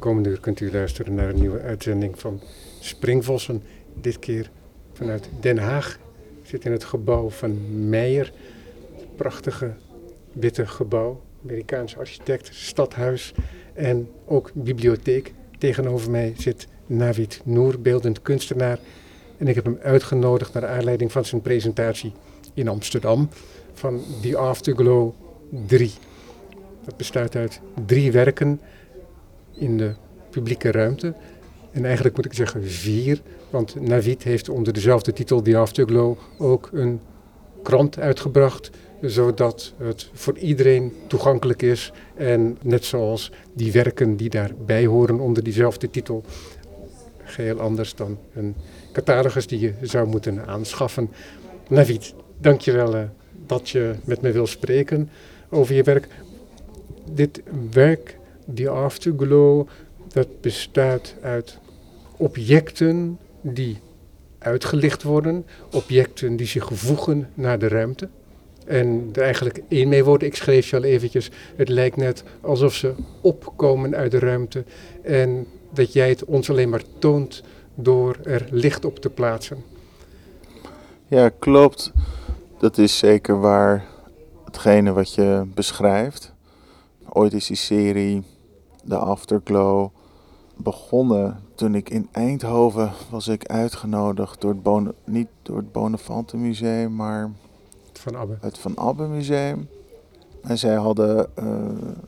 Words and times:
Komende 0.00 0.28
uur 0.28 0.40
kunt 0.40 0.60
u 0.60 0.70
luisteren 0.72 1.14
naar 1.14 1.28
een 1.28 1.40
nieuwe 1.40 1.60
uitzending 1.60 2.18
van 2.18 2.40
Springvossen. 2.78 3.62
Dit 3.94 4.18
keer 4.18 4.50
vanuit 4.92 5.28
Den 5.40 5.58
Haag. 5.58 5.98
Ik 6.42 6.48
zit 6.48 6.64
in 6.64 6.72
het 6.72 6.84
gebouw 6.84 7.30
van 7.30 7.88
Meijer. 7.88 8.32
Prachtige 9.16 9.72
witte 10.32 10.66
gebouw. 10.66 11.22
Amerikaanse 11.44 11.98
architect, 11.98 12.50
stadhuis 12.52 13.34
en 13.74 14.08
ook 14.26 14.50
bibliotheek. 14.54 15.32
Tegenover 15.58 16.10
mij 16.10 16.34
zit 16.36 16.66
Navid 16.86 17.40
Noor, 17.44 17.80
beeldend 17.80 18.22
kunstenaar. 18.22 18.78
En 19.38 19.48
ik 19.48 19.54
heb 19.54 19.64
hem 19.64 19.78
uitgenodigd 19.82 20.52
naar 20.52 20.66
aanleiding 20.66 21.12
van 21.12 21.24
zijn 21.24 21.40
presentatie 21.40 22.12
in 22.54 22.68
Amsterdam 22.68 23.28
van 23.72 24.00
The 24.22 24.36
Afterglow 24.36 25.12
3. 25.66 25.90
Dat 26.84 26.96
bestaat 26.96 27.36
uit 27.36 27.60
drie 27.86 28.12
werken 28.12 28.60
in 29.60 29.76
de 29.76 29.92
publieke 30.30 30.70
ruimte. 30.70 31.14
En 31.70 31.84
eigenlijk 31.84 32.16
moet 32.16 32.24
ik 32.24 32.32
zeggen 32.34 32.64
vier, 32.64 33.20
want 33.50 33.80
Navid 33.80 34.22
heeft 34.22 34.48
onder 34.48 34.72
dezelfde 34.72 35.12
titel 35.12 35.42
The 35.42 35.56
Afterglow 35.56 36.16
ook 36.38 36.68
een 36.72 37.00
krant 37.62 37.98
uitgebracht, 37.98 38.70
zodat 39.00 39.72
het 39.78 40.10
voor 40.12 40.38
iedereen 40.38 40.92
toegankelijk 41.06 41.62
is. 41.62 41.92
En 42.14 42.58
net 42.62 42.84
zoals 42.84 43.32
die 43.52 43.72
werken 43.72 44.16
die 44.16 44.30
daarbij 44.30 44.86
horen 44.86 45.20
onder 45.20 45.42
diezelfde 45.42 45.90
titel, 45.90 46.24
geheel 47.24 47.60
anders 47.60 47.94
dan 47.94 48.18
een 48.34 48.54
catalogus 48.92 49.46
die 49.46 49.60
je 49.60 49.72
zou 49.82 50.06
moeten 50.08 50.46
aanschaffen. 50.46 51.10
Navid, 51.68 52.14
dankjewel 52.38 52.94
uh, 52.94 53.02
dat 53.46 53.68
je 53.68 53.94
met 54.04 54.20
me 54.20 54.32
wil 54.32 54.46
spreken 54.46 55.10
over 55.50 55.74
je 55.74 55.82
werk. 55.82 56.08
Dit 57.12 57.42
werk, 57.70 58.18
The 58.54 58.68
Afterglow, 58.68 59.66
dat 60.08 60.40
bestaat 60.40 61.14
uit 61.22 61.58
objecten 62.16 63.18
die 63.40 63.78
uitgelicht 64.38 65.02
worden, 65.02 65.46
objecten 65.72 66.36
die 66.36 66.46
zich 66.46 66.68
voegen 66.72 67.28
naar 67.34 67.58
de 67.58 67.68
ruimte. 67.68 68.08
En 68.66 69.08
er 69.12 69.22
eigenlijk 69.22 69.62
één 69.68 69.88
mee 69.88 70.04
worden, 70.04 70.28
ik 70.28 70.36
schreef 70.36 70.70
je 70.70 70.76
al 70.76 70.82
eventjes, 70.82 71.30
het 71.56 71.68
lijkt 71.68 71.96
net 71.96 72.24
alsof 72.40 72.74
ze 72.74 72.94
opkomen 73.20 73.94
uit 73.94 74.10
de 74.10 74.18
ruimte 74.18 74.64
en 75.02 75.46
dat 75.72 75.92
jij 75.92 76.08
het 76.08 76.24
ons 76.24 76.50
alleen 76.50 76.68
maar 76.68 76.82
toont 76.98 77.42
door 77.74 78.18
er 78.22 78.46
licht 78.50 78.84
op 78.84 78.98
te 78.98 79.10
plaatsen. 79.10 79.64
Ja, 81.06 81.28
klopt. 81.38 81.92
Dat 82.58 82.78
is 82.78 82.98
zeker 82.98 83.40
waar 83.40 83.84
hetgene 84.44 84.92
wat 84.92 85.14
je 85.14 85.42
beschrijft. 85.54 86.32
Ooit 87.08 87.32
is 87.32 87.46
die 87.46 87.56
serie 87.56 88.22
The 88.90 88.96
Afterglow 88.96 89.88
begonnen 90.56 91.40
toen 91.54 91.74
ik 91.74 91.90
in 91.90 92.08
Eindhoven 92.12 92.92
was 93.10 93.28
ik 93.28 93.46
uitgenodigd 93.46 94.40
door 94.40 94.56
het 94.64 94.94
niet 95.04 95.28
door 95.42 95.56
het 95.56 95.72
Bonafante 95.72 96.36
Museum, 96.36 96.94
maar 96.94 97.30
Van 97.92 98.16
Abbe. 98.16 98.36
het 98.40 98.58
Van 98.58 98.78
Abbe 98.78 99.06
Museum. 99.06 99.68
En 100.42 100.58
zij 100.58 100.74
hadden 100.74 101.30
uh, 101.38 101.44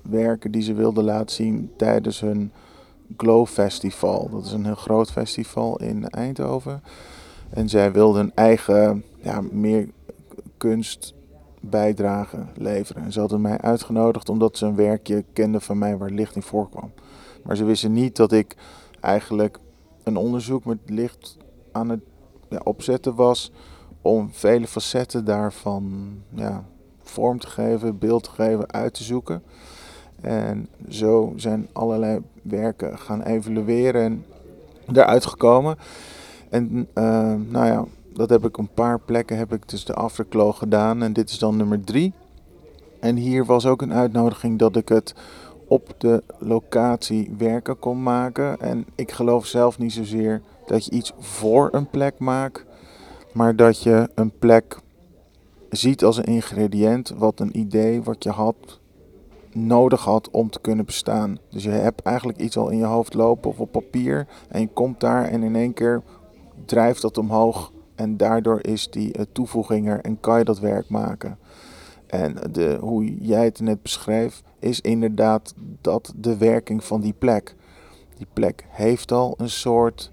werken 0.03 0.51
die 0.51 0.63
ze 0.63 0.75
wilden 0.75 1.05
laten 1.05 1.35
zien 1.35 1.73
tijdens 1.77 2.21
hun 2.21 2.53
Glow 3.17 3.47
Festival. 3.47 4.29
Dat 4.31 4.45
is 4.45 4.53
een 4.53 4.65
heel 4.65 4.75
groot 4.75 5.11
festival 5.11 5.77
in 5.77 6.09
Eindhoven. 6.09 6.83
En 7.51 7.69
zij 7.69 7.93
wilden 7.93 8.23
een 8.23 8.35
eigen, 8.35 9.05
ja, 9.21 9.41
meer 9.51 9.89
kunst 10.57 11.15
bijdrage 11.63 12.39
leveren. 12.55 13.03
En 13.03 13.13
ze 13.13 13.21
hadden 13.21 13.41
mij 13.41 13.59
uitgenodigd 13.59 14.29
omdat 14.29 14.57
ze 14.57 14.67
een 14.67 14.77
werkje 14.77 15.25
kenden 15.33 15.61
van 15.61 15.79
mij 15.79 15.97
waar 15.97 16.11
licht 16.11 16.37
in 16.37 16.43
voorkwam. 16.43 16.93
Maar 17.43 17.57
ze 17.57 17.65
wisten 17.65 17.93
niet 17.93 18.17
dat 18.17 18.33
ik 18.33 18.57
eigenlijk 19.01 19.59
een 20.03 20.17
onderzoek 20.17 20.65
met 20.65 20.79
licht 20.87 21.37
aan 21.73 21.89
het 21.89 22.01
ja, 22.49 22.61
opzetten 22.65 23.15
was 23.15 23.53
om 24.03 24.29
vele 24.33 24.67
facetten 24.67 25.25
daarvan 25.25 26.15
ja, 26.29 26.65
vorm 27.03 27.39
te 27.39 27.47
geven, 27.47 27.99
beeld 27.99 28.23
te 28.23 28.31
geven, 28.31 28.73
uit 28.73 28.95
te 28.95 29.03
zoeken. 29.03 29.43
En 30.21 30.69
zo 30.89 31.33
zijn 31.37 31.69
allerlei 31.73 32.21
werken 32.43 32.99
gaan 32.99 33.23
evalueren 33.23 34.03
en 34.03 34.25
eruit 34.93 35.27
gekomen. 35.27 35.77
En 36.51 36.89
uh, 36.95 37.35
nou 37.49 37.67
ja, 37.67 37.85
dat 38.15 38.31
heb 38.31 38.45
ik 38.45 38.57
een 38.57 38.73
paar 38.75 39.01
plekken, 39.01 39.37
heb 39.37 39.53
ik 39.53 39.69
dus 39.69 39.85
de 39.85 39.95
afterglow 39.95 40.55
gedaan. 40.55 41.03
En 41.03 41.13
dit 41.13 41.31
is 41.31 41.39
dan 41.39 41.57
nummer 41.57 41.85
drie. 41.85 42.13
En 43.01 43.17
hier 43.17 43.45
was 43.45 43.67
ook 43.67 43.83
een 43.83 43.93
uitnodiging 43.93 44.59
dat 44.59 44.77
ik 44.77 44.89
het 44.89 45.15
op 45.67 45.95
de 45.99 46.23
locatie 46.39 47.35
werken 47.39 47.79
kon 47.79 48.03
maken. 48.03 48.61
En 48.61 48.87
ik 48.95 49.13
geloof 49.13 49.47
zelf 49.47 49.79
niet 49.79 49.93
zozeer 49.93 50.43
dat 50.67 50.85
je 50.85 50.91
iets 50.91 51.13
voor 51.19 51.69
een 51.73 51.91
plek 51.91 52.19
maakt, 52.19 52.65
maar 53.33 53.57
dat 53.57 53.83
je 53.83 54.11
een 54.15 54.33
plek 54.39 54.79
ziet 55.71 56.05
als 56.05 56.17
een 56.17 56.25
ingrediënt 56.25 57.13
wat 57.17 57.41
een 57.41 57.59
idee 57.59 58.03
wat 58.03 58.25
je 58.25 58.31
had 58.31 58.81
nodig 59.53 60.05
had 60.05 60.31
om 60.31 60.51
te 60.51 60.61
kunnen 60.61 60.85
bestaan. 60.85 61.39
Dus 61.51 61.63
je 61.63 61.71
hebt 61.71 62.03
eigenlijk 62.03 62.39
iets 62.39 62.57
al 62.57 62.69
in 62.69 62.79
je 62.79 62.85
hoofd 62.85 63.15
lopen 63.15 63.51
of 63.51 63.61
op 63.61 63.73
papier 63.73 64.27
en 64.49 64.61
je 64.61 64.69
komt 64.69 65.01
daar 65.01 65.25
en 65.25 65.43
in 65.43 65.57
één 65.57 65.73
keer 65.73 66.03
drijft 66.65 67.03
dat 67.03 67.19
omhoog 67.19 67.73
en 67.95 68.17
daardoor 68.17 68.59
is 68.63 68.91
die 68.91 69.19
uh, 69.19 69.25
toevoeging 69.33 69.89
er 69.89 70.01
en 70.01 70.21
kan 70.21 70.39
je 70.39 70.45
dat 70.45 70.59
werk 70.59 70.89
maken. 70.89 71.39
En 72.07 72.37
de, 72.53 72.79
hoe 72.81 73.17
jij 73.17 73.45
het 73.45 73.61
net 73.61 73.83
beschreef, 73.83 74.43
is 74.59 74.81
inderdaad 74.81 75.55
dat 75.81 76.13
de 76.17 76.37
werking 76.37 76.85
van 76.85 77.01
die 77.01 77.15
plek. 77.19 77.55
Die 78.17 78.27
plek 78.33 78.65
heeft 78.69 79.13
al 79.13 79.35
een 79.37 79.51
soort 79.51 80.11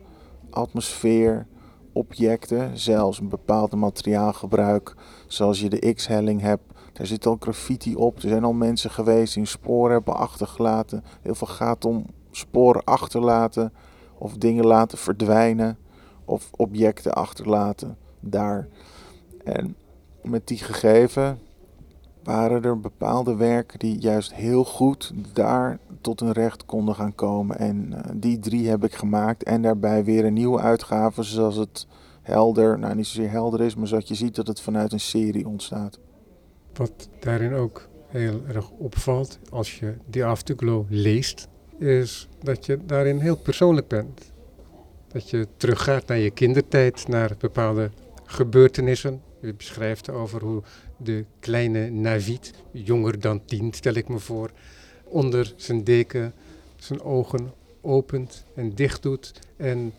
atmosfeer, 0.50 1.48
objecten, 1.94 2.78
zelfs 2.78 3.20
een 3.20 3.30
bepaalde 3.30 3.76
materiaalgebruik, 3.76 4.96
zoals 5.28 5.60
je 5.60 5.70
de 5.70 5.94
X-helling 5.94 6.42
hebt. 6.42 6.64
Daar 6.94 7.08
zit 7.08 7.26
al 7.26 7.38
graffiti 7.40 7.96
op. 7.96 8.16
Er 8.16 8.30
zijn 8.30 8.44
al 8.44 8.54
mensen 8.54 8.92
geweest 8.92 9.34
die 9.34 9.46
sporen 9.46 9.92
hebben 9.92 10.16
achtergelaten. 10.16 11.04
Heel 11.22 11.36
veel 11.36 11.48
gaat 11.48 11.86
om 11.86 12.06
sporen 12.32 12.84
achterlaten 12.84 13.74
of 14.18 14.38
dingen 14.38 14.66
laten 14.66 14.98
verdwijnen 14.98 15.78
of 16.30 16.50
objecten 16.56 17.14
achterlaten 17.14 17.98
daar. 18.20 18.68
En 19.44 19.76
met 20.22 20.48
die 20.48 20.58
gegeven 20.58 21.40
waren 22.24 22.64
er 22.64 22.80
bepaalde 22.80 23.36
werken 23.36 23.80
die 23.80 24.00
juist 24.00 24.34
heel 24.34 24.66
goed 24.66 25.14
daar 25.34 25.80
tot 26.02 26.20
hun 26.20 26.32
recht 26.32 26.66
konden 26.66 26.96
gaan 26.96 27.16
komen. 27.16 27.58
En 27.60 27.92
uh, 27.92 28.00
die 28.14 28.40
drie 28.40 28.70
heb 28.70 28.84
ik 28.84 28.94
gemaakt 28.94 29.44
en 29.44 29.62
daarbij 29.62 30.04
weer 30.04 30.26
een 30.26 30.34
nieuwe 30.34 30.60
uitgave 30.60 31.24
zoals 31.24 31.56
het 31.56 31.88
helder, 32.22 32.80
nou 32.80 32.96
niet 32.96 33.08
zozeer 33.08 33.30
helder 33.30 33.62
is, 33.62 33.76
maar 33.76 33.88
zodat 33.88 34.08
je 34.08 34.16
ziet 34.16 34.36
dat 34.36 34.48
het 34.48 34.62
vanuit 34.62 34.92
een 34.92 35.00
serie 35.00 35.48
ontstaat. 35.48 36.00
Wat 36.74 37.10
daarin 37.20 37.54
ook 37.54 37.88
heel 38.08 38.42
erg 38.48 38.70
opvalt 38.70 39.40
als 39.50 39.80
je 39.80 39.94
die 40.06 40.26
Afterglow 40.26 40.86
leest, 40.90 41.48
is 41.78 42.28
dat 42.44 42.66
je 42.66 42.80
daarin 42.86 43.20
heel 43.20 43.38
persoonlijk 43.38 43.88
bent. 43.88 44.29
Dat 45.12 45.30
je 45.30 45.48
teruggaat 45.58 46.08
naar 46.08 46.18
je 46.18 46.32
kindertijd, 46.32 47.08
naar 47.08 47.36
bepaalde 47.38 47.92
gebeurtenissen. 48.26 49.22
Je 49.42 49.54
beschrijft 49.54 50.10
over 50.10 50.42
hoe 50.42 50.64
de 50.98 51.26
kleine 51.40 51.90
Navid, 51.90 52.54
jonger 52.72 53.20
dan 53.20 53.46
tien 53.46 53.74
stel 53.74 53.94
ik 53.94 54.08
me 54.08 54.20
voor, 54.20 54.52
onder 55.04 55.54
zijn 55.56 55.84
deken 55.84 56.34
zijn 56.78 57.02
ogen 57.02 57.54
opent 57.82 58.44
en 58.56 58.76
dicht 58.76 59.02
doet 59.02 59.34
en 59.58 59.94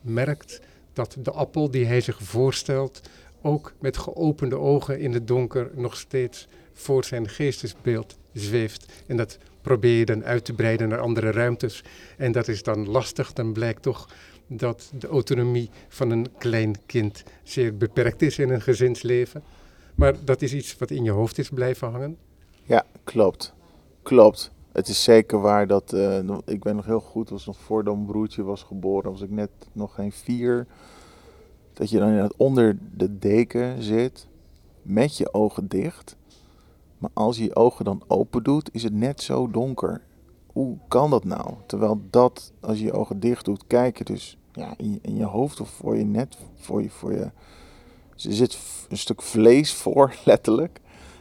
merkt 0.00 0.60
dat 0.92 1.16
de 1.22 1.30
appel 1.30 1.70
die 1.70 1.86
hij 1.86 2.00
zich 2.00 2.18
voorstelt 2.22 3.00
ook 3.42 3.72
met 3.80 3.96
geopende 3.96 4.58
ogen 4.58 4.98
in 5.00 5.12
het 5.12 5.26
donker 5.26 5.70
nog 5.74 5.96
steeds 5.96 6.48
voor 6.72 7.04
zijn 7.04 7.28
geestesbeeld 7.28 8.16
zweeft. 8.32 8.86
En 9.06 9.16
dat 9.16 9.38
probeer 9.62 9.98
je 9.98 10.04
dan 10.04 10.24
uit 10.24 10.44
te 10.44 10.52
breiden 10.52 10.88
naar 10.88 10.98
andere 10.98 11.30
ruimtes. 11.30 11.84
En 12.16 12.32
dat 12.32 12.48
is 12.48 12.62
dan 12.62 12.88
lastig, 12.88 13.32
dan 13.32 13.52
blijkt 13.52 13.82
toch 13.82 14.08
dat 14.46 14.92
de 14.98 15.06
autonomie 15.06 15.70
van 15.88 16.10
een 16.10 16.26
klein 16.38 16.76
kind 16.86 17.24
zeer 17.42 17.76
beperkt 17.76 18.22
is 18.22 18.38
in 18.38 18.50
een 18.50 18.62
gezinsleven. 18.62 19.42
Maar 19.94 20.24
dat 20.24 20.42
is 20.42 20.54
iets 20.54 20.78
wat 20.78 20.90
in 20.90 21.04
je 21.04 21.10
hoofd 21.10 21.38
is 21.38 21.48
blijven 21.48 21.90
hangen. 21.90 22.16
Ja, 22.62 22.84
klopt. 23.04 23.54
Klopt. 24.02 24.50
Het 24.72 24.88
is 24.88 25.02
zeker 25.04 25.40
waar 25.40 25.66
dat, 25.66 25.92
uh, 25.92 26.18
ik 26.44 26.62
ben 26.62 26.76
nog 26.76 26.84
heel 26.84 27.00
goed, 27.00 27.28
was 27.28 27.46
nog 27.46 27.58
voordat 27.58 27.94
mijn 27.94 28.06
broertje 28.06 28.42
was 28.42 28.62
geboren, 28.62 29.10
was 29.10 29.20
ik 29.20 29.30
net 29.30 29.50
nog 29.72 29.94
geen 29.94 30.12
vier. 30.12 30.66
Dat 31.72 31.90
je 31.90 31.98
dan 31.98 32.08
inderdaad 32.08 32.36
onder 32.36 32.78
de 32.96 33.18
deken 33.18 33.82
zit, 33.82 34.26
met 34.82 35.16
je 35.16 35.34
ogen 35.34 35.68
dicht. 35.68 36.16
Maar 36.98 37.10
als 37.12 37.36
je 37.36 37.44
je 37.44 37.56
ogen 37.56 37.84
dan 37.84 38.02
open 38.06 38.42
doet, 38.42 38.68
is 38.72 38.82
het 38.82 38.92
net 38.92 39.22
zo 39.22 39.50
donker. 39.50 40.02
Hoe 40.56 40.76
kan 40.88 41.10
dat 41.10 41.24
nou? 41.24 41.54
Terwijl 41.66 42.00
dat, 42.10 42.52
als 42.60 42.78
je 42.78 42.84
je 42.84 42.92
ogen 42.92 43.20
dicht 43.20 43.44
doet, 43.44 43.66
kijk 43.66 43.98
je 43.98 44.04
dus 44.04 44.38
ja, 44.52 44.74
in, 44.76 44.92
je, 44.92 44.98
in 45.02 45.16
je 45.16 45.24
hoofd 45.24 45.60
of 45.60 45.68
voor 45.68 45.96
je 45.96 46.04
net, 46.04 46.36
voor 46.54 46.82
je, 46.82 46.90
voor 46.90 47.12
je. 47.12 47.22
Er 47.22 47.32
zit 48.14 48.58
een 48.88 48.98
stuk 48.98 49.22
vlees 49.22 49.74
voor, 49.82 50.14
letterlijk. 50.24 50.80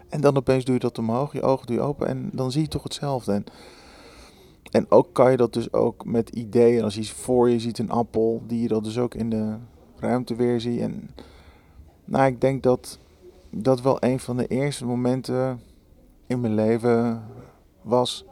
En 0.10 0.22
dan 0.22 0.38
opeens 0.38 0.66
doe 0.66 0.74
je 0.74 0.80
dat 0.80 0.98
omhoog, 0.98 1.34
je 1.34 1.42
ogen 1.42 1.68
doe 1.68 1.76
je 1.76 1.82
open 1.82 2.08
en 2.08 2.30
dan 2.34 2.52
zie 2.52 2.62
je 2.62 2.68
toch 2.68 2.84
hetzelfde. 2.84 3.32
En 3.34 3.46
en 4.72 4.86
ook 4.90 5.14
kan 5.14 5.32
je 5.32 5.38
dat 5.38 5.54
dus 5.54 5.74
ook 5.74 6.06
met 6.06 6.30
ideeën, 6.30 6.84
als 6.84 6.96
je 6.96 7.06
voor 7.06 7.50
je 7.50 7.60
ziet 7.60 7.80
een 7.80 7.92
appel, 7.92 8.42
die 8.48 8.62
je 8.62 8.68
dat 8.68 8.84
dus 8.84 8.98
ook 8.98 9.16
in 9.16 9.30
de 9.30 9.56
ruimte 9.96 10.36
weer 10.36 10.62
ziet. 10.62 10.80
En 10.80 11.10
nou, 12.06 12.26
ik 12.26 12.42
denk 12.42 12.64
dat 12.64 13.00
dat 13.50 13.82
wel 13.82 13.98
een 14.00 14.20
van 14.20 14.38
de 14.38 14.48
eerste 14.48 14.86
momenten 14.86 15.62
in 16.28 16.40
mijn 16.40 16.54
leven 16.54 17.24
was 17.82 18.26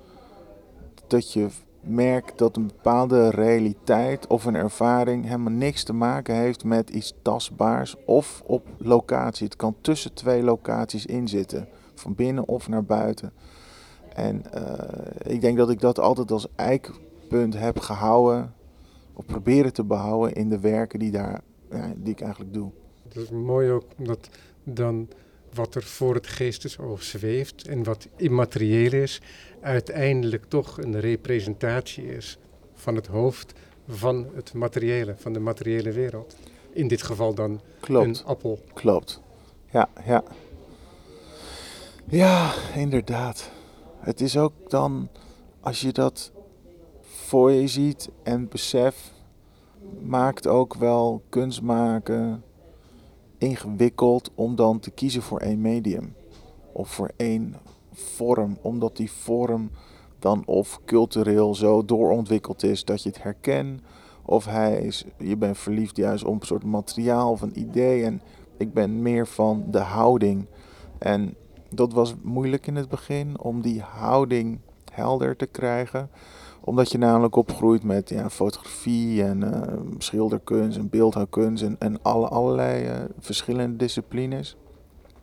dat 1.13 1.33
je 1.33 1.48
merkt 1.81 2.38
dat 2.38 2.56
een 2.57 2.68
bepaalde 2.68 3.30
realiteit 3.30 4.27
of 4.27 4.45
een 4.45 4.56
ervaring 4.56 5.24
helemaal 5.24 5.54
niks 5.54 5.83
te 5.83 5.94
maken 5.94 6.36
heeft 6.36 6.63
met 6.63 6.89
iets 6.89 7.13
tastbaars 7.21 7.95
of 8.06 8.44
op 8.45 8.68
locatie. 8.77 9.45
Het 9.45 9.56
kan 9.56 9.75
tussen 9.81 10.13
twee 10.13 10.44
locaties 10.44 11.06
inzitten, 11.06 11.68
van 11.95 12.15
binnen 12.15 12.48
of 12.48 12.68
naar 12.68 12.83
buiten. 12.83 13.33
En 14.13 14.44
uh, 14.56 15.33
ik 15.33 15.42
denk 15.42 15.57
dat 15.57 15.69
ik 15.69 15.80
dat 15.80 16.00
altijd 16.00 16.31
als 16.31 16.48
eikpunt 16.56 17.54
heb 17.54 17.80
gehouden, 17.80 18.54
of 19.13 19.25
proberen 19.25 19.74
te 19.74 19.83
behouden 19.83 20.33
in 20.33 20.50
de 20.50 20.59
werken 20.59 21.00
die, 21.00 21.12
daar, 21.12 21.42
ja, 21.71 21.94
die 21.95 22.13
ik 22.13 22.21
eigenlijk 22.21 22.54
doe. 22.54 22.71
Het 23.04 23.16
is 23.16 23.30
mooi 23.30 23.71
ook 23.71 23.86
omdat 23.98 24.30
dan 24.63 25.07
wat 25.53 25.75
er 25.75 25.83
voor 25.83 26.15
het 26.15 26.27
geestesoog 26.27 27.03
zweeft 27.03 27.67
en 27.67 27.83
wat 27.83 28.07
immaterieel 28.15 28.94
is, 28.94 29.21
uiteindelijk 29.61 30.45
toch 30.47 30.77
een 30.77 31.00
representatie 31.00 32.15
is 32.15 32.38
van 32.73 32.95
het 32.95 33.07
hoofd 33.07 33.53
van 33.88 34.27
het 34.35 34.53
materiële, 34.53 35.15
van 35.17 35.33
de 35.33 35.39
materiële 35.39 35.91
wereld. 35.91 36.35
In 36.71 36.88
dit 36.88 37.01
geval 37.01 37.33
dan 37.33 37.61
Klopt. 37.79 38.05
een 38.19 38.25
appel. 38.25 38.59
Klopt. 38.73 39.21
Ja, 39.71 39.89
ja. 40.05 40.23
Ja, 42.06 42.53
inderdaad. 42.75 43.51
Het 43.99 44.21
is 44.21 44.38
ook 44.38 44.53
dan, 44.67 45.09
als 45.59 45.81
je 45.81 45.91
dat 45.91 46.31
voor 47.01 47.51
je 47.51 47.67
ziet 47.67 48.09
en 48.23 48.47
beseft, 48.47 49.13
maakt 50.01 50.47
ook 50.47 50.75
wel 50.75 51.23
kunst 51.29 51.61
maken 51.61 52.44
ingewikkeld 53.44 54.31
om 54.36 54.56
dan 54.56 54.80
te 54.80 54.92
kiezen 54.92 55.22
voor 55.22 55.40
één 55.40 55.62
medium 55.62 56.16
of 56.72 56.90
voor 56.90 57.12
één 57.16 57.56
vorm, 57.92 58.57
omdat 58.62 58.98
die 58.98 59.12
vorm 59.12 59.69
dan 60.19 60.44
of 60.45 60.80
cultureel 60.86 61.56
zo 61.56 61.86
doorontwikkeld 61.86 62.63
is 62.63 62.86
dat 62.86 63.04
je 63.04 63.10
het 63.10 63.24
herkent, 63.24 63.81
of 64.25 64.45
hij 64.45 64.81
is, 64.81 65.06
je 65.18 65.38
bent 65.38 65.57
verliefd 65.57 65.98
juist 65.98 66.24
op 66.24 66.42
een 66.42 66.48
soort 66.48 66.63
materiaal 66.63 67.31
of 67.31 67.42
een 67.42 67.60
idee. 67.60 68.04
En 68.04 68.22
ik 68.57 68.74
ben 68.74 69.01
meer 69.01 69.28
van 69.28 69.63
de 69.72 69.80
houding. 69.80 70.45
En 70.98 71.36
dat 71.69 71.94
was 71.94 72.16
moeilijk 72.22 72.68
in 72.68 72.75
het 72.75 72.90
begin 72.90 73.40
om 73.40 73.62
die 73.62 73.81
houding 73.81 74.60
helder 74.92 75.36
te 75.36 75.45
krijgen 75.45 76.10
omdat 76.65 76.92
je 76.92 76.98
namelijk 76.98 77.36
opgroeit 77.36 77.83
met 77.83 78.10
ja, 78.10 78.30
fotografie 78.30 79.24
en 79.24 79.42
uh, 79.42 79.62
schilderkunst 79.98 80.77
en 80.77 80.89
beeldhouwkunst 80.89 81.63
en, 81.63 81.75
en 81.80 82.01
alle, 82.01 82.27
allerlei 82.27 82.86
uh, 82.86 82.95
verschillende 83.19 83.75
disciplines. 83.75 84.56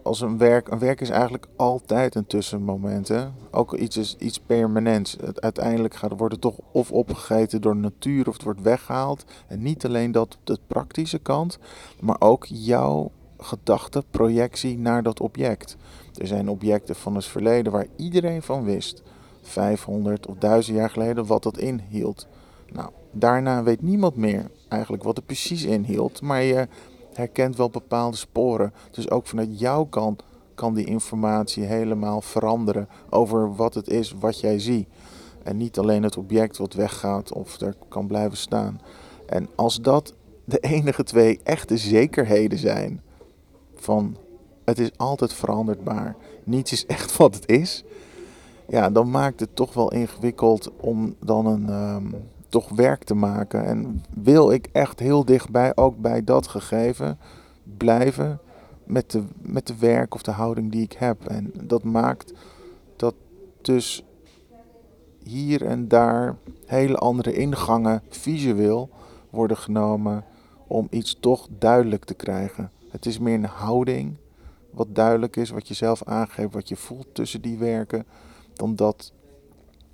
Als 0.03 0.21
een 0.21 0.39
werk, 0.39 0.69
een 0.69 0.79
werk 0.79 1.01
is 1.01 1.11
eigenlijk 1.11 1.47
altijd 1.57 2.15
een 2.15 2.27
tussenmoment. 2.27 3.09
Hè? 3.09 3.27
Ook 3.51 3.75
iets, 3.75 3.97
is, 3.97 4.17
iets 4.19 4.41
permanents. 4.41 5.17
Uiteindelijk 5.35 5.95
gaat, 5.95 6.13
wordt 6.17 6.33
het 6.33 6.43
toch 6.43 6.59
of 6.73 6.93
opgegeten 6.93 7.61
door 7.61 7.75
de 7.75 7.81
natuur 7.81 8.29
of 8.29 8.33
het 8.33 8.43
wordt 8.43 8.63
weggehaald. 8.63 9.25
En 9.47 9.63
niet 9.63 9.85
alleen 9.87 10.13
dat 10.13 10.35
op 10.35 10.47
de 10.47 10.59
praktische 10.67 11.19
kant, 11.19 11.59
maar 12.01 12.17
ook 12.19 12.45
jouw 12.49 13.11
gedachte, 13.39 14.05
projectie 14.11 14.79
naar 14.79 15.03
dat 15.03 15.21
object. 15.21 15.77
Er 16.15 16.27
zijn 16.27 16.49
objecten 16.49 16.95
van 16.95 17.15
het 17.15 17.25
verleden 17.25 17.73
waar 17.73 17.87
iedereen 17.97 18.43
van 18.43 18.65
wist 18.65 19.03
500 19.51 20.27
of 20.27 20.37
1000 20.39 20.77
jaar 20.77 20.91
geleden 20.91 21.27
wat 21.27 21.43
dat 21.43 21.59
inhield. 21.59 22.27
Nou, 22.73 22.91
daarna 23.13 23.63
weet 23.63 23.83
niemand 23.83 24.17
meer 24.17 24.51
eigenlijk 24.69 25.03
wat 25.03 25.17
het 25.17 25.27
precies 25.27 25.65
inhield, 25.65 26.23
maar 26.23 26.43
je 26.43 26.69
herkent 27.15 27.57
wel 27.57 27.71
bepaalde 27.71 28.17
sporen. 28.17 28.73
Dus 28.91 29.11
ook 29.11 29.27
vanuit 29.27 29.59
jouw 29.59 29.85
kant 29.85 30.23
kan 30.55 30.75
die 30.75 30.85
informatie 30.85 31.65
helemaal 31.65 32.21
veranderen 32.21 32.89
over 33.11 33.55
wat 33.55 33.75
het 33.75 33.89
is 33.89 34.15
wat 34.19 34.41
jij 34.41 34.59
ziet. 34.59 34.89
En 35.43 35.57
niet 35.57 35.79
alleen 35.79 36.03
het 36.03 36.17
object 36.17 36.57
wat 36.57 36.75
weggaat 36.75 37.33
of 37.33 37.61
er 37.61 37.75
kan 37.89 38.07
blijven 38.07 38.37
staan. 38.37 38.81
En 39.27 39.49
als 39.55 39.81
dat 39.81 40.15
de 40.45 40.59
enige 40.59 41.05
twee 41.05 41.41
echte 41.43 41.77
zekerheden 41.77 42.59
zijn 42.59 43.03
van 43.75 44.17
het 44.65 44.79
is 44.79 44.91
altijd 44.97 45.33
veranderbaar, 45.33 46.17
niets 46.45 46.73
is 46.73 46.87
echt 46.87 47.17
wat 47.17 47.35
het 47.35 47.49
is, 47.49 47.85
ja, 48.71 48.91
dan 48.91 49.11
maakt 49.11 49.41
het 49.41 49.57
toch 49.57 49.75
wel 49.75 49.93
ingewikkeld 49.93 50.71
om 50.77 51.15
dan 51.21 51.47
een 51.47 51.69
ehm, 51.69 52.07
toch 52.49 52.69
werk 52.69 53.05
te 53.05 53.15
maken. 53.15 53.65
En 53.65 54.05
wil 54.15 54.51
ik 54.51 54.69
echt 54.73 54.99
heel 54.99 55.25
dichtbij, 55.25 55.77
ook 55.77 55.99
bij 55.99 56.25
dat 56.25 56.47
gegeven, 56.47 57.19
blijven 57.77 58.41
met 58.85 59.11
de, 59.11 59.23
met 59.41 59.67
de 59.67 59.77
werk 59.79 60.15
of 60.15 60.23
de 60.23 60.31
houding 60.31 60.73
die 60.73 60.83
ik 60.83 60.93
heb. 60.93 61.27
En 61.27 61.53
dat 61.63 61.83
maakt 61.83 62.33
dat 62.97 63.15
dus 63.61 64.05
hier 65.23 65.67
en 65.67 65.89
daar 65.89 66.37
hele 66.67 66.97
andere 66.97 67.33
ingangen 67.33 68.03
visueel 68.09 68.91
worden 69.31 69.57
genomen 69.57 70.25
om 70.67 70.87
iets 70.91 71.17
toch 71.21 71.49
duidelijk 71.59 72.05
te 72.05 72.15
krijgen. 72.15 72.71
Het 72.91 73.07
is 73.07 73.19
meer 73.19 73.35
een 73.35 73.45
houding 73.45 74.17
wat 74.71 74.95
duidelijk 74.95 75.37
is, 75.37 75.51
wat 75.51 75.69
je 75.69 75.75
zelf 75.75 76.03
aangeeft, 76.05 76.53
wat 76.53 76.69
je 76.69 76.77
voelt 76.77 77.15
tussen 77.15 77.41
die 77.41 77.59
werken 77.59 78.07
dan 78.61 78.77
dat 78.77 79.13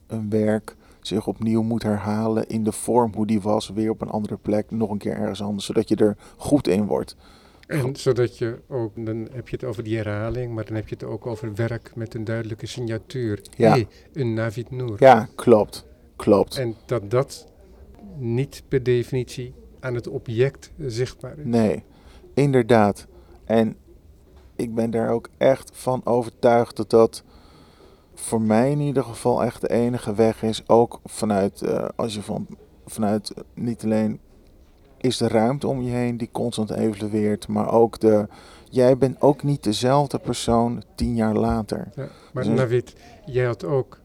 een 0.06 0.30
werk 0.30 0.76
zich 1.00 1.26
opnieuw 1.26 1.62
moet 1.62 1.82
herhalen 1.82 2.48
in 2.48 2.64
de 2.64 2.72
vorm 2.72 3.14
hoe 3.14 3.26
die 3.26 3.40
was, 3.40 3.68
weer 3.68 3.90
op 3.90 4.00
een 4.00 4.10
andere 4.10 4.36
plek, 4.36 4.70
nog 4.70 4.90
een 4.90 4.98
keer 4.98 5.16
ergens 5.16 5.42
anders, 5.42 5.66
zodat 5.66 5.88
je 5.88 5.96
er 5.96 6.16
goed 6.36 6.68
in 6.68 6.86
wordt. 6.86 7.16
En 7.66 7.96
zodat 7.96 8.38
je 8.38 8.60
ook, 8.68 8.92
dan 9.06 9.28
heb 9.32 9.48
je 9.48 9.56
het 9.56 9.64
over 9.64 9.82
die 9.82 9.96
herhaling, 9.96 10.54
maar 10.54 10.64
dan 10.64 10.74
heb 10.74 10.88
je 10.88 10.94
het 10.94 11.04
ook 11.04 11.26
over 11.26 11.54
werk 11.54 11.92
met 11.94 12.14
een 12.14 12.24
duidelijke 12.24 12.66
signatuur. 12.66 13.42
Ja. 13.56 13.70
Hey, 13.70 13.88
een 14.12 14.34
Navid 14.34 14.70
Noor. 14.70 14.96
Ja, 14.98 15.28
klopt. 15.34 15.86
Klopt. 16.16 16.58
En 16.58 16.74
dat 16.86 17.10
dat 17.10 17.46
niet 18.18 18.62
per 18.68 18.82
definitie 18.82 19.54
aan 19.80 19.94
het 19.94 20.08
object 20.08 20.72
zichtbaar 20.78 21.38
is. 21.38 21.44
Nee, 21.44 21.84
inderdaad. 22.34 23.06
En 23.44 23.76
ik 24.56 24.74
ben 24.74 24.90
daar 24.90 25.10
ook 25.10 25.28
echt 25.36 25.70
van 25.74 26.00
overtuigd 26.04 26.76
dat 26.76 26.90
dat 26.90 27.24
voor 28.20 28.40
mij 28.40 28.70
in 28.70 28.80
ieder 28.80 29.04
geval 29.04 29.44
echt 29.44 29.60
de 29.60 29.70
enige 29.70 30.14
weg 30.14 30.42
is. 30.42 30.68
Ook 30.68 31.00
vanuit, 31.04 31.62
uh, 31.62 31.88
als 31.96 32.14
je 32.14 32.22
van, 32.22 32.46
vanuit 32.86 33.34
niet 33.54 33.84
alleen 33.84 34.20
is 34.98 35.16
de 35.16 35.28
ruimte 35.28 35.66
om 35.66 35.82
je 35.82 35.90
heen 35.90 36.16
die 36.16 36.28
constant 36.32 36.70
evolueert, 36.70 37.48
maar 37.48 37.72
ook 37.72 38.00
de. 38.00 38.26
Jij 38.70 38.98
bent 38.98 39.20
ook 39.20 39.42
niet 39.42 39.62
dezelfde 39.62 40.18
persoon 40.18 40.82
tien 40.94 41.14
jaar 41.14 41.34
later. 41.34 41.88
Ja, 41.94 42.08
maar 42.32 42.44
dus, 42.44 42.52
Navid, 42.52 42.94
jij 43.26 43.44
had 43.44 43.64
ook 43.64 44.00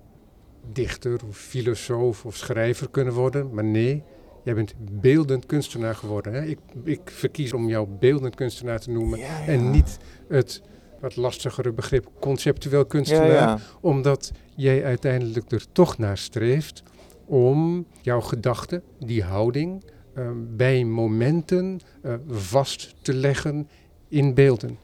dichter 0.71 1.19
of 1.27 1.37
filosoof 1.37 2.25
of 2.25 2.35
schrijver 2.35 2.89
kunnen 2.89 3.13
worden, 3.13 3.53
maar 3.53 3.63
nee, 3.63 4.03
jij 4.43 4.53
bent 4.53 4.73
beeldend 5.01 5.45
kunstenaar 5.45 5.95
geworden. 5.95 6.33
Hè? 6.33 6.43
Ik, 6.43 6.59
ik 6.83 7.01
verkies 7.03 7.53
om 7.53 7.67
jou 7.67 7.87
beeldend 7.99 8.35
kunstenaar 8.35 8.79
te 8.79 8.91
noemen 8.91 9.19
ja, 9.19 9.39
ja. 9.39 9.45
en 9.45 9.71
niet 9.71 9.97
het 10.27 10.61
wat 11.01 11.15
lastigere 11.15 11.71
begrip 11.71 12.07
conceptueel 12.19 12.85
kunstenaar, 12.85 13.61
omdat 13.81 14.31
jij 14.55 14.83
uiteindelijk 14.83 15.51
er 15.51 15.65
toch 15.71 15.97
naar 15.97 16.17
streeft 16.17 16.83
om 17.25 17.85
jouw 18.01 18.21
gedachten, 18.21 18.83
die 18.99 19.23
houding, 19.23 19.83
uh, 20.15 20.29
bij 20.55 20.83
momenten 20.83 21.79
uh, 22.03 22.13
vast 22.27 22.95
te 23.01 23.13
leggen 23.13 23.69
in 24.07 24.33
beelden. 24.33 24.77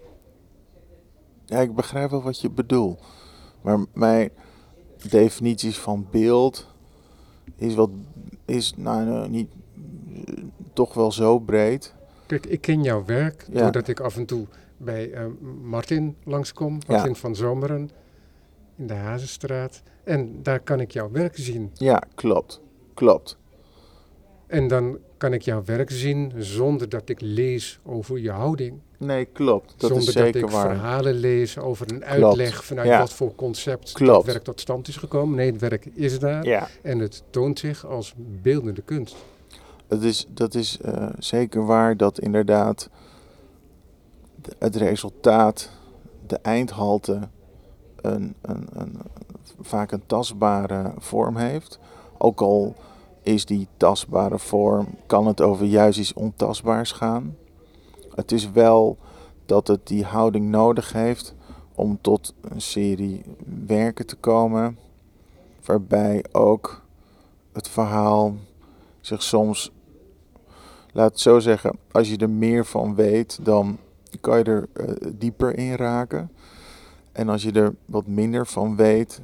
Ja, 1.45 1.59
ik 1.59 1.75
begrijp 1.75 2.09
wel 2.09 2.21
wat 2.21 2.41
je 2.41 2.49
bedoelt. 2.49 3.01
Maar 3.61 3.79
mijn 3.93 4.29
definities 5.09 5.77
van 5.77 6.07
beeld 6.11 6.67
is 7.55 7.75
wat 7.75 7.89
is 8.45 8.73
nou, 8.75 9.05
nou 9.05 9.29
niet 9.29 9.49
toch 10.73 10.93
wel 10.93 11.11
zo 11.11 11.39
breed. 11.39 11.93
Kijk, 12.25 12.45
ik 12.45 12.61
ken 12.61 12.83
jouw 12.83 13.05
werk 13.05 13.45
ja. 13.51 13.61
doordat 13.61 13.87
ik 13.87 13.99
af 13.99 14.17
en 14.17 14.25
toe 14.25 14.47
bij 14.77 15.09
uh, 15.11 15.25
Martin 15.61 16.15
langskom, 16.23 16.79
Martin 16.87 17.09
ja. 17.13 17.15
van 17.15 17.35
Zomeren 17.35 17.89
in 18.75 18.87
de 18.87 18.93
Hazenstraat. 18.93 19.81
En 20.03 20.39
daar 20.43 20.59
kan 20.59 20.79
ik 20.79 20.91
jouw 20.91 21.11
werk 21.11 21.37
zien. 21.37 21.71
Ja, 21.73 22.03
klopt. 22.15 22.61
Klopt. 22.93 23.37
En 24.47 24.67
dan 24.67 24.97
kan 25.17 25.33
ik 25.33 25.41
jouw 25.41 25.63
werk 25.65 25.91
zien 25.91 26.31
zonder 26.37 26.89
dat 26.89 27.09
ik 27.09 27.21
lees 27.21 27.79
over 27.85 28.17
je 28.19 28.31
houding. 28.31 28.79
Nee, 28.97 29.25
klopt. 29.25 29.73
Dat 29.77 29.89
zonder 29.89 30.07
is 30.07 30.13
zeker 30.13 30.41
dat 30.41 30.49
ik 30.49 30.55
waar. 30.55 30.69
verhalen 30.69 31.13
lees 31.13 31.57
over 31.57 31.91
een 31.91 31.99
Klopt. 31.99 32.11
uitleg 32.23 32.63
vanuit 32.65 32.87
Ja. 32.87 32.99
wat 32.99 33.13
voor 33.13 33.35
concept 33.35 33.91
Klopt. 33.91 34.15
dat 34.15 34.25
werk 34.33 34.43
tot 34.43 34.59
stand 34.59 34.87
is 34.87 34.97
gekomen. 34.97 35.35
Nee, 35.35 35.51
het 35.51 35.61
werk 35.61 35.85
is 35.93 36.19
daar 36.19 36.45
Ja, 36.45 36.67
en 36.81 36.99
het 36.99 37.23
toont 37.29 37.59
zich 37.59 37.85
als 37.85 38.13
beeldende 38.41 38.81
kunst. 38.81 39.15
het 39.87 40.03
is, 40.03 40.27
dat 40.29 40.55
is 40.55 40.77
eh, 40.81 41.09
zeker 41.19 41.65
waar 41.65 41.97
dat 41.97 42.19
inderdaad 42.19 42.79
de- 42.79 42.89
het 44.59 44.75
resultaat, 44.75 45.69
de 46.27 46.37
eindhalte, 46.37 47.19
een, 47.95 48.35
een, 48.41 48.67
een, 48.71 48.97
vaak 49.61 49.91
een 49.91 50.05
tastbare 50.05 50.93
vorm 50.97 51.35
heeft. 51.35 51.79
Ook 52.17 52.41
al 52.41 52.75
is 53.21 53.45
die 53.45 53.67
tastbare 53.77 54.39
vorm, 54.39 54.87
kan 55.05 55.27
het 55.27 55.41
over 55.41 55.65
juist 55.65 55.99
iets 55.99 56.13
ontastbaars 56.13 56.91
gaan. 56.91 57.35
Het 58.15 58.31
is 58.31 58.51
wel 58.51 58.97
dat 59.45 59.67
het 59.67 59.87
die 59.87 60.05
houding 60.05 60.49
nodig 60.49 60.93
heeft 60.93 61.35
om 61.75 61.97
tot 62.01 62.33
een 62.41 62.61
serie 62.61 63.23
werken 63.65 64.05
te 64.05 64.15
komen, 64.15 64.77
waarbij 65.65 66.25
ook 66.31 66.81
het 67.53 67.69
verhaal 67.69 68.35
zich 69.01 69.23
soms, 69.23 69.71
laat 70.93 71.11
het 71.11 71.19
zo 71.19 71.39
zeggen, 71.39 71.77
als 71.91 72.09
je 72.09 72.17
er 72.17 72.29
meer 72.29 72.65
van 72.65 72.95
weet, 72.95 73.39
dan 73.45 73.77
kan 74.21 74.37
je 74.37 74.43
er 74.43 74.67
uh, 74.73 75.11
dieper 75.15 75.57
in 75.57 75.75
raken. 75.75 76.31
En 77.11 77.29
als 77.29 77.43
je 77.43 77.51
er 77.51 77.75
wat 77.85 78.07
minder 78.07 78.47
van 78.47 78.75
weet, 78.75 79.21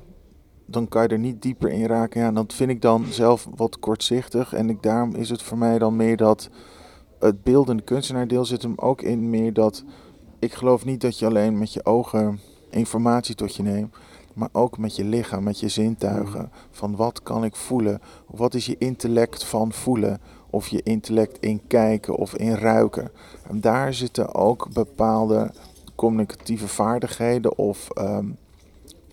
dan 0.65 0.87
kan 0.87 1.01
je 1.01 1.07
er 1.07 1.19
niet 1.19 1.41
dieper 1.41 1.69
in 1.69 1.85
raken. 1.85 2.21
Ja, 2.21 2.31
dat 2.31 2.53
vind 2.53 2.69
ik 2.69 2.81
dan 2.81 3.05
zelf 3.09 3.47
wat 3.55 3.79
kortzichtig. 3.79 4.53
En 4.53 4.69
ik, 4.69 4.83
daarom 4.83 5.15
is 5.15 5.29
het 5.29 5.41
voor 5.41 5.57
mij 5.57 5.79
dan 5.79 5.95
meer 5.95 6.17
dat 6.17 6.49
het 7.19 7.43
beeldende 7.43 7.83
kunstenaardeel 7.83 8.45
zit 8.45 8.61
hem 8.61 8.73
ook 8.75 9.01
in 9.01 9.29
meer 9.29 9.53
dat 9.53 9.83
ik 10.39 10.53
geloof 10.53 10.85
niet 10.85 11.01
dat 11.01 11.19
je 11.19 11.25
alleen 11.25 11.57
met 11.57 11.73
je 11.73 11.85
ogen 11.85 12.39
informatie 12.69 13.35
tot 13.35 13.55
je 13.55 13.63
neemt, 13.63 13.95
maar 14.33 14.49
ook 14.51 14.77
met 14.77 14.95
je 14.95 15.03
lichaam, 15.03 15.43
met 15.43 15.59
je 15.59 15.67
zintuigen. 15.67 16.41
Mm. 16.41 16.49
Van 16.71 16.95
wat 16.95 17.23
kan 17.23 17.43
ik 17.43 17.55
voelen? 17.55 18.01
Wat 18.27 18.53
is 18.53 18.65
je 18.65 18.77
intellect 18.77 19.43
van 19.43 19.71
voelen? 19.73 20.21
Of 20.53 20.67
je 20.67 20.81
intellect 20.83 21.37
in 21.39 21.61
kijken 21.67 22.15
of 22.15 22.35
in 22.35 22.53
ruiken. 22.53 23.11
En 23.49 23.61
daar 23.61 23.93
zitten 23.93 24.35
ook 24.35 24.67
bepaalde 24.73 25.51
communicatieve 25.95 26.67
vaardigheden 26.67 27.57
of 27.57 27.89
ehm, 27.89 28.25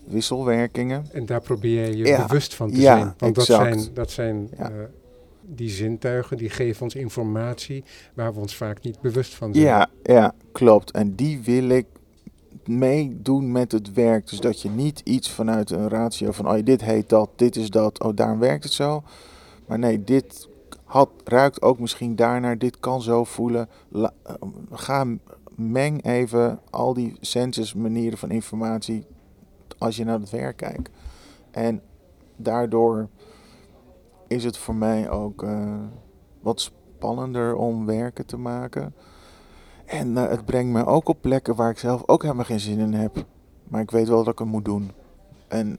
wisselwerkingen. 0.03 1.05
En 1.11 1.25
daar 1.25 1.41
probeer 1.41 1.87
je 1.87 1.97
je 1.97 2.17
bewust 2.27 2.55
van 2.55 2.71
te 2.71 2.81
zijn. 2.81 3.13
Want 3.17 3.35
dat 3.35 3.45
zijn, 3.45 3.87
dat 3.93 4.11
zijn 4.11 4.49
uh, 4.59 4.67
die 5.41 5.69
zintuigen, 5.69 6.37
die 6.37 6.49
geven 6.49 6.83
ons 6.83 6.95
informatie 6.95 7.83
waar 8.13 8.33
we 8.33 8.39
ons 8.39 8.55
vaak 8.55 8.81
niet 8.81 9.01
bewust 9.01 9.35
van 9.35 9.53
zijn. 9.53 9.65
Ja, 9.65 9.89
ja, 10.03 10.33
klopt. 10.51 10.91
En 10.91 11.15
die 11.15 11.39
wil 11.39 11.69
ik 11.69 11.85
meedoen 12.65 13.51
met 13.51 13.71
het 13.71 13.93
werk. 13.93 14.29
Dus 14.29 14.39
dat 14.39 14.61
je 14.61 14.69
niet 14.69 15.01
iets 15.03 15.31
vanuit 15.31 15.71
een 15.71 15.89
ratio 15.89 16.31
van, 16.31 16.49
oh 16.49 16.63
dit 16.63 16.81
heet 16.81 17.09
dat, 17.09 17.29
dit 17.35 17.55
is 17.55 17.69
dat, 17.69 18.03
oh 18.03 18.15
daarom 18.15 18.39
werkt 18.39 18.63
het 18.63 18.73
zo. 18.73 19.03
Maar 19.67 19.79
nee, 19.79 20.03
dit 20.03 20.47
ruikt 21.23 21.61
ook 21.61 21.79
misschien 21.79 22.15
daarnaar, 22.15 22.57
dit 22.57 22.79
kan 22.79 23.01
zo 23.01 23.23
voelen. 23.23 23.69
Uh, 23.91 24.05
ga 24.71 25.05
meng 25.55 26.03
even 26.05 26.59
al 26.69 26.93
die 26.93 27.17
senses, 27.19 27.73
manieren 27.73 28.17
van 28.17 28.31
informatie 28.31 29.05
als 29.77 29.95
je 29.95 30.03
naar 30.03 30.19
het 30.19 30.29
werk 30.29 30.57
kijkt. 30.57 30.89
En 31.51 31.81
daardoor 32.35 33.09
is 34.27 34.43
het 34.43 34.57
voor 34.57 34.75
mij 34.75 35.09
ook 35.09 35.43
uh, 35.43 35.75
wat 36.41 36.61
spannender 36.61 37.55
om 37.55 37.85
werken 37.85 38.25
te 38.25 38.37
maken. 38.37 38.93
En 39.85 40.11
uh, 40.11 40.27
het 40.27 40.45
brengt 40.45 40.73
me 40.73 40.85
ook 40.85 41.09
op 41.09 41.21
plekken 41.21 41.55
waar 41.55 41.69
ik 41.69 41.79
zelf 41.79 42.03
ook 42.05 42.21
helemaal 42.21 42.45
geen 42.45 42.59
zin 42.59 42.79
in 42.79 42.93
heb. 42.93 43.25
Maar 43.67 43.81
ik 43.81 43.91
weet 43.91 44.07
wel 44.07 44.23
dat 44.23 44.33
ik 44.33 44.39
het 44.39 44.47
moet 44.47 44.65
doen. 44.65 44.91
En 45.47 45.77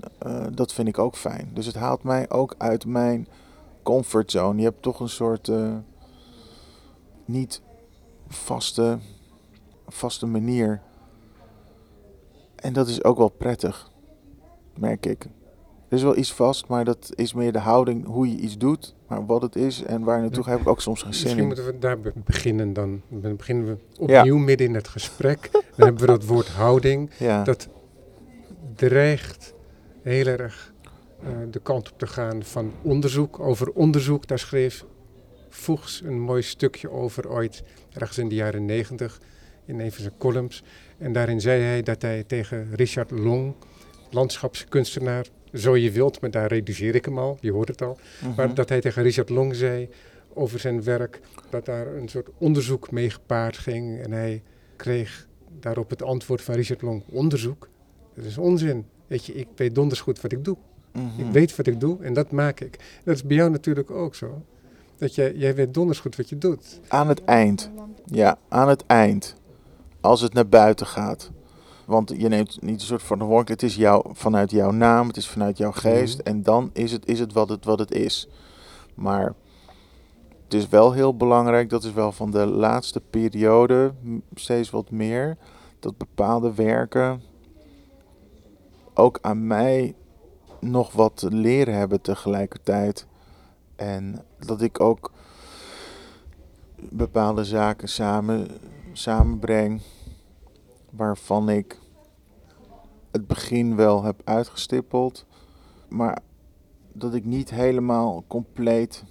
dat 0.55 0.73
vind 0.73 0.89
ik 0.89 0.99
ook 0.99 1.17
fijn. 1.17 1.51
Dus 1.53 1.67
het 1.67 1.75
haalt 1.75 2.03
mij 2.03 2.31
ook 2.31 2.55
uit 2.59 2.87
mijn 2.87 3.29
comfortzone. 3.83 4.59
Je 4.59 4.65
hebt 4.65 4.83
toch 4.83 5.01
een 5.01 5.09
soort 5.09 5.51
niet 7.25 7.63
vaste, 8.29 8.99
vaste 9.89 10.27
manier. 10.27 10.81
En 12.57 12.73
dat 12.73 12.89
is 12.89 13.05
ook 13.05 13.17
wel 13.17 13.29
prettig, 13.29 13.91
merk 14.79 15.07
ik. 15.07 15.25
Er 15.89 15.99
is 15.99 16.03
wel 16.05 16.17
iets 16.17 16.33
vast, 16.33 16.69
maar 16.69 16.85
dat 16.85 17.13
is 17.15 17.33
meer 17.33 17.53
de 17.53 17.59
houding, 17.59 18.07
hoe 18.07 18.31
je 18.31 18.37
iets 18.37 18.59
doet. 18.59 18.95
Maar 19.07 19.27
wat 19.27 19.43
het 19.43 19.57
is 19.57 19.83
en 19.83 20.03
waar 20.03 20.17
je 20.17 20.23
naartoe 20.23 20.43
gaat, 20.43 20.53
heb 20.53 20.61
ik 20.61 20.69
ook 20.69 20.81
soms 20.81 21.03
geen 21.03 21.15
zin 21.15 21.23
Misschien 21.23 21.47
moeten 21.47 21.67
we 21.67 21.79
daar 21.79 21.99
beginnen 22.25 22.73
dan. 22.73 23.01
Dan 23.09 23.37
beginnen 23.37 23.67
we 23.67 23.77
opnieuw 23.99 24.39
midden 24.39 24.67
in 24.67 24.75
het 24.75 24.89
gesprek. 24.89 25.49
Dan 25.53 25.63
hebben 25.77 26.01
we 26.01 26.07
dat 26.07 26.25
woord 26.25 26.49
houding. 26.49 27.11
Ja. 27.19 27.45
Dat 27.45 27.69
dreigt 28.75 29.55
heel 30.03 30.27
erg 30.27 30.72
de 31.51 31.61
kant 31.63 31.93
op 31.93 31.99
te 31.99 32.07
gaan 32.07 32.43
van 32.43 32.73
onderzoek. 32.83 33.41
Over 33.41 33.71
onderzoek, 33.71 34.27
daar 34.27 34.39
schreef 34.39 34.85
Voegs 35.49 36.03
een 36.05 36.21
mooi 36.21 36.43
stukje 36.43 36.91
over 36.91 37.29
ooit, 37.29 37.63
ergens 37.93 38.19
in 38.19 38.29
de 38.29 38.35
jaren 38.35 38.65
negentig, 38.65 39.21
in 39.65 39.81
een 39.81 39.93
van 39.93 40.03
zijn 40.03 40.17
columns. 40.19 40.63
En 40.99 41.13
daarin 41.13 41.41
zei 41.41 41.63
hij 41.63 41.83
dat 41.83 42.03
hij 42.03 42.25
tegen 42.25 42.69
Richard 42.75 43.11
Long, 43.11 43.55
landschapskunstenaar, 44.11 45.27
zo 45.53 45.77
je 45.77 45.91
wilt, 45.91 46.21
maar 46.21 46.31
daar 46.31 46.49
reduceer 46.49 46.95
ik 46.95 47.05
hem 47.05 47.19
al, 47.19 47.39
je 47.41 47.53
hoort 47.53 47.69
het 47.69 47.83
al. 47.83 47.99
Mhm. 48.23 48.35
Maar 48.37 48.55
dat 48.55 48.69
hij 48.69 48.81
tegen 48.81 49.03
Richard 49.03 49.29
Long 49.29 49.55
zei 49.55 49.89
over 50.35 50.59
zijn 50.59 50.83
werk, 50.83 51.21
dat 51.51 51.65
daar 51.65 51.87
een 51.87 52.09
soort 52.09 52.29
onderzoek 52.39 52.91
mee 52.91 53.11
gepaard 53.11 53.59
ging. 53.59 54.01
En 54.01 54.13
hij 54.13 54.43
kreeg 54.77 55.27
daarop 55.61 55.91
het 55.91 56.03
antwoord 56.03 56.43
van 56.43 56.55
Richard 56.55 56.83
Long, 56.83 57.03
onderzoek? 57.11 57.69
Dat 58.15 58.25
is 58.25 58.39
onzin. 58.39 58.87
Weet 59.07 59.27
je, 59.27 59.35
ik 59.35 59.49
weet 59.57 59.75
donders 59.75 60.01
goed 60.01 60.21
wat 60.21 60.33
ik 60.33 60.45
doe. 60.45 60.57
Ik 60.93 61.01
mhm. 61.25 61.33
weet 61.33 61.57
wat 61.57 61.67
ik 61.67 61.81
doe 61.81 62.03
en 62.03 62.13
dat 62.13 62.31
maak 62.31 62.61
ik. 62.61 63.01
Dat 63.05 63.15
is 63.15 63.23
bij 63.23 63.37
jou 63.37 63.51
natuurlijk 63.51 63.91
ook 63.91 64.15
zo. 64.15 64.43
Dat 64.97 65.15
jij, 65.15 65.35
jij 65.35 65.55
weet 65.55 65.75
donders 65.75 66.01
goed 66.01 66.17
wat 66.17 66.29
je 66.29 66.39
doet. 66.39 66.81
Aan 66.89 67.09
het 67.09 67.25
eind. 67.25 67.71
Ja, 68.05 68.39
aan 68.49 68.69
het 68.69 68.87
eind. 68.87 69.35
Als 70.01 70.21
het 70.21 70.33
naar 70.33 70.49
buiten 70.49 70.87
gaat. 70.87 71.31
Want 71.85 72.13
je 72.17 72.29
neemt 72.29 72.63
niet 72.63 72.81
een 72.81 72.87
soort 72.87 73.03
van 73.03 73.17
verantwoordelijkheid. 73.17 73.61
Het 73.61 73.71
is 73.71 73.77
jou, 73.77 74.11
vanuit 74.13 74.51
jouw 74.51 74.71
naam, 74.71 75.07
het 75.07 75.17
is 75.17 75.29
vanuit 75.29 75.59
jouw 75.59 75.73
geest. 75.73 76.19
Mhm. 76.19 76.27
En 76.27 76.43
dan 76.43 76.71
is 76.73 76.93
het, 76.93 77.07
is 77.07 77.19
het, 77.19 77.33
wat 77.33 77.49
het 77.49 77.65
wat 77.65 77.79
het 77.79 77.91
is. 77.91 78.29
Maar 78.95 79.35
het 80.45 80.55
is 80.55 80.69
wel 80.69 80.93
heel 80.93 81.17
belangrijk, 81.17 81.71
dat 81.71 81.85
is 81.85 81.93
wel 81.93 82.13
van 82.13 82.31
de 82.31 82.47
laatste 82.47 83.01
periode 83.11 83.93
steeds 84.35 84.71
wat 84.71 84.91
meer. 84.91 85.37
Dat 85.79 85.97
bepaalde 85.97 86.55
werken 86.55 87.23
ook 88.95 89.19
aan 89.21 89.47
mij 89.47 89.95
nog 90.63 90.93
wat 90.93 91.27
leren 91.29 91.75
hebben 91.75 92.01
tegelijkertijd. 92.01 93.07
En 93.77 94.25
dat 94.39 94.63
ik 94.63 94.81
ook 94.81 95.13
bepaalde 96.91 97.45
zaken 97.45 97.89
samen, 97.89 98.49
samenbreng 98.93 99.81
waarvan 100.91 101.49
ik 101.49 101.79
het 103.11 103.27
begin 103.27 103.77
wel 103.77 104.03
heb 104.03 104.21
uitgestippeld, 104.25 105.27
maar 105.89 106.19
dat 106.93 107.15
ik 107.15 107.25
niet 107.25 107.51
helemaal 107.51 108.25
compleet 108.27 109.05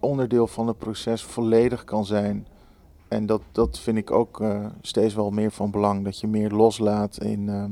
onderdeel 0.00 0.46
van 0.46 0.66
het 0.66 0.78
proces 0.78 1.24
volledig 1.24 1.84
kan 1.84 2.06
zijn. 2.06 2.46
En 3.08 3.26
dat, 3.26 3.42
dat 3.52 3.78
vind 3.78 3.98
ik 3.98 4.10
ook 4.10 4.40
uh, 4.40 4.66
steeds 4.80 5.14
wel 5.14 5.30
meer 5.30 5.50
van 5.50 5.70
belang. 5.70 6.04
Dat 6.04 6.20
je 6.20 6.26
meer 6.26 6.50
loslaat 6.50 7.22
in 7.22 7.48
uh, 7.48 7.64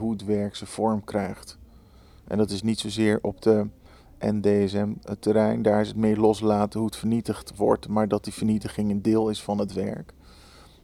hoe 0.00 0.12
het 0.12 0.24
werk 0.24 0.56
zijn 0.56 0.70
vorm 0.70 1.04
krijgt. 1.04 1.58
En 2.32 2.38
dat 2.38 2.50
is 2.50 2.62
niet 2.62 2.80
zozeer 2.80 3.18
op 3.22 3.42
de 3.42 3.66
NDSM-terrein. 4.18 5.62
Daar 5.62 5.80
is 5.80 5.88
het 5.88 5.96
meer 5.96 6.16
loslaten 6.16 6.78
hoe 6.78 6.88
het 6.88 6.98
vernietigd 6.98 7.56
wordt. 7.56 7.88
Maar 7.88 8.08
dat 8.08 8.24
die 8.24 8.32
vernietiging 8.32 8.90
een 8.90 9.02
deel 9.02 9.28
is 9.28 9.42
van 9.42 9.58
het 9.58 9.72
werk. 9.72 10.12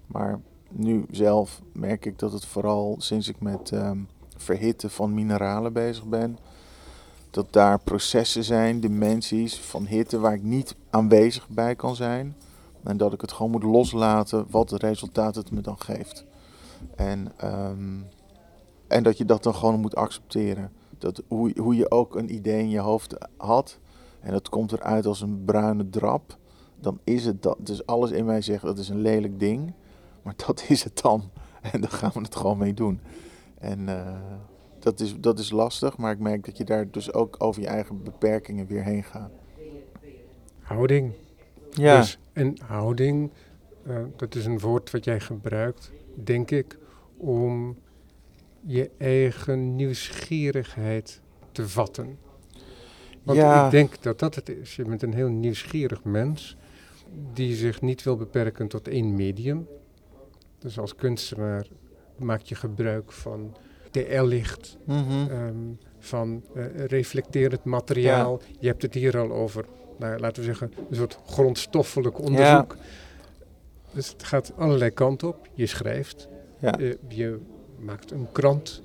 Maar 0.07 0.41
nu 0.71 1.07
zelf 1.11 1.61
merk 1.73 2.07
ik 2.07 2.19
dat 2.19 2.33
het 2.33 2.47
vooral 2.47 2.95
sinds 2.99 3.29
ik 3.29 3.41
met 3.41 3.71
um, 3.71 4.09
verhitten 4.37 4.91
van 4.91 5.15
mineralen 5.15 5.73
bezig 5.73 6.05
ben, 6.05 6.39
dat 7.31 7.53
daar 7.53 7.81
processen 7.81 8.45
zijn, 8.45 8.81
dimensies 8.81 9.61
van 9.61 9.87
hitte 9.87 10.19
waar 10.19 10.35
ik 10.35 10.43
niet 10.43 10.75
aanwezig 10.91 11.49
bij 11.49 11.75
kan 11.75 11.97
zijn. 11.97 12.37
En 12.83 12.97
dat 12.97 13.13
ik 13.13 13.21
het 13.21 13.33
gewoon 13.33 13.51
moet 13.51 13.63
loslaten 13.63 14.47
wat 14.51 14.71
het 14.71 14.83
resultaat 14.83 15.35
het 15.35 15.51
me 15.51 15.61
dan 15.61 15.81
geeft. 15.81 16.25
En, 16.97 17.33
um, 17.45 18.07
en 18.89 19.03
dat 19.03 19.19
je 19.19 19.25
dat 19.25 19.43
dan 19.43 19.55
gewoon 19.55 19.81
moet 19.81 19.97
accepteren. 19.97 20.78
Dat 20.99 21.23
hoe, 21.29 21.53
hoe 21.61 21.77
je 21.77 21.91
ook 21.91 22.17
een 22.17 22.35
idee 22.35 22.61
in 22.61 22.71
je 22.71 22.79
hoofd 22.79 23.17
had 23.37 23.79
en 24.21 24.35
het 24.35 24.49
komt 24.49 24.73
eruit 24.73 25.07
als 25.07 25.21
een 25.21 25.45
bruine 25.45 25.91
drap, 25.91 26.37
dan 26.81 27.01
is 27.05 27.25
het 27.25 27.43
dat. 27.43 27.57
Dus 27.61 27.87
alles 27.87 28.11
in 28.11 28.25
mij 28.25 28.43
zegt 28.43 28.63
dat 28.63 28.79
is 28.79 28.89
een 28.89 29.01
lelijk 29.01 29.41
ding. 29.41 29.73
Maar 30.23 30.35
dat 30.47 30.65
is 30.69 30.85
het 30.85 31.03
dan. 31.03 31.31
En 31.73 31.81
daar 31.81 31.91
gaan 31.91 32.11
we 32.15 32.21
het 32.21 32.37
gewoon 32.37 32.59
mee 32.59 32.75
doen. 32.75 33.01
En 33.59 33.81
uh, 33.81 34.21
dat, 34.79 35.01
is, 35.01 35.17
dat 35.21 35.39
is 35.39 35.51
lastig, 35.51 35.97
maar 35.97 36.13
ik 36.13 36.19
merk 36.19 36.45
dat 36.45 36.57
je 36.57 36.65
daar 36.65 36.91
dus 36.91 37.13
ook 37.13 37.37
over 37.39 37.63
je 37.63 37.69
eigen 37.69 38.03
beperkingen 38.03 38.67
weer 38.67 38.83
heen 38.83 39.05
gaat. 39.05 39.31
Houding. 40.61 41.13
Ja. 41.71 41.97
Dus, 41.97 42.19
en 42.33 42.57
houding, 42.65 43.31
uh, 43.87 43.97
dat 44.17 44.35
is 44.35 44.47
een 44.47 44.59
woord 44.59 44.91
wat 44.91 45.05
jij 45.05 45.21
gebruikt, 45.21 45.93
denk 46.15 46.51
ik, 46.51 46.79
om 47.17 47.77
je 48.61 48.91
eigen 48.99 49.77
nieuwsgierigheid 49.77 51.21
te 51.53 51.69
vatten. 51.69 52.19
Want 53.23 53.39
ja. 53.39 53.65
ik 53.65 53.71
denk 53.71 54.03
dat 54.03 54.19
dat 54.19 54.35
het 54.35 54.49
is. 54.49 54.77
Je 54.77 54.85
bent 54.85 55.03
een 55.03 55.15
heel 55.15 55.29
nieuwsgierig 55.29 56.05
mens 56.05 56.57
die 57.33 57.57
zich 57.57 57.81
niet 57.81 58.03
wil 58.03 58.17
beperken 58.17 58.69
tot 58.69 58.89
één 58.89 59.15
medium. 59.15 59.67
Dus 60.59 60.79
als 60.79 60.95
kunstenaar 60.95 61.67
maak 62.17 62.41
je 62.41 62.55
gebruik 62.55 63.13
van 63.13 63.57
TL-licht, 63.91 64.79
mm 64.85 65.77
van 66.01 66.43
uh, 66.55 66.65
reflecterend 66.87 67.65
materiaal. 67.65 68.41
Je 68.59 68.67
hebt 68.67 68.83
het 68.83 68.95
hier 68.95 69.19
al 69.19 69.33
over, 69.33 69.65
nou, 69.99 70.19
laten 70.19 70.43
we 70.43 70.49
zeggen, 70.49 70.73
een 70.91 70.97
soort 70.97 71.19
grondstoffelijk 71.27 72.19
onderzoek. 72.21 72.77
Dus 73.93 74.09
het 74.09 74.23
gaat 74.23 74.53
allerlei 74.57 74.91
kanten 74.91 75.29
op. 75.29 75.49
Je 75.55 75.67
schrijft, 75.67 76.29
ja. 76.61 76.79
uh, 76.79 76.95
je 77.09 77.39
maakt 77.81 78.11
een 78.11 78.33
krant. 78.33 78.83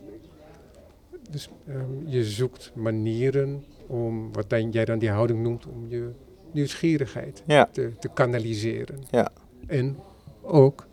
Dus 1.29 1.49
um, 1.67 2.03
je 2.05 2.23
zoekt 2.23 2.71
manieren 2.75 3.63
om, 3.87 4.33
wat 4.33 4.49
dan, 4.49 4.71
jij 4.71 4.85
dan 4.85 4.99
die 4.99 5.09
houding 5.09 5.43
noemt, 5.43 5.65
om 5.65 5.89
je 5.89 6.11
nieuwsgierigheid 6.51 7.43
ja. 7.45 7.65
te, 7.71 7.91
te 7.99 8.09
kanaliseren. 8.13 9.03
Ja. 9.09 9.31
En 9.67 9.97
ook 10.41 10.87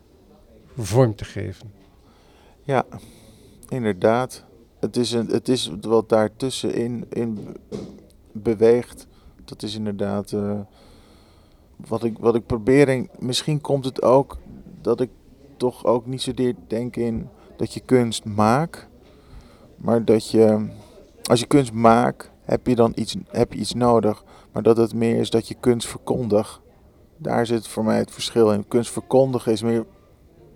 vorm 0.77 1.15
te 1.15 1.25
geven. 1.25 1.73
Ja, 2.63 2.87
inderdaad. 3.69 4.45
Het 4.79 4.97
is, 4.97 5.13
een, 5.13 5.27
het 5.27 5.49
is 5.49 5.73
wat 5.81 6.09
daartussenin 6.09 7.07
in 7.09 7.57
beweegt. 8.33 9.07
Dat 9.45 9.63
is 9.63 9.75
inderdaad 9.75 10.33
uh, 10.33 10.61
wat, 11.77 12.05
ik, 12.05 12.19
wat 12.19 12.35
ik 12.35 12.47
probeer. 12.47 12.89
En 12.89 13.09
misschien 13.19 13.61
komt 13.61 13.85
het 13.85 14.03
ook 14.03 14.39
dat 14.81 15.01
ik 15.01 15.11
toch 15.57 15.85
ook 15.85 16.07
niet 16.07 16.23
zozeer 16.23 16.55
denk 16.67 16.97
in 16.97 17.29
dat 17.61 17.75
je 17.75 17.81
kunst 17.81 18.25
maakt. 18.25 18.89
Maar 19.77 20.05
dat 20.05 20.31
je, 20.31 20.67
als 21.23 21.41
je 21.41 21.47
kunst 21.47 21.73
maakt, 21.73 22.31
heb 22.43 22.67
je 22.67 22.75
dan 22.75 22.93
iets, 22.95 23.17
heb 23.29 23.53
je 23.53 23.59
iets 23.59 23.75
nodig. 23.75 24.25
Maar 24.53 24.63
dat 24.63 24.77
het 24.77 24.95
meer 24.95 25.17
is 25.17 25.31
dat 25.31 25.49
je 25.49 25.57
kunst 25.61 25.89
verkondigt. 25.89 26.61
Daar 27.17 27.47
zit 27.47 27.67
voor 27.67 27.85
mij 27.85 27.99
het 27.99 28.11
verschil 28.11 28.53
in. 28.53 28.69
Kunst 28.69 28.91
verkondigen 28.91 29.53
is 29.53 29.63
meer 29.63 29.87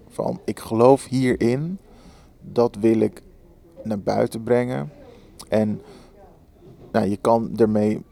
van 0.09 0.41
ik 0.45 0.61
geloof 0.61 1.07
hierin. 1.07 1.79
Dat 2.41 2.77
wil 2.81 3.01
ik 3.01 3.23
naar 3.83 4.01
buiten 4.01 4.43
brengen. 4.43 4.93
En 5.49 5.83
nou, 6.93 7.07
je 7.07 7.17
kan 7.17 7.51
ermee 7.57 8.03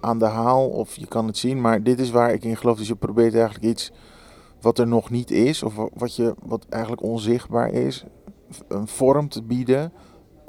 aan 0.00 0.18
de 0.18 0.24
haal 0.24 0.68
of 0.68 0.96
je 0.96 1.06
kan 1.06 1.26
het 1.26 1.36
zien. 1.36 1.60
Maar 1.60 1.82
dit 1.82 2.00
is 2.00 2.10
waar 2.10 2.32
ik 2.32 2.44
in 2.44 2.56
geloof. 2.56 2.78
Dus 2.78 2.88
je 2.88 2.96
probeert 2.96 3.34
eigenlijk 3.34 3.64
iets 3.64 3.92
wat 4.60 4.78
er 4.78 4.86
nog 4.86 5.10
niet 5.10 5.30
is. 5.30 5.62
Of 5.62 5.74
wat, 5.94 6.16
je, 6.16 6.34
wat 6.42 6.66
eigenlijk 6.68 7.02
onzichtbaar 7.02 7.70
is. 7.72 8.04
Een 8.68 8.88
vorm 8.88 9.28
te 9.28 9.42
bieden 9.42 9.92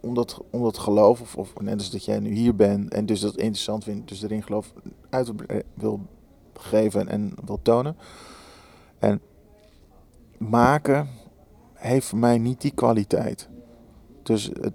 om 0.02 0.14
dat, 0.14 0.42
om 0.50 0.64
dat 0.64 0.78
geloof, 0.78 1.22
of, 1.22 1.36
of 1.36 1.54
net 1.62 1.78
als 1.78 1.92
dat 1.92 2.06
jij 2.06 2.20
nu 2.20 2.34
hier 2.34 2.56
bent 2.56 2.94
en 2.94 3.06
dus 3.06 3.20
dat 3.20 3.38
interessant 3.38 3.84
vindt, 3.84 4.08
dus 4.08 4.22
erin 4.24 4.44
geloof 4.44 4.74
uit 5.10 5.32
wil 5.74 6.00
geven 6.54 7.08
en 7.08 7.34
wil 7.46 7.60
tonen. 7.62 7.96
En 9.00 9.22
maken 10.38 11.08
heeft 11.74 12.08
voor 12.08 12.20
mij 12.20 12.38
niet 12.38 12.62
die 12.62 12.72
kwaliteit. 12.72 13.50
Dus 14.24 14.52
het, 14.62 14.74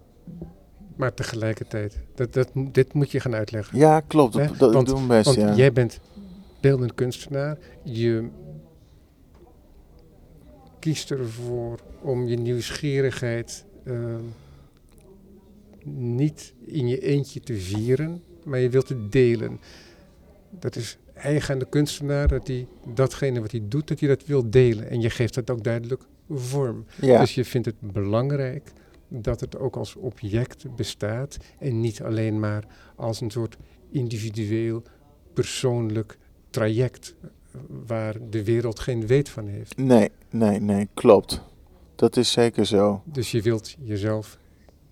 maar 0.97 1.14
tegelijkertijd, 1.14 2.02
dat, 2.14 2.33
dat, 2.33 2.50
dit 2.55 2.93
moet 2.93 3.11
je 3.11 3.21
gaan 3.21 3.35
uitleggen. 3.35 3.78
Ja, 3.78 4.00
klopt. 4.00 4.33
Dat, 4.33 4.59
dat 4.59 4.73
want, 4.73 4.87
doen 4.87 5.07
best, 5.07 5.25
want 5.25 5.37
ja. 5.37 5.55
jij 5.55 5.73
bent 5.73 6.00
beeldend 6.61 6.95
kunstenaar. 6.95 7.59
Je 7.83 8.28
kiest 10.87 11.11
ervoor 11.11 11.78
om 12.02 12.26
je 12.26 12.37
nieuwsgierigheid 12.37 13.64
uh, 13.85 14.16
niet 15.85 16.55
in 16.64 16.88
je 16.88 17.00
eentje 17.00 17.40
te 17.40 17.55
vieren, 17.55 18.23
maar 18.45 18.59
je 18.59 18.69
wilt 18.69 18.88
het 18.88 19.12
delen. 19.12 19.61
Dat 20.50 20.76
is 20.76 20.99
eigen 21.14 21.55
aan 21.55 21.59
de 21.59 21.69
kunstenaar, 21.69 22.28
dat 22.28 22.47
hij 22.47 22.66
datgene 22.95 23.40
wat 23.40 23.50
hij 23.50 23.62
doet, 23.64 23.88
dat 23.88 24.00
hij 24.00 24.09
dat 24.09 24.26
wil 24.26 24.50
delen. 24.50 24.90
En 24.90 25.00
je 25.00 25.11
geeft 25.11 25.35
dat 25.35 25.50
ook 25.50 25.64
duidelijk 25.64 26.02
vorm. 26.31 26.85
Ja. 27.00 27.21
Dus 27.21 27.35
je 27.35 27.45
vindt 27.45 27.66
het 27.66 27.81
belangrijk 27.81 28.73
dat 29.09 29.40
het 29.40 29.59
ook 29.59 29.76
als 29.76 29.95
object 29.95 30.76
bestaat 30.76 31.37
en 31.59 31.81
niet 31.81 32.02
alleen 32.02 32.40
maar 32.40 32.64
als 32.97 33.21
een 33.21 33.31
soort 33.31 33.57
individueel, 33.90 34.83
persoonlijk 35.33 36.19
traject 36.50 37.15
waar 37.86 38.16
de 38.30 38.45
wereld 38.45 38.80
geen 38.80 39.06
weet 39.06 39.28
van 39.28 39.47
heeft. 39.47 39.76
Nee, 39.76 40.10
nee, 40.30 40.60
nee, 40.60 40.88
klopt. 40.95 41.42
Dat 41.95 42.16
is 42.16 42.32
zeker 42.32 42.66
zo. 42.66 43.02
Dus 43.04 43.30
je 43.30 43.42
wilt 43.42 43.76
jezelf 43.82 44.38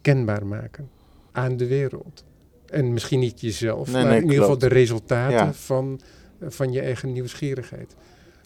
kenbaar 0.00 0.46
maken 0.46 0.90
aan 1.32 1.56
de 1.56 1.66
wereld. 1.66 2.24
En 2.66 2.92
misschien 2.92 3.20
niet 3.20 3.40
jezelf, 3.40 3.92
Nee, 3.92 4.02
maar 4.02 4.10
nee, 4.10 4.20
in 4.20 4.24
ieder 4.24 4.40
geval 4.40 4.58
de 4.58 4.68
resultaten 4.68 5.36
Ja. 5.36 5.52
van, 5.52 6.00
van 6.40 6.72
je 6.72 6.80
eigen 6.80 7.12
nieuwsgierigheid. 7.12 7.96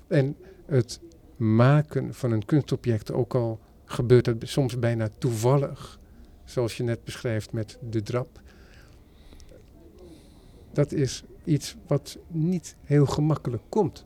En 0.06 0.36
het 0.66 1.00
maken 1.36 2.14
van 2.14 2.30
een 2.32 2.44
kunstobject, 2.44 3.12
ook 3.12 3.34
al 3.34 3.60
gebeurt 3.84 4.26
het 4.26 4.48
soms 4.48 4.78
bijna 4.78 5.08
toevallig, 5.18 5.98
zoals 6.44 6.76
je 6.76 6.82
net 6.82 7.04
beschrijft 7.04 7.52
met 7.52 7.78
de 7.90 8.02
drap, 8.02 8.40
dat 10.72 10.92
is 10.92 11.24
iets 11.44 11.76
wat 11.86 12.18
niet 12.28 12.76
heel 12.84 13.06
gemakkelijk 13.06 13.62
komt. 13.68 14.04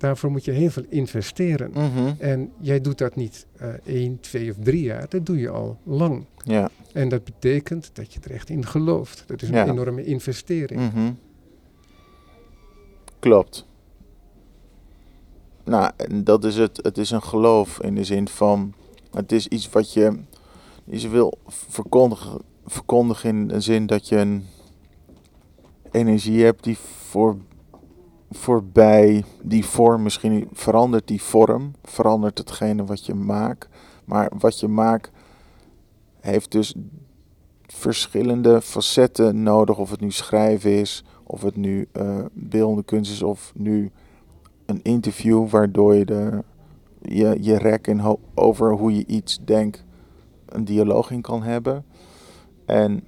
Daarvoor 0.00 0.30
moet 0.30 0.44
je 0.44 0.50
heel 0.50 0.70
veel 0.70 0.84
investeren. 0.88 1.70
Mhm. 1.70 2.12
En 2.18 2.52
jij 2.60 2.80
doet 2.80 2.98
dat 2.98 3.16
niet 3.16 3.46
eh 3.56 3.68
één, 3.84 4.20
twee 4.20 4.50
of 4.50 4.56
drie 4.62 4.82
jaar, 4.82 5.06
dat 5.08 5.26
doe 5.26 5.38
je 5.38 5.48
al 5.48 5.78
lang. 5.82 6.24
Ja. 6.44 6.70
En 6.92 7.08
dat 7.08 7.24
betekent 7.24 7.90
dat 7.92 8.12
je 8.12 8.20
er 8.20 8.30
echt 8.30 8.48
in 8.50 8.66
gelooft. 8.66 9.24
Dat 9.26 9.42
is 9.42 9.48
een 9.48 9.54
Ja. 9.54 9.66
enorme 9.68 10.04
investering. 10.04 10.80
Mhm. 10.80 11.12
Klopt. 13.18 13.66
Nou, 15.64 15.90
en 15.96 16.24
dat 16.24 16.44
is 16.44 16.56
het. 16.56 16.80
Het 16.82 16.98
is 16.98 17.10
een 17.10 17.22
geloof 17.22 17.80
in 17.82 17.94
de 17.94 18.04
zin 18.04 18.28
van. 18.28 18.74
Het 19.12 19.32
is 19.32 19.46
iets 19.48 19.68
wat 19.70 19.92
je. 19.92 20.18
Je 20.84 21.08
wil 21.08 21.38
verkondigen, 21.46 22.40
verkondigen 22.66 23.28
in 23.30 23.48
de 23.48 23.60
zin 23.60 23.86
dat 23.86 24.08
je 24.08 24.16
een 24.16 24.44
energie 25.90 26.44
hebt 26.44 26.64
die 26.64 26.78
voor, 26.78 27.36
voorbij 28.30 29.24
die 29.42 29.64
vorm 29.64 30.02
misschien 30.02 30.48
verandert 30.52 31.08
die 31.08 31.22
vorm, 31.22 31.74
verandert 31.82 32.38
hetgene 32.38 32.84
wat 32.84 33.06
je 33.06 33.14
maakt. 33.14 33.68
Maar 34.04 34.32
wat 34.38 34.60
je 34.60 34.68
maakt 34.68 35.10
heeft 36.20 36.52
dus 36.52 36.74
verschillende 37.66 38.60
facetten 38.60 39.42
nodig. 39.42 39.78
Of 39.78 39.90
het 39.90 40.00
nu 40.00 40.10
schrijven 40.10 40.70
is, 40.70 41.04
of 41.22 41.42
het 41.42 41.56
nu 41.56 41.88
eh 41.92 42.24
beeldende 42.32 42.82
kunst 42.82 43.12
is, 43.12 43.22
of 43.22 43.52
nu 43.54 43.90
een 44.66 44.80
interview 44.82 45.48
waardoor 45.48 45.94
je 45.94 46.04
de, 46.04 46.44
je, 47.02 47.36
je 47.40 47.58
rek 47.58 47.86
in 47.86 48.16
over 48.34 48.72
hoe 48.72 48.94
je 48.94 49.06
iets 49.06 49.40
denkt 49.44 49.84
een 50.46 50.64
dialoog 50.64 51.10
in 51.10 51.20
kan 51.20 51.42
hebben. 51.42 51.84
En 52.64 53.04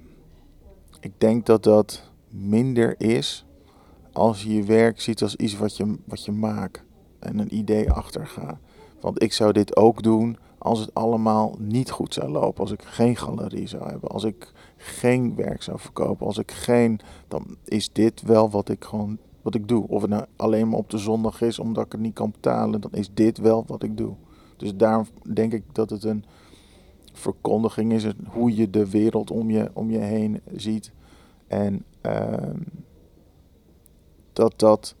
ik 0.99 1.11
denk 1.17 1.45
dat 1.45 1.63
dat 1.63 2.11
minder 2.29 2.95
is 2.97 3.45
als 4.13 4.43
je 4.43 4.53
je 4.53 4.63
werk 4.63 5.01
ziet 5.01 5.21
als 5.21 5.35
iets 5.35 5.57
wat 5.57 5.77
je, 5.77 5.97
wat 6.05 6.25
je 6.25 6.31
maakt 6.31 6.83
en 7.19 7.39
een 7.39 7.55
idee 7.57 7.91
achter 7.91 8.27
gaat. 8.27 8.57
Want 8.99 9.23
ik 9.23 9.33
zou 9.33 9.51
dit 9.51 9.75
ook 9.75 10.03
doen 10.03 10.37
als 10.57 10.79
het 10.79 10.93
allemaal 10.93 11.55
niet 11.59 11.91
goed 11.91 12.13
zou 12.13 12.29
lopen. 12.29 12.61
Als 12.61 12.71
ik 12.71 12.81
geen 12.81 13.15
galerie 13.15 13.67
zou 13.67 13.89
hebben. 13.89 14.09
Als 14.09 14.23
ik 14.23 14.51
geen 14.77 15.35
werk 15.35 15.63
zou 15.63 15.79
verkopen. 15.79 16.25
Als 16.25 16.37
ik 16.37 16.51
geen. 16.51 16.99
Dan 17.27 17.57
is 17.65 17.91
dit 17.91 18.21
wel 18.21 18.49
wat 18.49 18.69
ik 18.69 18.83
gewoon. 18.83 19.17
Wat 19.41 19.55
ik 19.55 19.67
doe. 19.67 19.87
Of 19.87 20.01
het 20.01 20.09
nou 20.09 20.25
alleen 20.35 20.69
maar 20.69 20.79
op 20.79 20.89
de 20.89 20.97
zondag 20.97 21.41
is 21.41 21.59
omdat 21.59 21.85
ik 21.85 21.91
het 21.91 22.01
niet 22.01 22.13
kan 22.13 22.31
betalen. 22.31 22.81
Dan 22.81 22.91
is 22.91 23.13
dit 23.13 23.37
wel 23.37 23.63
wat 23.67 23.83
ik 23.83 23.97
doe. 23.97 24.13
Dus 24.57 24.75
daarom 24.75 25.07
denk 25.33 25.53
ik 25.53 25.63
dat 25.71 25.89
het 25.89 26.03
een 26.03 26.25
verkondiging 27.13 27.93
is. 27.93 28.07
Hoe 28.27 28.55
je 28.55 28.69
de 28.69 28.89
wereld 28.89 29.31
om 29.31 29.49
je, 29.49 29.71
om 29.73 29.91
je 29.91 29.99
heen 29.99 30.41
ziet. 30.55 30.91
En 31.47 31.85
ehm, 32.01 32.59
dat 34.33 34.59
dat 34.59 34.95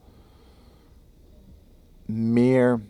meer 2.05 2.81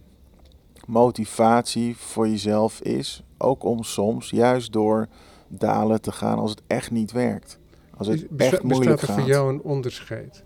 motivatie 0.85 1.97
voor 1.97 2.27
jezelf 2.27 2.81
is. 2.81 3.23
Ook 3.37 3.63
om 3.63 3.83
soms 3.83 4.29
juist 4.29 4.71
door 4.71 5.07
dalen 5.47 6.01
te 6.01 6.11
gaan 6.11 6.37
als 6.37 6.49
het 6.51 6.61
echt 6.67 6.91
niet 6.91 7.11
werkt. 7.11 7.59
Als 7.97 8.07
het 8.07 8.29
besta- 8.29 8.53
echt 8.53 8.63
moeilijk 8.63 8.91
bestaat 8.91 9.09
er 9.09 9.13
gaat. 9.15 9.23
voor 9.23 9.33
jou 9.33 9.53
een 9.53 9.61
onderscheid 9.61 10.43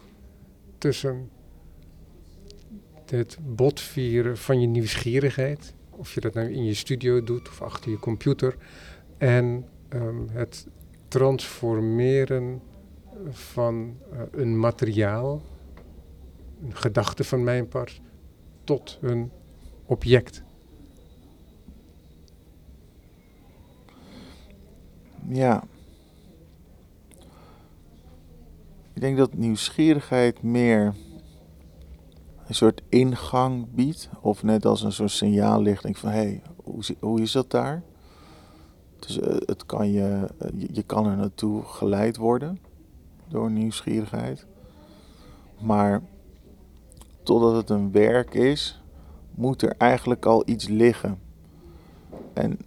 tussen 0.78 1.30
het 3.06 3.38
botvieren 3.42 4.38
van 4.38 4.62
je 4.62 4.68
nieuwsgierigheid, 4.68 5.74
of 5.90 6.14
je 6.14 6.22
dat 6.22 6.34
nou 6.34 6.52
in 6.54 6.64
je 6.66 6.74
studio 6.74 7.24
doet 7.24 7.50
of 7.50 7.62
achter 7.62 7.92
je 7.92 8.00
computer, 8.00 8.56
en 9.18 9.66
ehm, 9.90 10.28
het 10.32 10.68
transformeren 11.08 12.62
van 13.30 13.98
eh, 14.12 14.20
een 14.32 14.60
materiaal, 14.60 15.42
een 16.62 16.76
gedachte 16.76 17.24
van 17.24 17.44
mijn 17.44 17.68
part, 17.68 18.02
tot 18.64 18.98
een 19.02 19.32
object. 19.86 20.44
Ja. 25.28 25.64
Ik 28.94 29.02
denk 29.02 29.18
dat 29.18 29.34
nieuwsgierigheid 29.34 30.42
meer 30.44 30.96
een 32.48 32.56
soort 32.56 32.82
ingang 32.90 33.68
biedt. 33.72 34.10
Of 34.22 34.44
net 34.44 34.66
als 34.66 34.84
een 34.84 34.92
soort 34.92 35.12
signaallichting 35.12 35.98
van 35.98 36.10
hé, 36.10 36.18
hey, 36.18 36.42
hoe, 36.64 36.84
hoe 37.00 37.22
is 37.22 37.32
dat 37.32 37.52
daar? 37.52 37.84
Dus 39.00 39.20
eh, 39.20 39.36
het 39.46 39.66
kan 39.66 39.82
eh, 39.82 39.94
je, 39.94 40.28
je 40.72 40.84
kan 40.84 41.06
er 41.06 41.18
naartoe 41.18 41.64
geleid 41.64 42.18
worden 42.18 42.60
door 43.28 43.52
nieuwsgierigheid. 43.52 44.46
Maar 45.60 46.02
totdat 47.28 47.56
het 47.56 47.70
een 47.70 47.92
werk 47.92 48.34
is, 48.34 48.82
moet 49.36 49.62
er 49.62 49.76
eigenlijk 49.78 50.26
al 50.26 50.44
iets 50.46 50.68
liggen. 50.68 51.20
En 52.34 52.60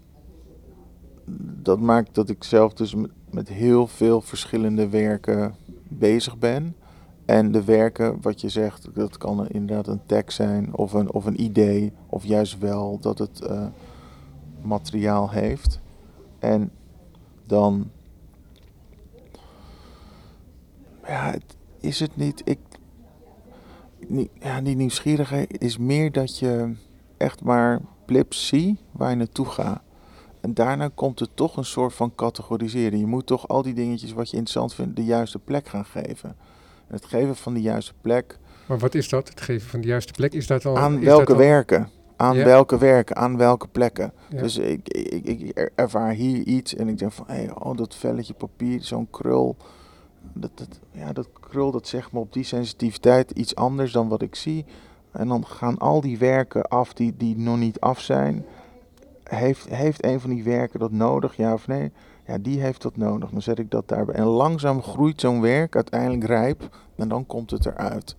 dat 1.63 1.81
maakt 1.81 2.15
dat 2.15 2.29
ik 2.29 2.45
zelf 2.45 2.73
dus 2.73 2.95
met, 3.31 3.49
heel 3.49 3.87
veel 3.87 4.21
verschillende 4.21 4.89
werken 4.89 5.55
bezig 5.89 6.39
ben. 6.39 6.77
En 7.25 7.53
de 7.53 7.65
werken, 7.65 8.19
wat 8.21 8.41
je 8.41 8.49
zegt, 8.49 8.89
dat 8.95 9.17
kan 9.17 9.49
inderdaad 9.49 9.87
een 9.87 10.07
tekst 10.07 10.37
zijn 10.37 10.75
of 10.75 10.93
een, 10.93 11.13
of 11.13 11.25
een 11.25 11.43
idee, 11.43 11.93
of 12.07 12.25
juist 12.25 12.59
wel 12.59 12.99
dat 13.01 13.19
het 13.19 13.41
eh, 13.41 13.67
materiaal 14.63 15.31
heeft. 15.31 15.81
En 16.39 16.71
dan 17.47 17.91
ja, 21.07 21.35
is 21.81 22.01
het 22.01 22.17
niet. 22.17 22.43
Ik, 22.45 22.59
niet, 24.11 24.31
ja, 24.41 24.61
die 24.61 24.77
nieuwsgierigheid 24.77 25.63
is 25.63 25.79
meer 25.79 26.13
dat 26.13 26.39
je 26.39 26.73
echt 27.17 27.43
maar 27.43 27.81
blips 28.07 28.47
zie 28.47 28.79
waar 28.93 29.11
je 29.11 29.17
naartoe 29.17 29.47
gaat. 29.47 29.83
En 30.41 30.55
daarna 30.55 30.91
komt 30.95 31.21
er 31.21 31.29
toch 31.35 31.57
een 31.57 31.65
soort 31.65 31.95
van 31.95 32.15
categoriseren. 32.15 32.99
Je 32.99 33.07
moet 33.07 33.27
toch 33.27 33.49
al 33.49 33.63
die 33.63 33.75
dingetjes 33.75 34.13
wat 34.13 34.31
je 34.31 34.37
interessant 34.37 34.75
vindt 34.75 34.97
de 34.97 35.05
juiste 35.05 35.39
plek 35.39 35.69
gaan 35.69 35.85
geven. 35.85 36.29
En 36.89 36.95
het 36.95 37.05
geven 37.05 37.37
van 37.37 37.55
de 37.55 37.61
juiste 37.61 37.93
plek. 38.01 38.39
Maar 38.67 38.79
wat 38.79 38.95
is 38.95 39.09
dat, 39.09 39.29
het 39.29 39.41
geven 39.41 39.69
van 39.69 39.81
de 39.81 39.87
juiste 39.87 40.13
plek? 40.13 40.33
Is 40.33 40.47
dat 40.47 40.65
al... 40.67 40.77
Aan 40.79 41.01
welke 41.05 41.33
al- 41.33 41.39
werken? 41.39 41.89
Aan 42.17 42.37
Ja. 42.37 42.45
welke 42.45 42.79
werken? 42.79 43.17
Aan 43.17 43.37
welke 43.37 43.69
plekken? 43.69 44.13
Ja. 44.31 44.43
Dus 44.43 44.59
ik, 44.59 44.89
ik, 44.89 45.25
ik 45.27 45.59
er- 45.59 45.73
ervaar 45.75 46.13
hier 46.13 46.47
iets 46.47 46.75
en 46.75 46.89
ik 46.89 46.99
denk 46.99 47.13
van, 47.13 47.25
hé, 47.29 47.47
oh, 47.59 47.77
dat 47.77 47.95
velletje 47.95 48.35
papier, 48.35 48.83
zo'n 48.83 49.11
krul. 49.11 49.57
Dat, 50.33 50.51
dat, 50.55 50.81
ja, 50.93 51.13
dat 51.13 51.29
krul, 51.51 51.71
dat 51.71 51.87
zegt 51.87 52.13
me 52.13 52.19
op 52.19 52.33
die 52.33 52.45
sensitiviteit 52.45 53.31
iets 53.31 53.55
anders 53.55 53.93
dan 53.93 54.09
wat 54.09 54.23
ik 54.23 54.35
zie. 54.35 54.65
En 55.13 55.29
dan 55.29 55.47
gaan 55.47 55.79
al 55.79 56.01
die 56.01 56.19
werken 56.19 56.63
af 56.69 56.93
die, 56.93 57.15
die 57.17 57.37
nog 57.39 57.59
niet 57.59 57.81
af 57.81 58.01
zijn. 58.01 58.45
Heeft, 59.25 59.69
heeft 59.69 60.05
een 60.05 60.21
van 60.21 60.31
die 60.31 60.45
werken 60.45 60.81
dat 60.81 60.93
nodig, 60.93 61.37
ja 61.37 61.53
of 61.53 61.67
nee? 61.67 61.93
Ja, 62.27 62.39
die 62.39 62.61
heeft 62.61 62.83
dat 62.83 62.97
nodig. 62.97 63.31
Dan 63.31 63.43
zet 63.43 63.59
ik 63.59 63.71
dat 63.71 63.89
daarbij. 63.89 64.15
En 64.15 64.25
langzaam 64.25 64.83
groeit 64.83 65.21
zo'n 65.21 65.41
werk 65.41 65.75
uiteindelijk 65.75 66.25
rijp. 66.25 66.77
En 66.97 67.09
dan 67.09 67.27
komt 67.27 67.51
het 67.51 67.67
eruit. 67.67 68.17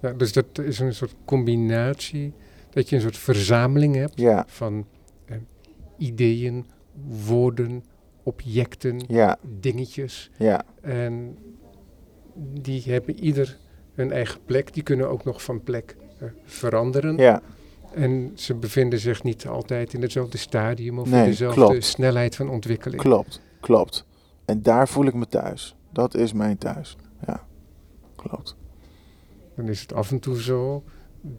Ja, 0.00 0.12
dus 0.12 0.32
dat 0.32 0.58
is 0.58 0.78
een 0.78 0.94
soort 0.94 1.14
combinatie, 1.24 2.32
dat 2.70 2.88
je 2.88 2.96
een 2.96 3.02
soort 3.02 3.16
verzameling 3.18 3.94
hebt 3.94 4.20
Ja, 4.20 4.44
van 4.46 4.86
eh, 5.24 5.36
ideeën, 5.98 6.66
woorden, 7.26 7.84
objecten, 8.22 9.00
ja, 9.08 9.38
dingetjes. 9.60 10.30
ja, 10.38 10.64
En 10.80 11.38
die 12.34 12.82
hebben 12.82 13.20
ieder 13.20 13.58
hun 13.94 14.12
eigen 14.12 14.40
plek. 14.44 14.74
Die 14.74 14.82
kunnen 14.82 15.08
ook 15.08 15.24
nog 15.24 15.42
van 15.42 15.62
plek 15.62 15.96
eh, 16.18 16.28
veranderen. 16.44 17.16
ja. 17.16 17.42
En 17.94 18.32
ze 18.34 18.54
bevinden 18.54 18.98
zich 18.98 19.22
niet 19.22 19.46
altijd 19.46 19.94
in 19.94 20.02
hetzelfde 20.02 20.38
stadium 20.38 20.98
of 20.98 21.10
Nee, 21.10 21.22
in 21.22 21.28
dezelfde 21.30 21.60
klopt. 21.64 21.84
snelheid 21.84 22.36
van 22.36 22.48
ontwikkeling. 22.50 23.02
Klopt, 23.02 23.40
klopt. 23.60 24.04
En 24.44 24.62
daar 24.62 24.88
voel 24.88 25.06
ik 25.06 25.14
me 25.14 25.26
thuis. 25.28 25.76
Dat 25.90 26.14
is 26.14 26.32
mijn 26.32 26.58
thuis. 26.58 26.96
Ja, 27.26 27.46
klopt. 28.16 28.56
Dan 29.56 29.68
is 29.68 29.80
het 29.80 29.92
af 29.92 30.10
en 30.10 30.18
toe 30.18 30.42
zo 30.42 30.82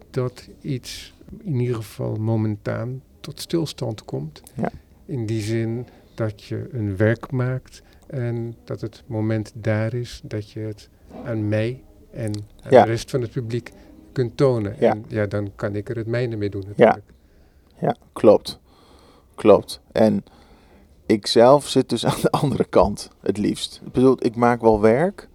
dat 0.10 0.50
iets 0.62 1.14
in 1.44 1.60
ieder 1.60 1.76
geval 1.76 2.16
momentaan 2.16 3.02
tot 3.20 3.40
stilstand 3.42 4.06
komt. 4.06 4.42
Ja. 4.56 4.72
In 5.06 5.26
die 5.26 5.42
zin 5.42 5.88
dat 6.16 6.44
je 6.44 6.68
een 6.72 6.98
werk 6.98 7.32
maakt 7.32 7.82
en 8.14 8.56
dat 8.64 8.82
het 8.82 9.04
moment 9.06 9.52
daar 9.56 9.94
is 9.94 10.22
dat 10.24 10.52
je 10.52 10.60
het 10.60 10.90
aan 11.26 11.48
mij 11.48 11.84
en 12.12 12.34
aan 12.62 12.72
Ja. 12.72 12.84
de 12.84 12.90
rest 12.90 13.10
van 13.10 13.22
het 13.22 13.32
publiek 13.32 13.72
kunt 14.12 14.38
tonen. 14.38 14.76
Ja. 14.80 14.92
En 14.92 15.06
ja, 15.08 15.26
dan 15.26 15.52
kan 15.56 15.76
ik 15.76 15.90
er 15.90 15.96
het 15.96 16.08
mijne 16.08 16.36
mee 16.36 16.50
doen 16.50 16.64
natuurlijk. 16.68 17.12
Ja, 17.80 17.96
klopt. 18.14 18.60
Klopt. 19.36 19.82
En 19.92 20.24
ik 21.06 21.28
zelf 21.28 21.68
zit 21.68 21.90
dus 21.90 22.06
aan 22.12 22.22
de 22.22 22.32
andere 22.32 22.66
kant 22.66 23.10
het 23.22 23.38
liefst. 23.38 23.82
Ik 23.86 23.92
bedoel, 23.92 24.16
ik 24.20 24.36
maak 24.36 24.62
wel 24.62 24.82
werk, 24.82 25.30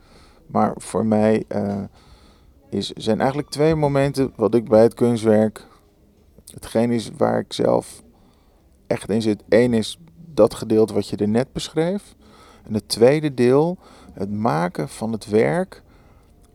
maar 0.46 0.72
voor 0.76 1.06
mij 1.06 1.44
eh, 1.48 1.82
is, 2.70 2.90
zijn 2.92 3.18
eigenlijk 3.18 3.50
twee 3.50 3.74
momenten 3.74 4.32
wat 4.36 4.54
ik 4.54 4.68
bij 4.68 4.82
het 4.82 4.94
kunstwerk, 4.94 5.66
hetgeen 6.54 6.90
is 6.90 7.10
waar 7.16 7.38
ik 7.38 7.52
zelf 7.52 8.02
echt 8.86 9.10
in 9.10 9.22
zit. 9.22 9.42
Eén 9.48 9.74
is 9.74 9.98
dat 10.34 10.54
gedeelte 10.54 10.94
wat 10.94 11.08
je 11.08 11.16
er 11.16 11.28
net 11.28 11.52
beschreef. 11.52 12.14
En 12.68 12.74
het 12.74 12.88
tweede 12.88 13.34
deel, 13.34 13.78
het 14.12 14.30
maken 14.30 14.88
van 14.88 15.12
het 15.12 15.26
werk 15.26 15.82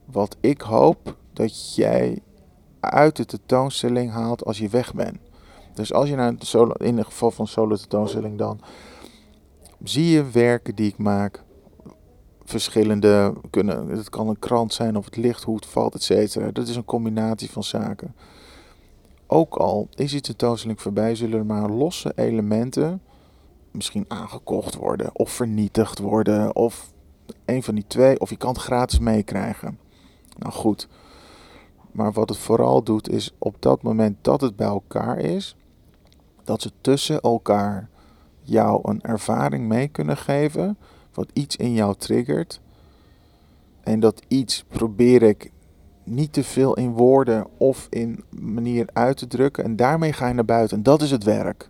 wat 0.06 0.38
ik 0.40 0.62
hoop 0.62 1.16
dat 1.34 1.76
jij 1.76 2.22
uit 2.80 3.16
de 3.16 3.26
tentoonstelling 3.26 4.12
haalt 4.12 4.46
als 4.46 4.58
je 4.58 4.70
weg 4.70 4.94
bent. 4.94 5.18
Dus 5.74 5.94
als 5.94 6.10
je 6.10 6.16
naar 6.16 6.28
een 6.28 6.40
solo, 6.40 6.72
in 6.72 6.98
het 6.98 7.06
geval 7.06 7.32
van 7.32 7.48
solo 7.48 7.76
tentoonstelling 7.76 8.38
dan, 8.38 8.60
zie 9.84 10.06
je 10.06 10.30
werken 10.30 10.76
die 10.76 10.88
ik 10.88 10.98
maak. 10.98 11.44
Verschillende, 12.46 13.34
kunnen, 13.50 13.88
het 13.88 14.10
kan 14.10 14.28
een 14.28 14.40
krant 14.40 14.74
zijn 14.74 14.98
of 14.98 15.06
het 15.06 15.16
licht, 15.16 15.44
hoe 15.44 15.56
het 15.56 15.66
valt, 15.66 15.96
et 15.96 16.04
cetera. 16.04 16.52
Dat 16.52 16.68
is 16.68 16.76
een 16.76 16.86
combinatie 16.86 17.52
van 17.52 17.64
zaken. 17.64 18.16
Ook 19.28 19.56
al 19.56 19.88
is 19.96 20.12
die 20.12 20.22
tentoonstelling 20.22 20.82
voorbij, 20.82 21.16
zullen 21.16 21.40
er 21.40 21.46
maar 21.46 21.70
losse 21.70 22.12
elementen 22.16 23.02
misschien 23.74 24.06
aangekocht 24.08 24.76
worden 24.76 25.10
of 25.14 25.32
vernietigd 25.32 26.00
worden 26.00 26.56
of 26.56 26.92
een 27.46 27.64
van 27.64 27.76
die 27.76 27.88
twee, 27.88 28.20
of 28.20 28.30
je 28.30 28.38
kan 28.38 28.54
het 28.54 28.62
gratis 28.62 29.00
meekrijgen. 29.00 29.80
Nou 30.38 30.54
goed, 30.54 30.88
maar 31.92 32.12
wat 32.12 32.30
het 32.30 32.38
vooral 32.38 32.84
doet 32.84 33.10
is 33.10 33.34
op 33.38 33.56
dat 33.60 33.82
moment 33.82 34.18
dat 34.22 34.42
het 34.42 34.56
bij 34.56 34.68
elkaar 34.68 35.18
is, 35.18 35.56
dat 36.44 36.62
ze 36.62 36.72
tussen 36.82 37.22
elkaar 37.22 37.90
jou 38.42 38.80
een 38.84 39.02
ervaring 39.02 39.68
mee 39.68 39.88
kunnen 39.88 40.18
geven, 40.18 40.78
wat 41.14 41.30
iets 41.34 41.56
in 41.56 41.74
jou 41.74 41.96
triggert. 41.96 42.62
En 43.84 44.00
dat 44.00 44.22
iets 44.28 44.64
probeer 44.68 45.24
ik 45.24 45.52
niet 46.04 46.34
te 46.34 46.44
veel 46.44 46.74
in 46.74 46.92
woorden 46.92 47.48
of 47.58 47.88
in 47.90 48.24
manier 48.30 48.90
uit 48.94 49.18
te 49.18 49.28
drukken. 49.28 49.64
En 49.64 49.76
daarmee 49.76 50.14
ga 50.14 50.28
je 50.28 50.34
naar 50.34 50.46
buiten. 50.46 50.78
En 50.78 50.84
dat 50.84 51.02
is 51.02 51.12
het 51.12 51.24
werk. 51.24 51.70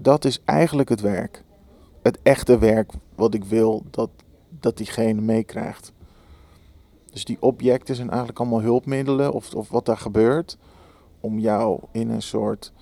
Dat 0.00 0.24
is 0.24 0.40
eigenlijk 0.44 0.88
het 0.88 1.00
werk. 1.00 1.44
Het 2.02 2.18
echte 2.22 2.58
werk 2.58 2.92
wat 3.14 3.34
ik 3.34 3.44
wil 3.44 3.84
dat, 3.90 4.10
dat 4.48 4.76
diegene 4.76 5.20
meekrijgt. 5.20 5.92
Dus 7.12 7.24
die 7.24 7.36
objecten 7.40 7.94
zijn 7.94 8.08
eigenlijk 8.08 8.38
allemaal 8.38 8.60
hulpmiddelen 8.60 9.32
of, 9.32 9.54
of 9.54 9.68
wat 9.68 9.86
daar 9.86 9.96
gebeurt. 9.96 10.58
Om 11.20 11.38
jou 11.38 11.80
in 11.92 12.10
een 12.10 12.22
soort 12.22 12.72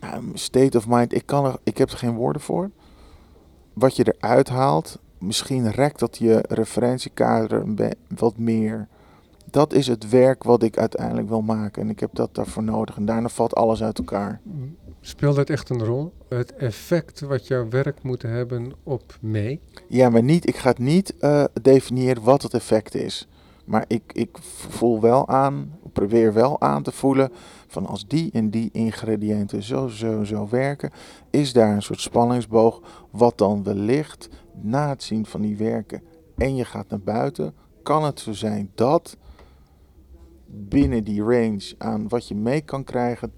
ja, 0.00 0.20
state 0.34 0.76
of 0.76 0.88
mind. 0.88 1.14
Ik, 1.14 1.26
kan 1.26 1.44
er, 1.44 1.56
ik 1.62 1.78
heb 1.78 1.90
er 1.90 1.98
geen 1.98 2.14
woorden 2.14 2.42
voor. 2.42 2.70
Wat 3.72 3.96
je 3.96 4.14
eruit 4.18 4.48
haalt. 4.48 4.98
Misschien 5.18 5.70
rekt 5.70 5.98
dat 5.98 6.18
je 6.18 6.44
referentiekader 6.48 7.64
wat 8.08 8.36
meer. 8.36 8.88
Dat 9.54 9.72
is 9.72 9.86
het 9.86 10.08
werk 10.08 10.42
wat 10.42 10.62
ik 10.62 10.78
uiteindelijk 10.78 11.28
wil 11.28 11.42
maken. 11.42 11.82
En 11.82 11.90
ik 11.90 12.00
heb 12.00 12.14
dat 12.14 12.34
daarvoor 12.34 12.62
nodig. 12.62 12.96
En 12.96 13.04
daarna 13.04 13.28
valt 13.28 13.54
alles 13.54 13.82
uit 13.82 13.98
elkaar. 13.98 14.40
Speelt 15.00 15.36
dat 15.36 15.50
echt 15.50 15.70
een 15.70 15.84
rol? 15.84 16.12
Het 16.28 16.54
effect 16.54 17.20
wat 17.20 17.46
jouw 17.46 17.68
werk 17.68 18.02
moet 18.02 18.22
hebben 18.22 18.72
op 18.82 19.18
mij? 19.20 19.60
Ja, 19.88 20.10
maar 20.10 20.22
niet, 20.22 20.48
ik 20.48 20.56
ga 20.56 20.68
het 20.68 20.78
niet 20.78 21.16
eh, 21.18 21.44
definiëren 21.62 22.22
wat 22.22 22.42
het 22.42 22.54
effect 22.54 22.94
is. 22.94 23.28
Maar 23.64 23.84
ik, 23.86 24.02
ik 24.12 24.38
voel 24.68 25.00
wel 25.00 25.28
aan, 25.28 25.78
probeer 25.92 26.32
wel 26.32 26.60
aan 26.60 26.82
te 26.82 26.92
voelen 26.92 27.32
van 27.66 27.86
als 27.86 28.06
die 28.06 28.30
en 28.32 28.50
die 28.50 28.70
ingrediënten 28.72 29.62
zo, 29.62 29.88
zo, 29.88 30.24
zo 30.24 30.48
werken, 30.48 30.90
is 31.30 31.52
daar 31.52 31.74
een 31.74 31.82
soort 31.82 32.00
spanningsboog 32.00 32.80
wat 33.10 33.38
dan 33.38 33.62
wellicht 33.62 34.28
na 34.62 34.88
het 34.88 35.02
zien 35.02 35.26
van 35.26 35.40
die 35.40 35.56
werken 35.56 36.02
en 36.36 36.56
je 36.56 36.64
gaat 36.64 36.88
naar 36.88 37.00
buiten, 37.00 37.54
kan 37.82 38.04
het 38.04 38.20
zo 38.20 38.32
zijn 38.32 38.70
dat 38.74 39.16
binnen 40.54 41.04
die 41.04 41.22
range 41.22 41.74
aan 41.78 42.08
wat 42.08 42.28
je 42.28 42.34
mee 42.34 42.60
kan 42.60 42.84
krijgen, 42.84 43.32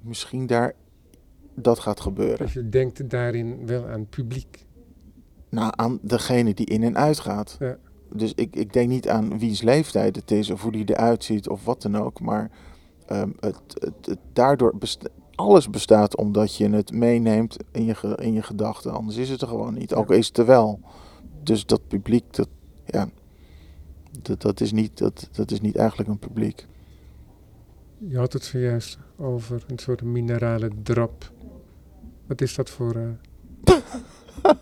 misschien 0.00 0.46
daar 0.46 0.74
dat 1.54 1.78
gaat 1.78 2.00
gebeuren. 2.00 2.38
Dus 2.38 2.52
je 2.52 2.68
denkt 2.68 3.10
daarin 3.10 3.66
wel 3.66 3.86
aan 3.88 4.06
publiek. 4.06 4.66
Nou, 5.48 5.72
aan 5.76 5.98
degene 6.02 6.54
die 6.54 6.66
in 6.66 6.82
en 6.82 6.96
uit 6.96 7.20
gaat. 7.20 7.56
Ja. 7.58 7.76
Dus 8.12 8.32
ik, 8.34 8.56
ik 8.56 8.72
denk 8.72 8.88
niet 8.88 9.08
aan 9.08 9.38
wiens 9.38 9.62
leeftijd 9.62 10.16
het 10.16 10.30
is 10.30 10.50
of 10.50 10.62
hoe 10.62 10.72
die 10.72 10.90
eruit 10.90 11.24
ziet 11.24 11.48
of 11.48 11.64
wat 11.64 11.82
dan 11.82 11.96
ook. 11.96 12.20
Maar 12.20 12.50
ehm, 13.06 13.30
het, 13.40 13.60
het, 13.74 14.06
het- 14.06 14.18
daardoor 14.32 14.74
alles 15.34 15.70
bestaat 15.70 16.16
omdat 16.16 16.56
je 16.56 16.68
het 16.70 16.92
meeneemt 16.92 17.56
in 17.72 17.84
je, 17.84 18.16
in 18.20 18.32
je 18.32 18.42
gedachten. 18.42 18.92
Anders 18.92 19.16
is 19.16 19.28
het 19.30 19.40
er 19.42 19.48
gewoon 19.48 19.74
niet. 19.74 19.94
Ook 19.94 20.10
is 20.10 20.26
het 20.26 20.38
er 20.38 20.46
wel. 20.46 20.80
Dus 21.42 21.66
dat 21.66 21.88
publiek, 21.88 22.34
dat, 22.34 22.48
ja, 22.84 23.08
dat, 24.20 24.42
dat, 24.42 24.60
is 24.60 24.72
niet, 24.72 24.98
dat, 24.98 25.28
dat 25.32 25.50
is 25.50 25.60
niet 25.60 25.76
eigenlijk 25.76 26.08
een 26.08 26.18
publiek. 26.18 26.66
Je 27.98 28.18
had 28.18 28.32
het 28.32 28.44
zojuist 28.44 28.98
over 29.16 29.64
een 29.66 29.78
soort 29.78 30.02
minerale 30.02 30.70
drap 30.82 31.32
Wat 32.26 32.40
is 32.40 32.54
dat 32.54 32.70
voor... 32.70 32.96
eh, 33.64 33.76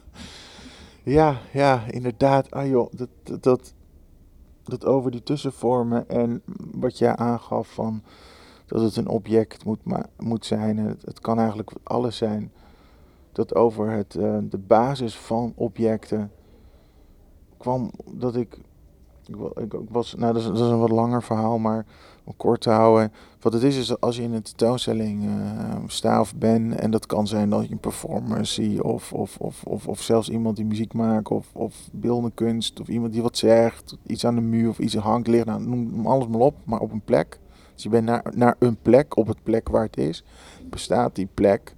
Ja, 1.02 1.40
ja, 1.52 1.84
inderdaad. 1.90 2.50
Ah 2.50 2.68
joh, 2.68 2.92
dat, 2.92 3.08
dat, 3.22 3.42
dat, 3.42 3.74
dat 4.62 4.84
over 4.84 5.10
die 5.10 5.22
tussenvormen 5.22 6.08
en 6.08 6.42
wat 6.74 6.98
jij 6.98 7.16
aangaf 7.16 7.68
van 7.68 8.02
dat 8.66 8.82
het 8.82 8.96
een 8.96 9.08
object 9.08 9.64
moet, 9.64 9.80
moet 10.18 10.46
zijn. 10.46 10.78
en 10.78 10.84
Het, 10.84 11.02
het 11.02 11.20
kan 11.20 11.38
eigenlijk 11.38 11.70
alles 11.82 12.16
zijn. 12.16 12.52
Dat 13.32 13.54
over 13.54 13.90
het, 13.90 14.14
eh, 14.14 14.38
de 14.42 14.58
basis 14.58 15.16
van 15.16 15.52
objecten 15.56 16.32
kwam 17.56 17.90
dat 18.06 18.36
ik. 18.36 18.58
Ik, 19.26 19.72
ik, 19.72 19.72
was, 19.88 20.14
nou, 20.14 20.32
dat 20.32 20.42
is, 20.54 20.60
een 20.60 20.78
wat 20.78 20.90
langer 20.90 21.22
verhaal, 21.22 21.58
maar 21.58 21.86
om 22.24 22.36
kort 22.36 22.60
te 22.60 22.70
houden. 22.70 23.12
Wat 23.40 23.52
het 23.52 23.62
is, 23.62 23.76
is 23.76 24.00
als 24.00 24.16
je 24.16 24.22
in 24.22 24.32
een 24.32 24.42
tentoonstelling 24.42 25.24
eh 25.24 25.76
staat 25.86 26.20
of 26.20 26.34
bent, 26.34 26.74
en 26.74 26.90
dat 26.90 27.06
kan 27.06 27.26
zijn 27.26 27.50
dat 27.50 27.66
je 27.66 27.72
een 27.72 27.78
performance 27.78 28.52
ziet, 28.52 28.80
of, 28.80 29.12
of, 29.12 29.36
of, 29.38 29.64
of, 29.64 29.86
of 29.86 30.02
zelfs 30.02 30.28
iemand 30.28 30.56
die 30.56 30.64
muziek 30.64 30.92
maakt, 30.92 31.28
of, 31.28 31.46
of 31.52 31.88
beeldende 31.92 32.32
kunst, 32.34 32.80
of 32.80 32.88
iemand 32.88 33.12
die 33.12 33.22
wat 33.22 33.36
zegt, 33.36 33.96
iets 34.06 34.24
aan 34.24 34.34
de 34.34 34.40
muur 34.40 34.68
of 34.68 34.78
iets 34.78 34.94
hangt, 34.94 35.28
ligt, 35.28 35.46
nou, 35.46 35.62
noem 35.62 35.90
noem 35.90 36.06
alles 36.06 36.26
maar 36.26 36.40
op, 36.40 36.54
maar 36.64 36.80
op 36.80 36.92
een 36.92 37.04
plek. 37.04 37.38
Dus 37.74 37.82
je 37.82 37.88
bent 37.88 38.04
naar, 38.04 38.24
naar 38.34 38.56
een 38.58 38.76
plek, 38.82 39.16
op 39.16 39.26
het 39.26 39.42
plek 39.42 39.68
waar 39.68 39.84
het 39.84 39.96
is, 39.96 40.24
bestaat 40.70 41.14
die 41.14 41.28
plek 41.34 41.74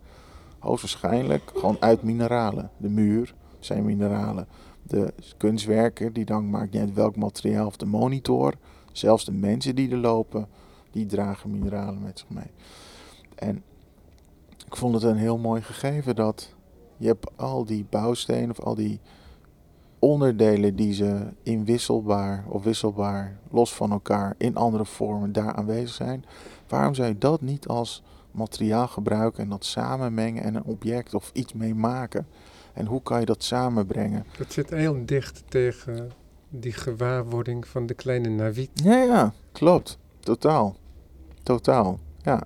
hoogstwaarschijnlijk 0.59 1.51
gewoon 1.55 1.77
uit 1.81 2.03
mineralen. 2.03 2.71
De 2.77 2.89
muur 2.89 3.35
zijn 3.59 3.85
mineralen. 3.85 4.47
De 4.83 5.15
kunstwerken, 5.37 6.13
die 6.13 6.25
dan 6.25 6.51
maakt 6.51 6.73
niet 6.73 6.81
uit 6.81 6.95
welk 6.95 7.17
materiaal, 7.17 7.67
of 7.67 7.77
de 7.77 7.87
monitor, 7.87 8.55
zelfs 8.93 9.25
de 9.25 9.33
mensen 9.33 9.75
die 9.75 9.91
er 9.91 9.97
lopen, 9.97 10.49
die 10.91 11.07
dragen 11.07 11.51
mineralen 11.51 12.03
met 12.03 12.19
zich 12.19 12.29
mee. 12.29 12.51
En 13.35 13.63
ik 14.67 14.77
vond 14.77 14.95
het 14.95 15.03
een 15.03 15.17
heel 15.17 15.39
mooi 15.39 15.63
gegeven 15.63 16.17
dat 16.17 16.55
je 16.97 17.07
hebt 17.07 17.31
al 17.37 17.65
die 17.65 17.87
bouwstenen 17.91 18.51
of 18.51 18.61
al 18.61 18.75
die 18.75 19.01
onderdelen 19.99 20.77
die 20.77 20.95
ze 20.95 21.27
inwisselbaar 21.43 22.45
of 22.49 22.65
wisselbaar 22.65 23.39
los 23.51 23.75
van 23.75 23.91
elkaar 23.91 24.35
in 24.39 24.57
andere 24.57 24.85
vormen 24.85 25.33
daar 25.33 25.55
aanwezig 25.55 25.95
zijn. 25.95 26.25
Waarom 26.69 26.95
zou 26.95 27.09
je 27.09 27.19
dat 27.19 27.41
niet 27.41 27.69
als 27.69 28.03
materiaal 28.31 28.89
gebruiken 28.89 29.43
en 29.43 29.49
dat 29.49 29.65
samenmengen 29.65 30.43
en 30.43 30.55
een 30.55 30.65
object 30.65 31.15
of 31.15 31.31
iets 31.35 31.53
mee 31.53 31.75
maken? 31.75 32.27
En 32.73 32.87
hoe 32.87 33.03
kan 33.03 33.21
je 33.21 33.27
dat 33.27 33.43
samenbrengen? 33.43 34.25
dat 34.39 34.53
zit 34.53 34.71
heel 34.71 35.07
dicht 35.07 35.43
tegen 35.49 36.11
die 36.49 36.73
gewaarwording 36.73 37.67
van 37.67 37.87
de 37.87 37.95
kleine 37.95 38.29
Navid. 38.29 38.71
Ja, 38.75 39.03
ja, 39.03 39.33
klopt. 39.53 39.99
Totaal. 40.21 40.77
Totaal. 41.43 41.99
Ja, 42.23 42.43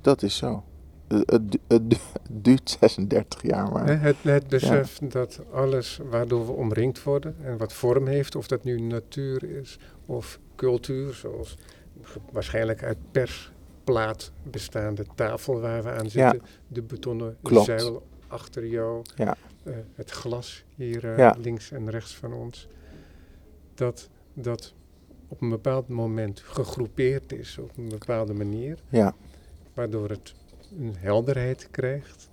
dat 0.00 0.22
is 0.22 0.36
zo. 0.36 0.64
Het, 1.08 1.30
het, 1.30 1.52
du- 1.52 1.58
het, 1.68 1.90
du- 1.90 1.96
het 2.22 2.44
duurt 2.44 2.76
36 2.80 3.42
jaar, 3.42 3.72
maar. 3.72 4.00
Het, 4.00 4.16
het 4.22 4.46
besef 4.48 4.98
dat 4.98 5.40
alles 5.52 6.00
waardoor 6.10 6.46
we 6.46 6.52
omringd 6.52 7.02
worden 7.02 7.36
en 7.42 7.56
wat 7.56 7.72
vorm 7.72 8.06
heeft, 8.06 8.36
of 8.36 8.46
dat 8.46 8.64
nu 8.64 8.80
natuur 8.80 9.44
is 9.58 9.78
of 10.06 10.38
cultuur, 10.56 11.14
zoals 11.14 11.56
waarschijnlijk 12.32 12.82
uit 12.82 12.96
persplaat 13.10 14.32
bestaande 14.42 15.04
tafel 15.14 15.60
waar 15.60 15.82
we 15.82 15.90
aan 15.90 16.10
zitten, 16.10 16.42
de 16.68 16.82
betonnen 16.82 17.36
Klopt. 17.42 17.66
zuil 17.66 18.02
achter 18.30 18.66
jou, 18.66 19.02
Ja. 19.16 19.36
eh, 19.62 19.74
het 19.94 20.10
glas 20.10 20.64
hier 20.74 21.10
eh, 21.12 21.18
Ja. 21.18 21.36
links 21.38 21.70
en 21.70 21.90
rechts 21.90 22.16
van 22.16 22.32
ons, 22.32 22.68
dat 23.74 24.08
dat 24.34 24.72
op 25.28 25.40
een 25.42 25.48
bepaald 25.48 25.88
moment 25.88 26.40
gegroepeerd 26.40 27.32
is 27.32 27.58
op 27.58 27.70
een 27.76 27.88
bepaalde 27.88 28.32
manier 28.34 28.78
Ja, 28.88 29.14
waardoor 29.74 30.08
het 30.08 30.34
een 30.78 30.94
helderheid 30.98 31.68
krijgt. 31.70 32.28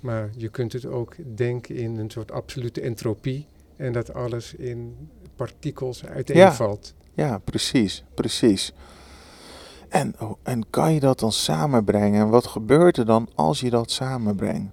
Maar 0.00 0.30
je 0.36 0.48
kunt 0.48 0.72
het 0.72 0.86
ook 0.86 1.14
denken 1.36 1.74
in 1.76 1.96
een 1.98 2.10
soort 2.10 2.30
absolute 2.32 2.80
entropie 2.80 3.46
en 3.76 3.92
dat 3.92 4.14
alles 4.14 4.54
in 4.54 5.08
partikels 5.36 6.04
uiteenvalt. 6.06 6.94
ja, 7.14 7.38
precies, 7.38 8.04
precies. 8.14 8.72
En, 9.88 10.14
oh, 10.20 10.32
en 10.42 10.70
kan 10.70 10.94
je 10.94 11.00
dat 11.00 11.18
dan 11.20 11.32
samenbrengen? 11.32 12.20
En 12.20 12.28
wat 12.28 12.46
gebeurt 12.46 12.96
er 12.96 13.06
dan 13.06 13.28
als 13.34 13.60
je 13.60 13.70
dat 13.70 13.90
samenbrengt? 13.90 14.72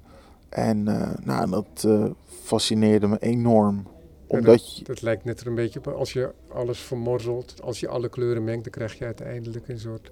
En 0.49 0.88
eh, 0.88 1.25
nou, 1.25 1.49
dat 1.49 1.83
eh, 1.83 2.05
fascineerde 2.43 3.07
me 3.07 3.17
enorm. 3.19 3.88
Omdat 4.27 4.77
je, 4.77 4.83
Dat 4.83 5.01
lijkt 5.01 5.23
net 5.23 5.39
er 5.39 5.47
een 5.47 5.55
beetje 5.55 5.79
op. 5.79 5.88
Als 5.88 6.13
je 6.13 6.33
alles 6.47 6.79
vermorzelt, 6.79 7.62
als 7.62 7.79
je 7.79 7.88
alle 7.88 8.10
kleuren 8.10 8.43
mengt, 8.43 8.63
dan 8.63 8.71
krijg 8.71 8.97
je 8.97 9.05
uiteindelijk 9.05 9.67
een 9.67 9.79
soort... 9.79 10.12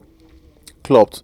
Klopt. 0.82 1.24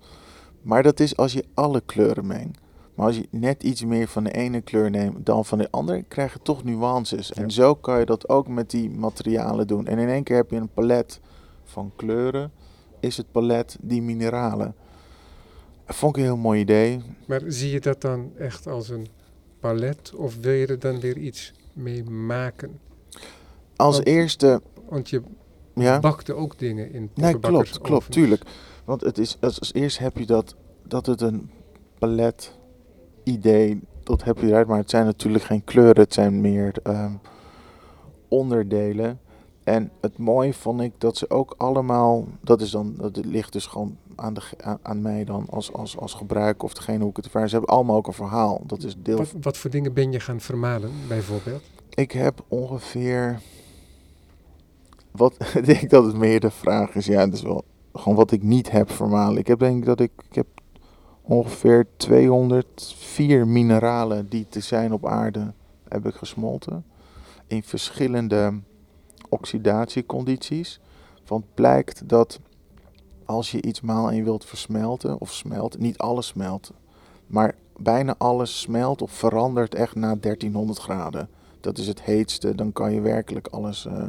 Maar 0.61 0.83
dat 0.83 0.99
is 0.99 1.17
als 1.17 1.33
je 1.33 1.45
alle 1.53 1.81
kleuren 1.85 2.27
mengt. 2.27 2.59
Maar 2.95 3.05
als 3.05 3.15
je 3.15 3.27
net 3.29 3.63
iets 3.63 3.85
meer 3.85 4.07
van 4.07 4.23
de 4.23 4.31
ene 4.31 4.61
kleur 4.61 4.89
neemt 4.89 5.25
dan 5.25 5.45
van 5.45 5.57
de 5.57 5.67
andere, 5.71 6.03
krijg 6.07 6.33
je 6.33 6.39
toch 6.41 6.63
nuances. 6.63 7.33
En 7.33 7.51
zo 7.51 7.75
kan 7.75 7.99
je 7.99 8.05
dat 8.05 8.29
ook 8.29 8.47
met 8.47 8.69
die 8.69 8.89
materialen 8.89 9.67
doen. 9.67 9.87
En 9.87 9.97
in 9.97 10.09
één 10.09 10.23
keer 10.23 10.35
heb 10.35 10.51
je 10.51 10.55
een 10.57 10.73
palet 10.73 11.19
van 11.63 11.91
kleuren. 11.95 12.51
Is 12.99 13.17
het 13.17 13.31
palet 13.31 13.77
die 13.81 14.01
mineralen. 14.01 14.75
Vond 15.93 16.15
ik 16.15 16.21
een 16.21 16.27
heel 16.27 16.37
mooi 16.37 16.59
idee. 16.59 17.01
Maar 17.27 17.41
zie 17.47 17.71
je 17.71 17.79
dat 17.79 18.01
dan 18.01 18.31
echt 18.37 18.67
als 18.67 18.89
een 18.89 19.07
palet 19.59 20.13
of 20.15 20.35
wil 20.41 20.53
je 20.53 20.67
er 20.67 20.79
dan 20.79 20.99
weer 20.99 21.17
iets 21.17 21.53
mee 21.73 22.03
maken? 22.03 22.79
Als 23.75 23.95
Want- 23.95 24.07
eerste, 24.07 24.61
Want 24.89 25.09
je 25.09 25.21
ja. 25.75 25.99
bakte 25.99 26.33
ook 26.33 26.59
dingen 26.59 26.91
in 26.91 27.09
Nee, 27.13 27.39
klopt, 27.39 27.79
klopt, 27.79 28.11
tuurlijk. 28.11 28.43
Want 28.85 29.01
het 29.01 29.17
is, 29.17 29.37
als, 29.41 29.59
als 29.59 29.73
eerst 29.73 29.97
heb 29.97 30.17
je 30.17 30.25
dat, 30.25 30.55
dat 30.83 31.05
het 31.05 31.21
een 31.21 31.49
palet 31.99 32.57
idee, 33.23 33.79
dat 34.03 34.23
heb 34.23 34.37
je 34.37 34.47
eruit, 34.47 34.67
maar 34.67 34.77
het 34.77 34.89
zijn 34.89 35.05
natuurlijk 35.05 35.43
geen 35.43 35.63
kleuren, 35.63 36.03
het 36.03 36.13
zijn 36.13 36.41
meer 36.41 36.73
ehm, 36.83 37.13
onderdelen. 38.27 39.19
En 39.63 39.91
het 40.01 40.17
mooie 40.17 40.53
vond 40.53 40.81
ik 40.81 40.93
dat 40.97 41.17
ze 41.17 41.29
ook 41.29 41.53
allemaal, 41.57 42.27
dat 42.41 42.61
is 42.61 42.71
dan, 42.71 42.93
dat 42.97 43.25
ligt 43.25 43.53
dus 43.53 43.65
gewoon 43.65 43.97
aan, 44.15 44.33
de, 44.33 44.41
aan, 44.81 45.01
mij 45.01 45.23
dan 45.23 45.45
als, 45.49 45.73
als, 45.73 45.97
als 45.97 46.13
gebruiker 46.13 46.63
of 46.63 46.73
degene 46.73 46.99
hoe 46.99 47.09
ik 47.09 47.15
het 47.15 47.25
ervaar. 47.25 47.49
Ze 47.49 47.55
hebben 47.55 47.75
allemaal 47.75 47.95
ook 47.95 48.07
een 48.07 48.13
verhaal. 48.13 48.61
Dat 48.65 48.83
is 48.83 48.95
deel 48.97 49.17
Wat, 49.17 49.33
wat 49.41 49.57
voor 49.57 49.69
dingen 49.69 49.93
ben 49.93 50.11
je 50.11 50.19
gaan 50.19 50.41
vermalen, 50.41 50.91
bijvoorbeeld? 51.07 51.63
ik 51.93 52.11
heb 52.11 52.43
ongeveer. 52.47 53.41
Wat 55.11 55.35
ik 55.55 55.65
denk 55.65 55.89
dat 55.89 56.05
het 56.05 56.15
meer 56.15 56.39
de 56.39 56.51
vraag 56.51 56.95
is. 56.95 57.05
Ja, 57.05 57.19
het 57.19 57.33
is 57.33 57.41
wel 57.41 57.63
gewoon 57.93 58.17
wat 58.17 58.31
ik 58.31 58.43
niet 58.43 58.71
heb 58.71 58.91
vermalen. 58.91 59.37
Ik 59.37 59.47
heb 59.47 59.59
denk 59.59 59.77
ik 59.77 59.85
dat 59.85 59.99
ik, 59.99 60.11
ik 60.29 60.35
heb 60.35 60.47
ongeveer 61.21 61.87
204 61.97 63.47
mineralen 63.47 64.29
die 64.29 64.45
te 64.49 64.59
zijn 64.59 64.93
op 64.93 65.05
aarde 65.05 65.53
heb 65.87 66.05
ik 66.05 66.15
gesmolten. 66.15 66.85
In 67.47 67.63
verschillende 67.63 68.59
oxidatiecondities. 69.29 70.79
Want 71.25 71.45
blijkt 71.53 72.09
dat 72.09 72.39
als 73.31 73.51
je 73.51 73.61
iets 73.61 73.81
maal 73.81 74.11
je 74.11 74.23
wilt 74.23 74.45
versmelten 74.45 75.19
of 75.19 75.33
smelt, 75.33 75.79
niet 75.79 75.97
alles 75.97 76.27
smelt. 76.27 76.71
Maar 77.27 77.55
bijna 77.77 78.15
alles 78.17 78.59
smelt 78.59 79.01
of 79.01 79.11
verandert 79.11 79.75
echt 79.75 79.95
na 79.95 80.15
1300 80.15 80.79
graden 80.79 81.29
dat 81.61 81.77
is 81.77 81.87
het 81.87 82.01
heetste, 82.01 82.55
dan 82.55 82.73
kan 82.73 82.93
je 82.93 83.01
werkelijk 83.01 83.47
alles. 83.47 83.85
eh, 83.85 84.07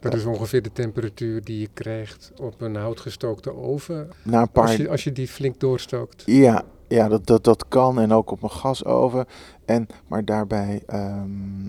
Dat 0.00 0.14
is 0.14 0.24
ongeveer 0.24 0.62
de 0.62 0.72
temperatuur 0.72 1.44
die 1.44 1.60
je 1.60 1.68
krijgt 1.74 2.32
op 2.40 2.60
een 2.60 2.76
houtgestookte 2.76 3.54
oven. 3.56 4.10
na 4.22 4.40
een 4.40 4.50
paar. 4.50 4.62
Als 4.66 4.76
je, 4.76 4.88
als 4.88 5.04
je 5.04 5.12
die 5.12 5.28
flink 5.28 5.60
doorstookt. 5.60 6.22
Ja, 6.26 6.62
ja 6.88 7.08
dat, 7.08 7.26
dat, 7.26 7.44
dat 7.44 7.68
kan 7.68 8.00
en 8.00 8.12
ook 8.12 8.30
op 8.30 8.42
een 8.42 8.50
gasoven. 8.50 9.26
En, 9.64 9.86
maar 10.06 10.24
daarbij. 10.24 10.82
ehm, 10.86 11.64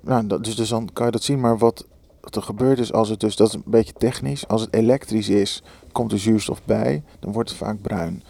nou, 0.00 0.26
dat, 0.26 0.44
dus, 0.44 0.56
dus 0.56 0.68
dan 0.68 0.88
kan 0.92 1.06
je 1.06 1.12
dat 1.12 1.22
zien. 1.22 1.40
Maar 1.40 1.58
wat, 1.58 1.86
wat 2.20 2.36
er 2.36 2.42
gebeurt 2.42 2.78
is 2.78 2.92
als 2.92 3.08
het 3.08 3.20
dus. 3.20 3.36
Dat 3.36 3.48
is 3.48 3.54
een 3.54 3.62
beetje 3.66 3.92
technisch. 3.98 4.48
Als 4.48 4.60
het 4.60 4.74
elektrisch 4.74 5.28
is, 5.28 5.62
komt 5.92 6.12
er 6.12 6.18
zuurstof 6.18 6.62
bij. 6.64 7.02
Dan 7.20 7.32
wordt 7.32 7.48
het 7.48 7.58
vaak 7.58 7.80
bruin. 7.82 8.22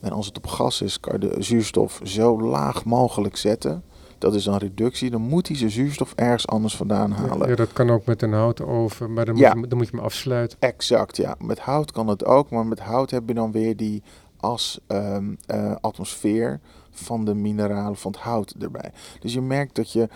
En 0.00 0.10
als 0.12 0.26
het 0.26 0.36
op 0.36 0.46
gas 0.46 0.82
is, 0.82 1.00
kan 1.00 1.20
je 1.20 1.28
de 1.28 1.42
zuurstof 1.42 2.00
zo 2.02 2.40
laag 2.42 2.84
mogelijk 2.84 3.36
zetten. 3.36 3.82
Dat 4.18 4.34
is 4.34 4.44
dan 4.44 4.56
reductie. 4.56 5.10
Dan 5.10 5.20
moet 5.20 5.48
hij 5.48 5.56
zijn 5.56 5.70
zuurstof 5.70 6.12
ergens 6.14 6.46
anders 6.46 6.76
vandaan 6.76 7.10
halen. 7.10 7.48
Ja, 7.48 7.54
dat 7.54 7.72
kan 7.72 7.90
ook 7.90 8.04
met 8.04 8.22
een 8.22 8.32
houten 8.32 8.66
oven, 8.66 9.12
maar 9.12 9.24
dan 9.24 9.34
moet, 9.34 9.42
Ja. 9.42 9.54
je, 9.54 9.66
dan 9.66 9.78
moet 9.78 9.88
je 9.88 9.96
hem 9.96 10.04
afsluiten. 10.04 10.58
Exact, 10.60 11.16
ja. 11.16 11.34
Met 11.38 11.58
hout 11.58 11.92
kan 11.92 12.08
het 12.08 12.24
ook, 12.24 12.50
maar 12.50 12.66
met 12.66 12.80
hout 12.80 13.10
heb 13.10 13.22
je 13.26 13.34
dan 13.34 13.52
weer 13.52 13.76
die 13.76 14.02
as 14.40 14.78
ehm, 14.86 15.24
eh, 15.46 15.74
atmosfeer 15.80 16.60
van 16.90 17.24
de 17.24 17.34
mineralen 17.34 17.96
van 17.96 18.12
het 18.12 18.20
hout 18.20 18.54
erbij. 18.60 18.90
Dus 19.20 19.32
je 19.32 19.40
merkt 19.40 19.74
dat 19.74 19.92
je 19.92 20.08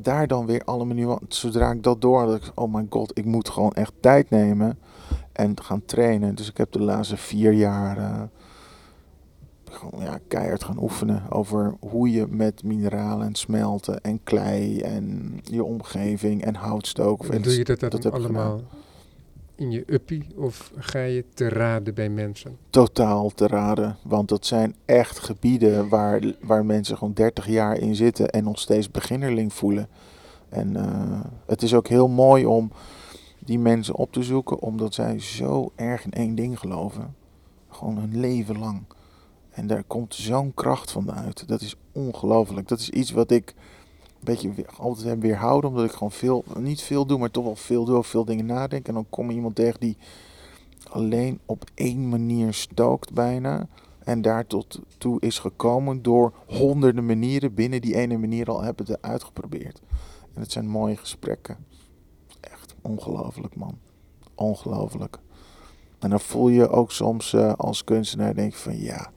daar 0.00 0.26
dan 0.26 0.46
weer 0.46 0.62
alle 0.64 0.84
nuance, 0.84 1.24
zodra 1.28 1.70
ik 1.70 1.82
dat 1.82 2.00
door 2.00 2.20
had, 2.20 2.34
ik, 2.34 2.52
oh 2.54 2.74
my 2.74 2.86
god, 2.90 3.18
ik 3.18 3.24
moet 3.24 3.48
gewoon 3.48 3.72
echt 3.72 3.92
tijd 4.00 4.30
nemen 4.30 4.78
en 5.32 5.62
gaan 5.62 5.84
trainen. 5.84 6.34
Dus 6.34 6.48
ik 6.48 6.56
heb 6.56 6.72
de 6.72 6.82
laatste 6.82 7.16
vier 7.16 7.52
jaar 7.52 7.98
eh, 7.98 8.22
gewoon 9.70 10.04
ja, 10.04 10.18
keihard 10.28 10.64
gaan 10.64 10.82
oefenen 10.82 11.30
over 11.30 11.74
hoe 11.80 12.10
je 12.10 12.26
met 12.26 12.62
mineralen 12.62 13.26
en 13.26 13.34
smelten 13.34 14.00
en 14.00 14.20
klei 14.24 14.80
en 14.80 15.38
je 15.42 15.64
omgeving 15.64 16.44
en 16.44 16.54
houtstoken. 16.54 17.32
En 17.32 17.42
doe 17.42 17.56
je 17.56 17.64
dat, 17.64 17.80
dat 17.80 18.12
allemaal 18.12 18.60
in 19.58 19.70
je 19.70 19.84
uppie 19.86 20.26
of 20.36 20.72
ga 20.76 21.02
je 21.02 21.24
te 21.34 21.48
raden 21.48 21.94
bij 21.94 22.08
mensen? 22.08 22.58
Totaal 22.70 23.30
te 23.30 23.46
raden. 23.46 23.96
Want 24.02 24.28
dat 24.28 24.46
zijn 24.46 24.74
echt 24.84 25.18
gebieden 25.18 25.88
waar, 25.88 26.34
waar 26.40 26.64
mensen 26.64 26.96
gewoon 26.96 27.12
30 27.12 27.46
jaar 27.46 27.78
in 27.78 27.94
zitten 27.94 28.30
en 28.30 28.44
nog 28.44 28.58
steeds 28.58 28.90
beginnerling 28.90 29.52
voelen. 29.52 29.88
En 30.48 30.76
uh, 30.76 31.20
het 31.46 31.62
is 31.62 31.74
ook 31.74 31.88
heel 31.88 32.08
mooi 32.08 32.46
om 32.46 32.72
die 33.38 33.58
mensen 33.58 33.94
op 33.94 34.12
te 34.12 34.22
zoeken, 34.22 34.60
omdat 34.60 34.94
zij 34.94 35.20
zo 35.20 35.72
erg 35.74 36.04
in 36.04 36.12
één 36.12 36.34
ding 36.34 36.58
geloven. 36.58 37.14
Gewoon 37.68 37.98
hun 37.98 38.20
leven 38.20 38.58
lang. 38.58 38.82
En 39.50 39.66
daar 39.66 39.84
komt 39.84 40.14
zo'n 40.14 40.54
kracht 40.54 40.90
van 40.90 41.12
uit. 41.12 41.48
Dat 41.48 41.60
is 41.60 41.76
ongelooflijk. 41.92 42.68
Dat 42.68 42.78
is 42.78 42.90
iets 42.90 43.10
wat 43.10 43.30
ik 43.30 43.54
beetje 44.20 44.66
altijd 44.76 45.20
weerhouden. 45.20 45.70
Omdat 45.70 45.84
ik 45.84 45.92
gewoon 45.92 46.12
veel, 46.12 46.44
niet 46.58 46.80
veel 46.80 47.06
doe, 47.06 47.18
maar 47.18 47.30
toch 47.30 47.44
wel 47.44 47.56
veel 47.56 47.84
doe. 47.84 48.04
Veel 48.04 48.24
dingen 48.24 48.46
nadenk. 48.46 48.88
En 48.88 48.94
dan 48.94 49.06
kom 49.10 49.28
je 49.30 49.36
iemand 49.36 49.54
tegen 49.54 49.80
die 49.80 49.96
alleen 50.90 51.40
op 51.46 51.64
één 51.74 52.08
manier 52.08 52.54
stookt 52.54 53.12
bijna. 53.12 53.68
En 53.98 54.22
daar 54.22 54.46
tot 54.46 54.80
toe 54.98 55.20
is 55.20 55.38
gekomen 55.38 56.02
door 56.02 56.32
honderden 56.46 57.06
manieren 57.06 57.54
binnen 57.54 57.80
die 57.80 57.96
ene 57.96 58.18
manier 58.18 58.50
al 58.50 58.62
hebben 58.62 58.86
het 58.86 59.02
uitgeprobeerd. 59.02 59.80
En 60.34 60.40
het 60.40 60.52
zijn 60.52 60.66
mooie 60.66 60.96
gesprekken. 60.96 61.56
Echt 62.40 62.74
ongelooflijk 62.82 63.56
man. 63.56 63.78
Ongelooflijk. 64.34 65.18
En 65.98 66.10
dan 66.10 66.20
voel 66.20 66.48
je 66.48 66.68
ook 66.68 66.92
soms 66.92 67.32
uh, 67.32 67.52
als 67.52 67.84
kunstenaar 67.84 68.34
denk 68.34 68.52
je 68.52 68.58
van 68.58 68.78
ja, 68.78 69.10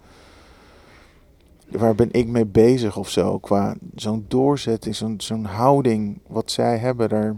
waar 1.72 1.96
ben 1.96 2.10
ik 2.12 2.28
mee 2.28 2.46
bezig 2.46 2.98
of 2.98 3.10
zo? 3.10 3.38
Qua 3.38 3.76
zo'n 3.96 4.26
doorzetting, 4.28 4.96
zo'n 4.96 5.22
zo'n 5.22 5.46
houding 5.46 6.20
wat 6.28 6.52
zij 6.52 6.78
hebben, 6.78 7.10
daar 7.10 7.36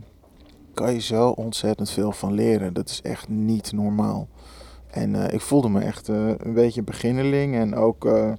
kan 0.74 0.94
je 0.94 1.02
zo 1.02 1.30
ontzettend 1.30 1.90
veel 1.90 2.12
van 2.12 2.34
leren. 2.34 2.74
Dat 2.74 2.90
is 2.90 3.02
echt 3.02 3.30
niet 3.30 3.72
normaal. 3.72 4.28
En 4.88 5.14
uh, 5.14 5.34
ik 5.34 5.42
voelde 5.42 5.70
me 5.70 5.80
echt 5.80 6.10
uh, 6.10 6.32
een 6.38 6.54
beetje 6.54 6.84
beginneling 6.84 7.56
en 7.56 7.76
ook, 7.76 8.06
uh, 8.06 8.34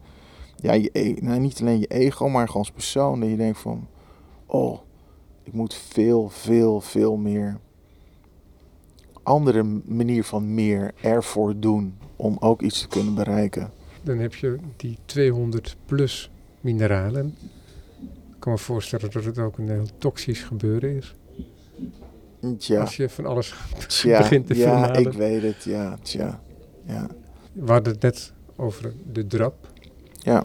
ja, 0.57 0.73
e-, 0.93 1.17
nou, 1.21 1.41
niet 1.41 1.61
alleen 1.61 1.81
je 1.81 1.87
ego, 1.87 2.29
maar 2.29 2.47
gewoon 2.47 2.63
als 2.63 2.71
persoon. 2.71 3.21
Dat 3.21 3.29
je 3.29 3.37
denkt 3.37 3.59
van, 3.59 3.87
oh, 4.47 4.79
ik 5.43 5.53
moet 5.53 5.75
veel, 5.75 6.29
veel, 6.29 6.81
veel 6.81 7.17
meer 7.17 7.59
andere 9.23 9.63
manier 9.85 10.25
van 10.25 10.55
meer 10.55 10.95
ervoor 11.01 11.59
doen 11.59 11.99
om 12.17 12.37
ook 12.41 12.63
iets 12.63 12.81
te 12.81 12.89
kunnen 12.89 13.15
bereiken. 13.15 13.71
Dan 14.05 14.19
heb 14.19 14.35
je 14.35 14.57
die 14.77 14.99
200 15.05 15.77
plus 15.87 16.31
mineralen. 16.61 17.37
Ik 18.35 18.41
kan 18.41 18.53
me 18.53 18.59
voorstellen 18.59 19.11
dat 19.11 19.25
het 19.25 19.39
ook 19.39 19.59
een 19.59 19.69
heel 19.69 19.89
toxisch 19.99 20.43
gebeuren 20.43 20.97
is. 20.97 21.15
Tja. 22.59 22.81
Als 22.81 22.97
je 22.97 23.09
van 23.09 23.27
alles 23.27 23.55
tja, 23.87 24.19
begint 24.19 24.47
te 24.47 24.57
ja, 24.57 24.71
vermalen. 24.71 25.01
ik 25.01 25.13
weet 25.13 25.43
het. 25.43 25.65
Ja, 25.65 25.99
tja. 26.03 26.41
Ja. 26.87 27.07
We 27.53 27.73
hadden 27.73 27.93
het 27.93 28.03
net 28.03 28.33
over 28.57 28.93
de 29.13 29.27
drap. 29.27 29.69
Ja. 30.13 30.45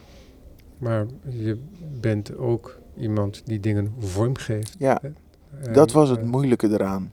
Maar 0.78 1.06
je 1.30 1.58
bent 2.00 2.38
ook 2.38 2.80
iemand 2.98 3.42
die 3.46 3.60
dingen 3.60 3.94
vorm 4.00 4.38
geeft. 4.38 4.76
Ja, 4.78 5.02
En, 5.02 5.74
dat 5.74 5.92
was 5.92 6.10
het 6.10 6.20
eh, 6.20 6.26
moeilijke 6.26 6.68
eraan. 6.68 7.12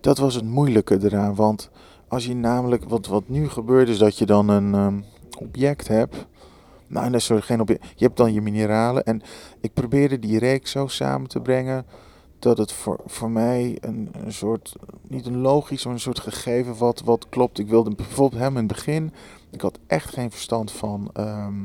Dat 0.00 0.18
was 0.18 0.34
het 0.34 0.44
moeilijke 0.44 0.98
eraan, 1.02 1.34
want 1.34 1.70
als 2.08 2.26
je 2.26 2.34
namelijk, 2.34 2.84
wat, 2.84 3.06
wat 3.06 3.28
nu 3.28 3.48
gebeurt 3.48 3.88
is 3.88 3.98
dat 3.98 4.18
je 4.18 4.26
dan 4.26 4.48
een 4.48 4.74
ehm, 4.74 5.00
object 5.38 5.88
hebt. 5.88 6.26
Nou, 6.86 7.10
nee, 7.10 7.20
sorry, 7.20 7.42
geen 7.42 7.60
object. 7.60 7.84
Je 7.96 8.04
hebt 8.04 8.16
dan 8.16 8.32
je 8.32 8.40
mineralen 8.40 9.04
en 9.04 9.22
ik 9.60 9.72
probeerde 9.74 10.18
die 10.18 10.38
reeks 10.38 10.70
zo 10.70 10.86
samen 10.86 11.28
te 11.28 11.40
brengen 11.40 11.86
dat 12.38 12.58
het 12.58 12.72
voor, 12.72 13.00
voor 13.06 13.30
mij 13.30 13.78
een, 13.80 14.08
een 14.12 14.32
soort, 14.32 14.76
niet 15.08 15.26
een 15.26 15.38
logisch, 15.38 15.84
maar 15.84 15.94
een 15.94 16.00
soort 16.00 16.20
gegeven 16.20 16.76
wat, 16.76 17.02
wat 17.04 17.28
klopt. 17.28 17.58
Ik 17.58 17.68
wilde 17.68 17.94
bijvoorbeeld 17.94 18.42
hem 18.42 18.52
in 18.52 18.56
het 18.58 18.66
begin, 18.66 19.12
ik 19.50 19.60
had 19.60 19.78
echt 19.86 20.14
geen 20.14 20.30
verstand 20.30 20.72
van, 20.72 21.10
ehm, 21.12 21.62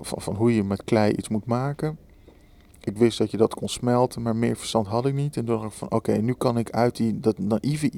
van, 0.00 0.22
van, 0.22 0.34
hoe 0.34 0.54
je 0.54 0.64
met 0.64 0.84
klei 0.84 1.12
iets 1.12 1.28
moet 1.28 1.46
maken. 1.46 1.98
Ik 2.80 2.96
wist 2.96 3.18
dat 3.18 3.30
je 3.30 3.36
dat 3.36 3.54
kon 3.54 3.68
smelten, 3.68 4.22
maar 4.22 4.36
meer 4.36 4.56
verstand 4.56 4.86
had 4.86 5.06
ik 5.06 5.14
niet. 5.14 5.36
En 5.36 5.44
toen 5.44 5.56
dacht 5.56 5.72
ik 5.72 5.78
van, 5.78 5.90
oké, 5.90 6.12
nu 6.12 6.32
kan 6.32 6.58
ik 6.58 6.70
uit 6.70 6.96
die, 6.96 7.20
dat 7.20 7.38
naïeve 7.38 7.90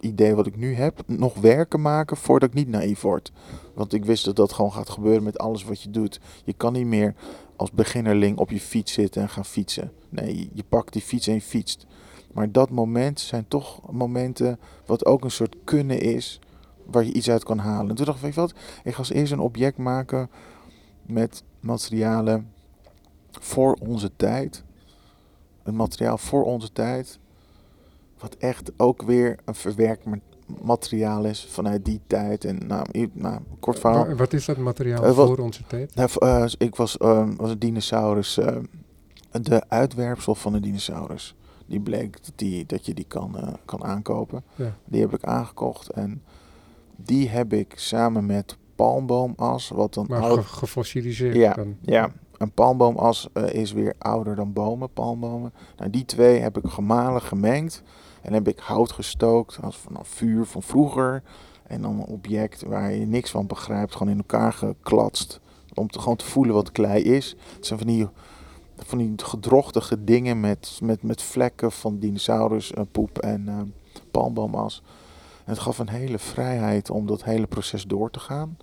idee 0.00 0.34
wat 0.34 0.46
ik 0.46 0.56
nu 0.56 0.74
heb, 0.74 1.02
nog 1.06 1.34
werken 1.34 1.80
maken 1.80 2.16
voordat 2.16 2.48
ik 2.48 2.54
niet 2.54 2.68
naïef 2.68 3.00
word. 3.00 3.32
Want 3.74 3.92
ik 3.92 4.04
wist 4.04 4.24
dat 4.24 4.36
dat 4.36 4.52
gewoon 4.52 4.72
gaat 4.72 4.88
gebeuren 4.90 5.22
met 5.22 5.38
alles 5.38 5.64
wat 5.64 5.82
je 5.82 5.90
doet. 5.90 6.20
Je 6.44 6.52
kan 6.52 6.72
niet 6.72 6.86
meer 6.86 7.14
als 7.56 7.70
beginnerling 7.70 8.38
op 8.38 8.50
je 8.50 8.60
fiets 8.60 8.92
zitten 8.92 9.22
en 9.22 9.28
gaan 9.28 9.44
fietsen. 9.44 9.92
Nee, 10.08 10.50
je- 10.52 10.64
pakt 10.68 10.92
die 10.92 11.02
fiets 11.02 11.26
en 11.26 11.34
je 11.34 11.40
fietst. 11.40 11.86
Maar 12.32 12.52
dat 12.52 12.70
moment 12.70 13.20
zijn 13.20 13.48
toch 13.48 13.92
momenten 13.92 14.58
wat 14.86 15.06
ook 15.06 15.24
een 15.24 15.30
soort 15.30 15.56
kunnen 15.64 16.00
is, 16.00 16.40
waar 16.84 17.04
je 17.04 17.12
iets 17.12 17.30
uit 17.30 17.44
kan 17.44 17.58
halen. 17.58 17.90
En 17.90 17.96
toen 17.96 18.04
dacht 18.04 18.18
ik, 18.18 18.24
weet 18.24 18.34
je 18.34 18.40
wat, 18.40 18.54
ik 18.84 18.92
ga 18.92 18.98
als 18.98 19.10
eerst 19.10 19.32
een 19.32 19.38
object 19.40 19.76
maken 19.78 20.30
met 21.06 21.42
materialen 21.60 22.52
voor 23.30 23.76
onze 23.80 24.10
tijd. 24.16 24.64
Een 25.62 25.76
materiaal 25.76 26.18
voor 26.18 26.44
onze 26.44 26.72
tijd. 26.72 27.18
Wat 28.18 28.34
echt 28.38 28.72
ook 28.76 29.02
weer 29.02 29.38
een 29.44 29.54
verwerkt 29.54 30.04
ma- 30.04 30.18
materiaal 30.62 31.24
is 31.24 31.46
vanuit 31.50 31.84
die 31.84 32.00
tijd. 32.06 32.44
En 32.44 32.60
nou, 32.66 33.08
nou 33.12 33.38
kort 33.60 33.78
verhaal. 33.78 34.06
wa- 34.06 34.14
Wat 34.14 34.32
is 34.32 34.44
dat 34.44 34.56
materiaal 34.56 35.04
Eh, 35.04 35.12
wat- 35.12 35.26
voor 35.26 35.38
onze 35.38 35.62
tijd? 35.66 35.94
Nou, 35.94 36.08
eh, 36.18 36.44
ik 36.58 36.76
was, 36.76 36.96
eh, 36.96 37.28
was 37.36 37.50
een 37.50 37.58
dinosaurus. 37.58 38.38
eh, 38.38 38.56
de 39.42 39.62
uitwerpsel 39.68 40.34
van 40.34 40.54
een 40.54 40.62
dinosaurus. 40.62 41.34
Die 41.66 41.80
bleek 41.80 42.12
dat, 42.24 42.32
die, 42.36 42.66
dat 42.66 42.86
je 42.86 42.94
die 42.94 43.04
kan, 43.08 43.38
eh, 43.38 43.48
kan 43.64 43.84
aankopen. 43.84 44.44
Ja. 44.54 44.76
Die 44.84 45.00
heb 45.00 45.14
ik 45.14 45.24
aangekocht. 45.24 45.88
En 45.90 46.22
die 46.96 47.28
heb 47.28 47.52
ik 47.52 47.72
samen 47.76 48.26
met 48.26 48.56
palmboomas. 48.74 49.68
Wat 49.68 49.94
dan 49.94 50.06
Maar 50.08 50.42
gefossiliseerd 50.44 51.34
Ja, 51.36 51.52
dan. 51.54 51.76
ja, 51.80 52.10
een 52.38 52.52
palmboomas 52.52 53.28
is 53.52 53.72
weer 53.72 53.94
ouder 53.98 54.34
dan 54.36 54.52
bomen, 54.52 54.92
palmbomen. 54.92 55.52
Nou, 55.76 55.90
die 55.90 56.04
twee 56.04 56.40
heb 56.40 56.58
ik 56.58 56.66
gemalen, 56.66 57.22
gemengd. 57.22 57.82
En 58.26 58.32
heb 58.32 58.48
ik 58.48 58.58
hout 58.58 58.92
gestookt 58.92 59.58
als 59.62 59.76
van 59.76 59.96
een 59.96 60.04
vuur 60.04 60.44
van 60.44 60.62
vroeger. 60.62 61.22
En 61.66 61.82
dan 61.82 61.98
een 61.98 62.06
object 62.06 62.62
waar 62.62 62.92
je 62.92 63.06
niks 63.06 63.30
van 63.30 63.46
begrijpt, 63.46 63.92
gewoon 63.92 64.12
in 64.12 64.18
elkaar 64.18 64.52
geklatst. 64.52 65.40
Om 65.74 65.88
te, 65.88 65.98
gewoon 65.98 66.16
te 66.16 66.24
voelen 66.24 66.54
wat 66.54 66.72
klei 66.72 67.02
is. 67.02 67.36
Het 67.54 67.66
zijn 67.66 67.78
van 67.78 67.88
die, 67.88 68.08
van 68.76 68.98
die 68.98 69.12
gedrochtige 69.16 70.04
dingen 70.04 70.40
met, 70.40 70.78
met, 70.82 71.02
met 71.02 71.22
vlekken 71.22 71.72
van 71.72 71.98
dinosauruspoep 71.98 73.18
en 73.18 73.48
eh, 73.48 73.60
palmboomas. 74.10 74.82
Het 75.44 75.58
gaf 75.58 75.78
een 75.78 75.88
hele 75.88 76.18
vrijheid 76.18 76.90
om 76.90 77.06
dat 77.06 77.24
hele 77.24 77.46
proces 77.46 77.84
door 77.84 78.10
te 78.10 78.20
gaan. 78.20 78.56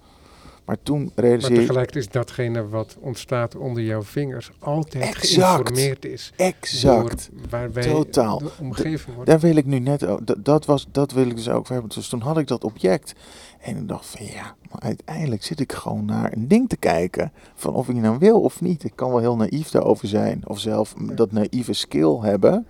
Maar 0.66 0.78
toen 0.84 1.04
Maar 1.04 1.12
realiseerde 1.26 1.56
ik... 1.56 1.62
tegelijkertijd 1.62 2.06
is 2.06 2.12
datgene 2.12 2.68
wat 2.68 2.98
ontstaat 3.00 3.56
onder 3.56 3.84
jouw 3.84 4.02
vingers 4.04 4.52
altijd 4.60 5.04
Exact. 5.04 5.52
geïnformeerd 5.68 6.06
is. 6.06 6.32
Exact. 6.36 7.30
Waar 7.50 7.74
wij 7.74 7.84
Totaal. 7.84 8.38
de 8.40 8.52
omgeving 8.60 9.16
worden. 9.16 9.26
Daar 9.26 9.40
wil 9.50 9.56
ik 9.56 9.66
nu 9.66 9.80
net, 9.80 10.06
o- 10.06 10.20
dat, 10.24 10.46
dat, 10.46 10.66
was, 10.66 10.88
dat 10.92 11.12
wil 11.12 11.26
ik 11.28 11.36
dus 11.36 11.50
ook 11.50 11.68
hebben. 11.68 11.90
Dus 11.90 12.08
toen 12.08 12.22
had 12.22 12.38
ik 12.38 12.48
dat 12.48 12.64
object. 12.64 13.14
En 13.60 13.78
ik 13.78 13.88
dacht 13.88 14.06
van 14.06 14.26
ja, 14.26 14.56
maar 14.72 14.82
uiteindelijk 14.82 15.44
zit 15.44 15.60
ik 15.60 15.72
gewoon 15.72 16.06
naar 16.06 16.34
een 16.34 16.48
ding 16.48 16.70
te 16.70 16.78
kijken. 16.78 17.32
Van 17.56 17.74
of 17.74 17.90
ik 17.90 17.96
nou 17.96 18.18
wil 18.18 18.42
of 18.42 18.62
niet. 18.62 18.84
Ik 18.84 18.92
kan 18.96 19.10
wel 19.10 19.20
heel 19.20 19.36
naïef 19.36 19.70
daarover 19.70 20.08
zijn. 20.08 20.42
Of 20.48 20.60
zelf 20.60 20.94
dat 20.98 21.32
naïeve 21.32 21.74
skill 21.74 22.18
hebben. 22.22 22.68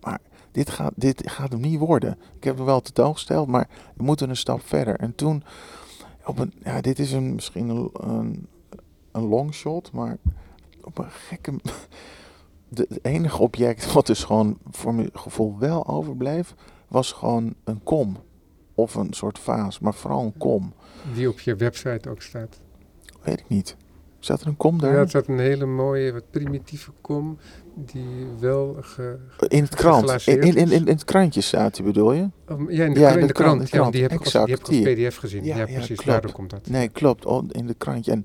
Maar 0.00 0.18
dit 0.52 0.70
gaat, 0.70 0.92
dit 0.96 1.30
gaat 1.30 1.52
hem 1.52 1.60
niet 1.60 1.78
worden. 1.78 2.18
Ik 2.36 2.44
heb 2.44 2.56
hem 2.56 2.64
wel 2.66 2.80
tentoongesteld, 2.80 3.48
maar 3.48 3.68
we 3.96 4.02
moeten 4.02 4.28
een 4.30 4.36
stap 4.36 4.60
verder. 4.66 4.96
En 4.96 5.14
toen, 5.14 5.42
op 6.26 6.38
een, 6.38 6.52
ja, 6.64 6.80
dit 6.80 6.98
is 6.98 7.12
een, 7.12 7.34
misschien 7.34 7.68
een, 7.68 7.90
een, 7.92 8.46
een 9.12 9.22
longshot, 9.22 9.92
maar 9.92 10.18
op 10.80 10.98
een 10.98 11.10
gekke... 11.10 11.52
De, 12.68 12.86
het 12.88 13.04
enige 13.04 13.42
object 13.42 13.92
wat 13.92 14.06
dus 14.06 14.24
gewoon 14.24 14.58
voor 14.70 14.94
mijn 14.94 15.10
gevoel 15.12 15.58
wel 15.58 15.86
overbleef, 15.86 16.54
was 16.88 17.12
gewoon 17.12 17.54
een 17.64 17.82
kom. 17.82 18.16
Of 18.74 18.94
een 18.94 19.12
soort 19.12 19.38
vaas, 19.38 19.78
maar 19.78 19.94
vooral 19.94 20.22
een 20.24 20.36
kom. 20.38 20.72
Die 21.14 21.28
op 21.28 21.40
je 21.40 21.56
website 21.56 22.10
ook 22.10 22.22
staat. 22.22 22.60
Weet 23.22 23.40
ik 23.40 23.48
niet. 23.48 23.76
Zat 24.24 24.40
er 24.40 24.46
een 24.46 24.56
kom 24.56 24.78
daar? 24.78 24.92
Ja, 24.92 24.98
het 24.98 25.08
staat 25.08 25.28
een 25.28 25.38
hele 25.38 25.66
mooie, 25.66 26.12
wat 26.12 26.30
primitieve 26.30 26.90
kom. 27.00 27.38
Die 27.74 28.26
wel 28.40 28.76
ge, 28.80 29.18
in 29.48 29.62
het 29.62 29.74
krant. 29.74 30.26
In, 30.26 30.40
in, 30.40 30.54
in, 30.56 30.70
in 30.72 30.86
het 30.86 31.04
krantje 31.04 31.40
staat 31.40 31.74
die, 31.74 31.84
bedoel 31.84 32.12
je? 32.12 32.28
Um, 32.50 32.70
ja, 32.70 32.84
in 32.84 32.92
de, 32.94 33.00
Ja, 33.00 33.10
in 33.10 33.20
de 33.20 33.26
de 33.26 33.32
krant, 33.32 33.70
Ja, 33.70 33.90
die 33.90 34.02
heb 34.02 34.12
ik 34.12 34.18
als, 34.20 34.32
die 34.32 34.40
heb 34.40 34.50
ik 34.50 34.58
als 34.60 34.68
die. 34.68 34.94
pdf 35.08 35.16
gezien. 35.16 35.44
Ja, 35.44 35.64
precies. 35.64 35.86
klopt. 35.86 36.04
Daardoor 36.06 36.32
komt 36.32 36.50
dat. 36.50 36.66
Nee, 36.68 36.88
klopt. 36.88 37.26
oh, 37.26 37.44
In 37.48 37.66
de 37.66 37.74
krantje. 37.74 38.12
En 38.12 38.24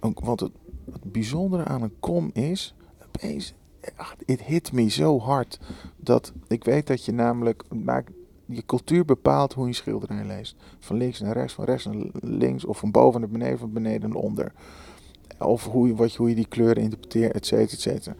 ook- 0.00 0.20
want 0.20 0.40
het, 0.40 0.50
het 0.92 1.12
bijzondere 1.12 1.64
aan 1.64 1.82
een 1.82 1.94
kom 2.00 2.30
is, 2.32 2.74
opeens, 3.06 3.54
ach, 3.96 4.14
it 4.24 4.42
hit 4.42 4.72
me 4.72 4.88
zo 4.90 5.18
hard. 5.20 5.58
Dat 5.96 6.32
ik 6.48 6.64
weet 6.64 6.86
dat 6.86 7.04
je 7.04 7.12
namelijk, 7.12 7.62
maakt, 7.84 8.10
je 8.46 8.62
cultuur 8.66 9.04
bepaalt 9.04 9.52
hoe 9.52 9.66
je 9.66 9.72
schilderij 9.74 10.24
leest. 10.24 10.56
Van 10.78 10.96
links 10.96 11.20
naar 11.20 11.32
rechts, 11.36 11.52
van 11.54 11.64
rechts 11.64 11.84
naar 11.84 11.94
links, 12.20 12.64
of 12.64 12.78
van 12.78 12.90
boven 12.90 13.20
naar 13.20 13.30
beneden, 13.30 13.58
van 13.58 13.72
beneden 13.72 14.08
naar 14.10 14.18
onder. 14.18 14.52
Of 15.40 15.64
hoe 15.64 15.86
je, 15.86 15.94
wat, 15.94 16.14
hoe 16.14 16.28
je 16.28 16.34
die 16.34 16.46
kleuren 16.48 16.82
interpreteert, 16.82 17.32
et 17.32 17.46
cetera, 17.46 17.72
et 17.72 17.80
cetera. 17.80 18.14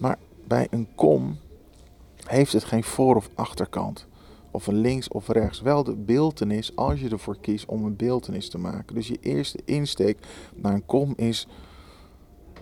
Maar 0.00 0.18
bij 0.46 0.66
een 0.70 0.88
kom 0.94 1.36
heeft 2.26 2.52
het 2.52 2.64
geen 2.64 2.84
voor- 2.84 3.16
of 3.16 3.28
achterkant. 3.34 4.06
of 4.50 4.66
een 4.66 4.80
links 4.80 5.08
of 5.08 5.28
rechts. 5.28 5.60
Wel 5.60 5.84
de 5.84 5.96
beeltenis 5.96 6.76
als 6.76 7.00
je 7.00 7.08
ervoor 7.08 7.36
kiest 7.40 7.66
om 7.66 7.84
een 7.84 7.96
beeltenis 7.96 8.48
te 8.50 8.58
maken. 8.58 8.94
Dus 8.94 9.08
je 9.08 9.18
eerste 9.20 9.58
insteek 9.64 10.18
naar 10.54 10.72
een 10.74 10.86
kom 10.86 11.12
is. 11.16 11.46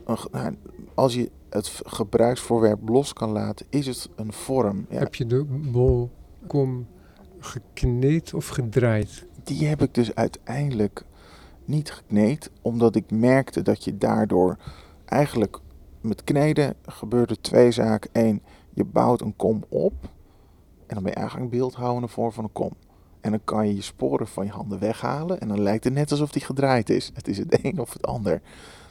een 0.04 0.16
nou, 0.32 0.56
als 0.94 1.14
je 1.14 1.30
het 1.50 1.80
gebruiksvoorwerp 1.84 2.88
los 2.88 3.12
kan 3.12 3.30
laten, 3.30 3.66
is 3.70 3.86
het 3.86 4.08
een 4.16 4.32
vorm. 4.32 4.86
Ja, 4.88 4.98
Heb 4.98 5.14
je 5.14 5.26
de 5.26 5.44
bol 5.72 6.10
kom 6.46 6.86
gekneed 7.38 8.34
of 8.34 8.48
gedraaid? 8.48 9.26
die 9.44 9.66
heb 9.66 9.82
ik 9.82 9.94
dus 9.94 10.14
uiteindelijk 10.14 11.04
niet 11.64 11.92
gekneed, 11.92 12.50
omdat 12.62 12.96
ik 12.96 13.10
merkte 13.10 13.62
dat 13.62 13.84
je 13.84 13.98
daardoor 13.98 14.56
eigenlijk 15.04 15.60
met 16.00 16.24
kneden 16.24 16.74
gebeurde 16.86 17.40
twee 17.40 17.70
zaken. 17.70 18.10
Eén, 18.12 18.42
je 18.70 18.84
bouwt 18.84 19.20
een 19.20 19.36
kom 19.36 19.64
op 19.68 19.94
en 20.86 20.94
dan 20.94 21.02
ben 21.02 21.12
je 21.12 21.18
eigenlijk 21.18 21.52
een 21.52 21.58
beeldhouwende 21.58 22.08
vorm 22.08 22.32
van 22.32 22.44
een 22.44 22.52
kom. 22.52 22.72
En 23.20 23.30
dan 23.30 23.40
kan 23.44 23.66
je 23.68 23.74
je 23.74 23.82
sporen 23.82 24.26
van 24.26 24.44
je 24.44 24.50
handen 24.50 24.78
weghalen 24.78 25.40
en 25.40 25.48
dan 25.48 25.62
lijkt 25.62 25.84
het 25.84 25.92
net 25.92 26.10
alsof 26.10 26.32
die 26.32 26.42
gedraaid 26.42 26.90
is. 26.90 27.10
Het 27.14 27.28
is 27.28 27.38
het 27.38 27.58
een 27.64 27.80
of 27.80 27.92
het 27.92 28.06
ander. 28.06 28.42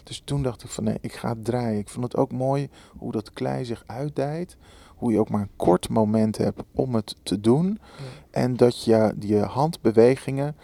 Dus 0.04 0.22
toen 0.26 0.44
dacht 0.44 0.64
ik 0.64 0.70
van 0.70 0.84
nee, 0.84 0.98
ik 1.02 1.14
ga 1.14 1.30
het 1.30 1.46
draaien. 1.46 1.80
Ik 1.80 1.90
vond 1.90 2.04
het 2.04 2.16
ook 2.16 2.32
mooi 2.32 2.70
hoe 2.98 3.12
dat 3.12 3.34
klei 3.34 3.66
zich 3.66 3.84
uitdijt. 3.86 4.58
Hoe 4.96 5.12
je 5.12 5.20
ook 5.20 5.30
maar 5.30 5.42
een 5.42 5.56
kort 5.56 5.90
moment 5.90 6.38
hebt 6.38 6.64
om 6.72 6.96
het 6.96 7.16
te 7.24 7.40
doen. 7.40 7.80
En 8.32 8.56
dat 8.58 8.84
je 8.84 9.16
je 9.20 9.40
handbewegingen 9.40 10.56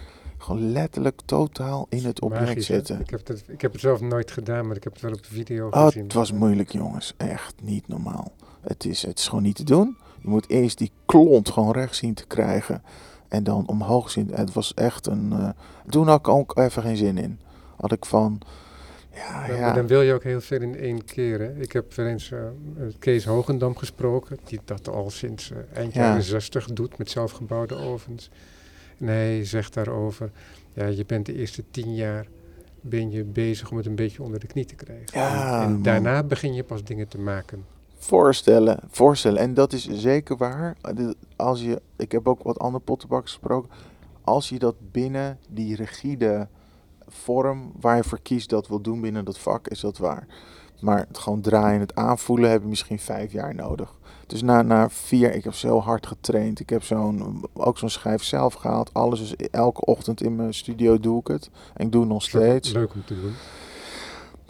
gewoon 0.42 0.72
letterlijk 0.72 1.20
totaal 1.26 1.86
in 1.90 2.06
het 2.06 2.22
object 2.22 2.46
Magisch, 2.46 2.66
zetten. 2.66 3.00
Ik 3.00 3.10
heb, 3.10 3.28
het, 3.28 3.44
ik 3.48 3.62
heb 3.62 3.72
het 3.72 3.82
zelf 3.82 4.02
nooit 4.02 4.32
gedaan, 4.32 4.68
maar 4.68 4.76
ik 4.76 4.84
heb 4.84 4.94
het 4.94 5.02
wel 5.02 5.12
op 5.12 5.24
de 5.24 5.30
video 5.30 5.68
Oh, 5.70 5.84
gezien. 5.86 6.04
het 6.04 6.14
was 6.14 6.32
moeilijk, 6.32 6.72
jongens. 6.72 7.14
Echt 7.18 7.54
niet 7.62 7.88
normaal. 7.88 8.32
Het 8.62 8.86
is, 8.86 9.02
het 9.02 9.20
is 9.20 9.28
gewoon 9.28 9.44
niet 9.44 9.56
te 9.56 9.64
doen. 9.64 9.98
Je 10.22 10.28
moet 10.30 10.50
eerst 10.50 10.78
die 10.78 10.92
klont 11.06 11.50
gewoon 11.50 11.72
recht 11.72 11.96
zien 11.96 12.14
te 12.14 12.26
krijgen. 12.28 12.84
En 13.28 13.44
dan 13.44 13.68
omhoog 13.68 14.10
zien. 14.12 14.32
Het 14.34 14.54
was 14.54 14.74
echt 14.74 15.08
een... 15.08 15.32
eh, 15.32 15.50
toen 15.90 16.08
had 16.08 16.20
ik 16.20 16.28
ook 16.28 16.58
even 16.58 16.82
geen 16.82 16.98
zin 16.98 17.18
in. 17.18 17.40
Had 17.78 17.92
ik 17.92 18.06
van... 18.06 18.42
Ja, 19.14 19.32
Maar, 19.40 19.54
ja. 19.56 19.60
maar 19.60 19.74
dan 19.76 19.88
wil 19.88 20.02
je 20.02 20.14
ook 20.14 20.24
heel 20.24 20.42
veel 20.42 20.62
in 20.62 20.78
één 20.78 21.06
keer. 21.06 21.40
Hè? 21.40 21.56
Ik 21.60 21.72
heb 21.72 21.94
wel 21.94 22.06
eens 22.06 22.32
eh, 22.32 22.40
Kees 23.00 23.26
Hogendam 23.26 23.78
gesproken, 23.78 24.38
die 24.44 24.60
dat 24.66 24.90
al 24.90 25.10
sinds 25.10 25.52
eh, 25.52 25.58
eind 25.78 25.94
Ja. 25.94 26.02
jaren 26.02 26.24
60 26.24 26.66
doet 26.66 26.98
met 26.98 27.10
zelfgebouwde 27.10 27.76
ovens. 27.76 28.30
En 29.00 29.08
hij 29.08 29.46
zegt 29.46 29.74
daarover, 29.74 30.32
ja, 30.74 30.86
je 30.86 31.06
bent 31.06 31.26
de 31.26 31.36
eerste 31.36 31.64
tien 31.72 31.96
jaar 31.96 32.28
ben 32.82 33.12
je 33.12 33.24
bezig 33.24 33.72
om 33.72 33.78
het 33.78 33.86
een 33.86 33.96
beetje 33.96 34.24
onder 34.24 34.40
de 34.40 34.48
knie 34.48 34.66
te 34.66 34.76
krijgen. 34.76 35.20
Ja, 35.20 35.64
en, 35.64 35.82
daarna 35.82 36.24
begin 36.24 36.54
je 36.54 36.64
pas 36.64 36.84
dingen 36.84 37.08
te 37.08 37.20
maken. 37.20 37.66
Voorstellen, 37.98 38.80
voorstellen. 38.88 39.42
En 39.42 39.54
dat 39.54 39.74
is 39.74 39.88
zeker 39.88 40.38
waar. 40.38 40.78
Als 41.36 41.62
je, 41.62 41.82
ik 41.96 42.12
heb 42.12 42.28
ook 42.28 42.44
wat 42.44 42.60
andere 42.60 42.84
pottenbakkers 42.84 43.32
gesproken. 43.32 43.70
Als 44.22 44.50
je 44.50 44.60
dat 44.60 44.76
binnen 44.92 45.40
die 45.50 45.76
rigide 45.76 46.48
vorm 47.08 47.72
waar 47.80 47.96
je 47.96 48.04
voor 48.04 48.22
kiest 48.22 48.50
dat 48.50 48.68
wil 48.68 48.82
doen 48.82 49.02
binnen 49.02 49.26
dat 49.26 49.40
vak, 49.40 49.68
is 49.68 49.80
dat 49.80 49.98
waar. 49.98 50.28
Maar 50.82 51.06
het 51.08 51.18
gewoon 51.18 51.42
draaien, 51.42 51.80
het 51.80 51.96
aanvoelen, 51.96 52.50
heb 52.50 52.62
je 52.62 52.68
misschien 52.68 53.00
vijf 53.00 53.32
jaar 53.32 53.56
nodig. 53.56 53.99
Dus 54.30 54.42
na, 54.42 54.62
na 54.62 54.90
vier, 54.90 55.34
ik 55.34 55.44
heb 55.44 55.54
zo 55.54 55.80
hard 55.80 56.08
getraind. 56.08 56.60
Ik 56.60 56.70
heb 56.70 56.84
zo'n, 56.84 57.46
ook 57.54 57.78
zo'n 57.78 57.90
schijf 57.90 58.24
zelf 58.24 58.54
gehaald. 58.54 58.94
Alles 58.94 59.22
is 59.22 59.50
elke 59.50 59.86
ochtend 59.86 60.22
in 60.22 60.36
mijn 60.36 60.54
studio 60.54 61.00
doe 61.00 61.20
ik 61.20 61.28
het. 61.28 61.50
En 61.74 61.86
ik 61.86 61.92
doe 61.92 62.02
het 62.02 62.10
nog 62.10 62.24
steeds. 62.24 62.72
Leuk 62.72 62.94
om 62.94 63.06
te 63.06 63.22
doen. 63.22 63.34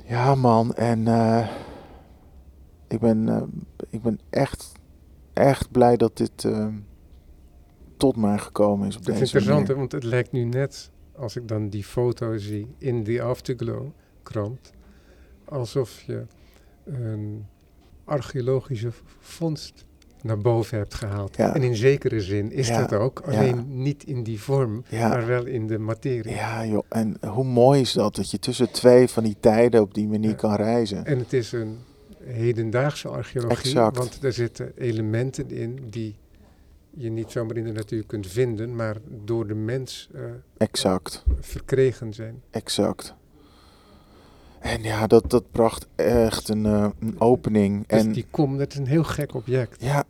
Ja, 0.05 0.35
man. 0.35 0.73
En 0.73 1.07
eh, 1.07 1.49
ik, 2.87 2.99
ben, 2.99 3.29
eh, 3.29 3.41
ik 3.89 4.01
ben 4.01 4.19
echt, 4.29 4.71
echt 5.33 5.71
blij 5.71 5.97
dat 5.97 6.17
dit 6.17 6.45
eh, 6.45 6.67
tot 7.97 8.15
mij 8.15 8.37
gekomen 8.37 8.87
is 8.87 8.97
op 8.97 9.05
Het 9.05 9.15
is 9.15 9.21
interessant, 9.21 9.67
hè, 9.67 9.75
want 9.75 9.91
het 9.91 10.03
lijkt 10.03 10.31
nu 10.31 10.43
net, 10.43 10.91
als 11.15 11.35
ik 11.35 11.47
dan 11.47 11.69
die 11.69 11.83
foto 11.83 12.37
zie 12.37 12.67
in 12.77 13.03
die 13.03 13.21
Afterglow 13.21 13.87
krant, 14.23 14.71
alsof 15.45 16.01
je 16.01 16.25
archeologische 18.09 18.89
vondst 19.19 19.85
naar 20.21 20.37
boven 20.37 20.77
hebt 20.77 20.93
gehaald. 20.93 21.35
Ja. 21.37 21.55
En 21.55 21.63
in 21.63 21.75
zekere 21.75 22.21
zin 22.21 22.51
is 22.51 22.67
Ja, 22.67 22.85
dat 22.85 22.99
ook, 22.99 23.21
ja. 23.25 23.37
alleen 23.39 23.83
niet 23.83 24.03
in 24.03 24.23
die 24.23 24.41
vorm, 24.41 24.83
maar 24.91 25.25
wel 25.25 25.45
in 25.45 25.67
de 25.67 25.77
materie. 25.77 26.33
Ja, 26.35 26.65
joh. 26.65 26.83
En 26.89 27.17
hoe 27.27 27.43
mooi 27.43 27.81
is 27.81 27.91
dat? 27.93 28.15
Dat 28.15 28.31
je 28.31 28.39
tussen 28.39 28.71
twee 28.71 29.07
van 29.07 29.23
die 29.23 29.35
tijden 29.39 29.81
op 29.81 29.93
die 29.93 30.07
manier 30.07 30.35
kan 30.35 30.55
reizen. 30.55 31.05
En 31.05 31.17
het 31.19 31.33
is 31.33 31.51
een 31.51 31.77
hedendaagse 32.23 33.07
archeologie, 33.07 33.57
Exact. 33.57 33.97
want 33.97 34.23
er 34.23 34.33
zitten 34.33 34.71
elementen 34.77 35.51
in 35.51 35.79
die 35.89 36.15
je 36.89 37.09
niet 37.09 37.31
zomaar 37.31 37.57
in 37.57 37.63
de 37.63 37.71
natuur 37.71 38.05
kunt 38.05 38.27
vinden, 38.27 38.75
maar 38.75 38.95
door 39.25 39.47
de 39.47 39.53
mens 39.55 40.09
eh, 40.13 40.21
Exact, 40.57 41.23
verkregen 41.39 42.13
zijn. 42.13 42.41
exact. 42.49 43.13
En 44.59 44.83
ja, 44.83 45.07
dat, 45.07 45.29
dat 45.29 45.51
bracht 45.51 45.87
echt 45.95 46.49
een, 46.49 46.65
eh, 46.65 46.87
een 46.99 47.21
opening. 47.21 47.87
Dus 47.87 48.01
en 48.01 48.11
die 48.11 48.25
kom, 48.31 48.57
dat 48.57 48.71
is 48.71 48.77
een 48.77 48.87
heel 48.87 49.03
gek 49.03 49.33
object. 49.33 49.81
Ja, 49.81 50.03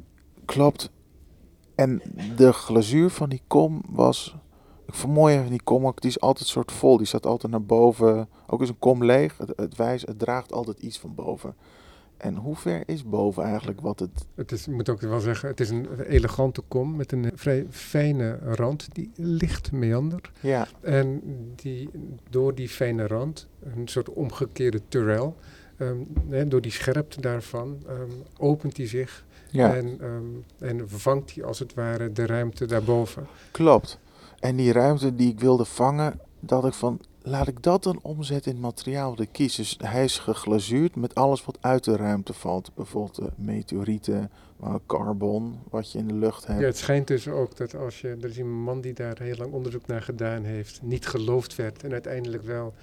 klopt. 0.45 0.91
En 1.75 2.01
de 2.35 2.53
glazuur 2.53 3.09
van 3.09 3.29
die 3.29 3.41
kom 3.47 3.81
was... 3.89 4.35
Ik 4.87 4.95
vermooi 4.95 5.37
even 5.37 5.49
die 5.49 5.63
kom 5.63 5.87
ook. 5.87 6.01
Die 6.01 6.09
is 6.09 6.19
altijd 6.19 6.47
soort 6.47 6.71
vol. 6.71 6.97
Die 6.97 7.05
staat 7.05 7.25
altijd 7.25 7.51
naar 7.51 7.63
boven. 7.63 8.29
Ook 8.47 8.61
is 8.61 8.69
een 8.69 8.79
kom 8.79 9.03
leeg. 9.03 9.37
Het, 9.37 9.53
het, 9.55 9.75
wijs, 9.75 10.01
het 10.01 10.19
draagt 10.19 10.53
altijd 10.53 10.79
iets 10.79 10.99
van 10.99 11.15
boven. 11.15 11.55
En 12.19 12.35
hoe 12.35 12.55
ver 12.55 12.83
is 12.85 13.03
boven 13.03 13.43
eigenlijk 13.43 13.81
wat 13.81 13.99
het... 13.99 14.25
Het 14.35 14.51
is, 14.51 14.67
moet 14.67 14.89
ook 14.89 15.01
wel 15.01 15.19
zeggen, 15.19 15.49
het 15.49 15.59
is 15.59 15.69
een 15.69 16.01
elegante 16.01 16.61
kom 16.67 16.95
met 16.95 17.11
een 17.11 17.31
vrij 17.35 17.65
fijne 17.69 18.39
rand 18.43 18.87
die 18.91 19.11
licht 19.15 19.71
meander. 19.71 20.31
Ja, 20.39 20.67
En 20.81 21.21
die, 21.55 21.89
door 22.29 22.55
die 22.55 22.69
fijne 22.69 23.07
rand, 23.07 23.47
een 23.59 23.87
soort 23.87 24.09
omgekeerde 24.09 24.81
turrel, 24.87 25.35
ehm, 25.77 25.97
hè, 26.29 26.47
door 26.47 26.61
die 26.61 26.71
scherpte 26.71 27.21
daarvan, 27.21 27.77
ehm, 27.87 28.11
opent 28.37 28.77
hij 28.77 28.87
zich 28.87 29.25
ja 29.51 29.75
en, 29.75 29.97
ehm, 30.01 30.69
en 30.69 30.89
vangt 30.89 31.35
hij 31.35 31.43
als 31.43 31.59
het 31.59 31.73
ware 31.73 32.11
de 32.11 32.25
ruimte 32.25 32.65
daarboven. 32.65 33.27
klopt. 33.51 33.99
En 34.39 34.55
die 34.55 34.71
ruimte 34.71 35.15
die 35.15 35.31
ik 35.31 35.39
wilde 35.39 35.65
vangen, 35.65 36.19
dacht 36.39 36.65
ik 36.67 36.73
van... 36.73 36.99
Laat 37.21 37.47
ik 37.47 37.63
dat 37.63 37.83
dan 37.83 37.99
omzetten 38.01 38.51
in 38.51 38.57
het 38.57 38.65
materiaal 38.65 39.09
dat 39.09 39.25
ik 39.25 39.31
kies. 39.31 39.55
Dus 39.55 39.77
hij 39.83 40.03
is 40.03 40.19
geglazuurd 40.19 40.95
met 40.95 41.15
alles 41.15 41.45
wat 41.45 41.57
uit 41.61 41.83
de 41.83 41.95
ruimte 41.95 42.33
valt. 42.33 42.75
Bijvoorbeeld 42.75 43.17
eh, 43.17 43.25
meteorieten, 43.35 44.31
ook 44.59 44.85
carbon, 44.85 45.59
wat 45.69 45.91
je 45.91 45.97
in 45.97 46.07
de 46.07 46.13
lucht 46.13 46.47
hebt. 46.47 46.59
Ja, 46.59 46.65
het 46.65 46.77
schijnt 46.77 47.07
dus 47.07 47.27
ook 47.27 47.57
dat 47.57 47.75
als 47.75 48.01
je, 48.01 48.17
er 48.21 48.29
is 48.29 48.37
een 48.37 48.61
man 48.61 48.81
die 48.81 48.93
daar 48.93 49.19
heel 49.19 49.35
lang 49.35 49.53
onderzoek 49.53 49.87
naar 49.87 50.01
gedaan 50.01 50.43
heeft, 50.43 50.81
niet 50.81 51.07
geloofd 51.07 51.55
werd 51.55 51.83
en 51.83 51.91
uiteindelijk 51.91 52.43
wel, 52.43 52.73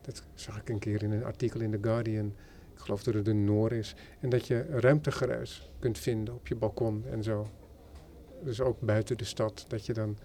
dat 0.00 0.22
zag 0.34 0.56
ik 0.58 0.68
een 0.68 0.78
keer 0.78 1.02
in 1.02 1.12
een 1.12 1.24
artikel 1.24 1.60
in 1.60 1.70
The 1.70 1.78
Guardian, 1.80 2.26
ik 2.74 2.78
geloof 2.80 3.02
dat 3.02 3.14
het 3.14 3.24
de 3.24 3.32
Noor 3.32 3.72
is, 3.72 3.94
en 4.20 4.28
dat 4.28 4.46
je 4.46 4.66
ruimtegeruis 4.70 5.70
kunt 5.78 5.98
vinden 5.98 6.34
op 6.34 6.46
je 6.46 6.54
balkon 6.56 7.04
en 7.10 7.22
zo. 7.22 7.46
Dus 8.44 8.60
ook 8.60 8.80
buiten 8.80 9.18
de 9.18 9.24
stad, 9.24 9.64
dat 9.68 9.86
je 9.86 9.92
dan, 9.92 10.16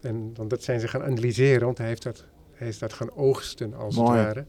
en 0.00 0.32
want 0.34 0.50
dat 0.50 0.62
zijn 0.62 0.80
ze 0.80 0.88
gaan 0.88 1.02
analyseren, 1.02 1.64
want 1.64 1.78
hij, 1.78 1.86
heeft 1.86 2.02
dat, 2.02 2.24
hij 2.60 2.68
is 2.68 2.78
dat 2.78 2.92
gaan 2.92 3.10
oogsten 3.16 3.74
als 3.74 3.96
Mooi. 3.96 4.18
het 4.18 4.26
ware. 4.26 4.44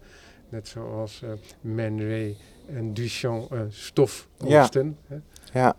Net 0.49 0.67
zoals 0.67 1.21
eh 1.21 1.29
Man 1.61 1.99
Ray 1.99 2.35
en 2.75 2.93
Duchamp 2.93 3.51
eh, 3.53 3.59
stof 3.69 4.27
Ja. 4.37 4.59
oogsten. 4.61 4.97
hè. 5.07 5.15
Ja. 5.53 5.75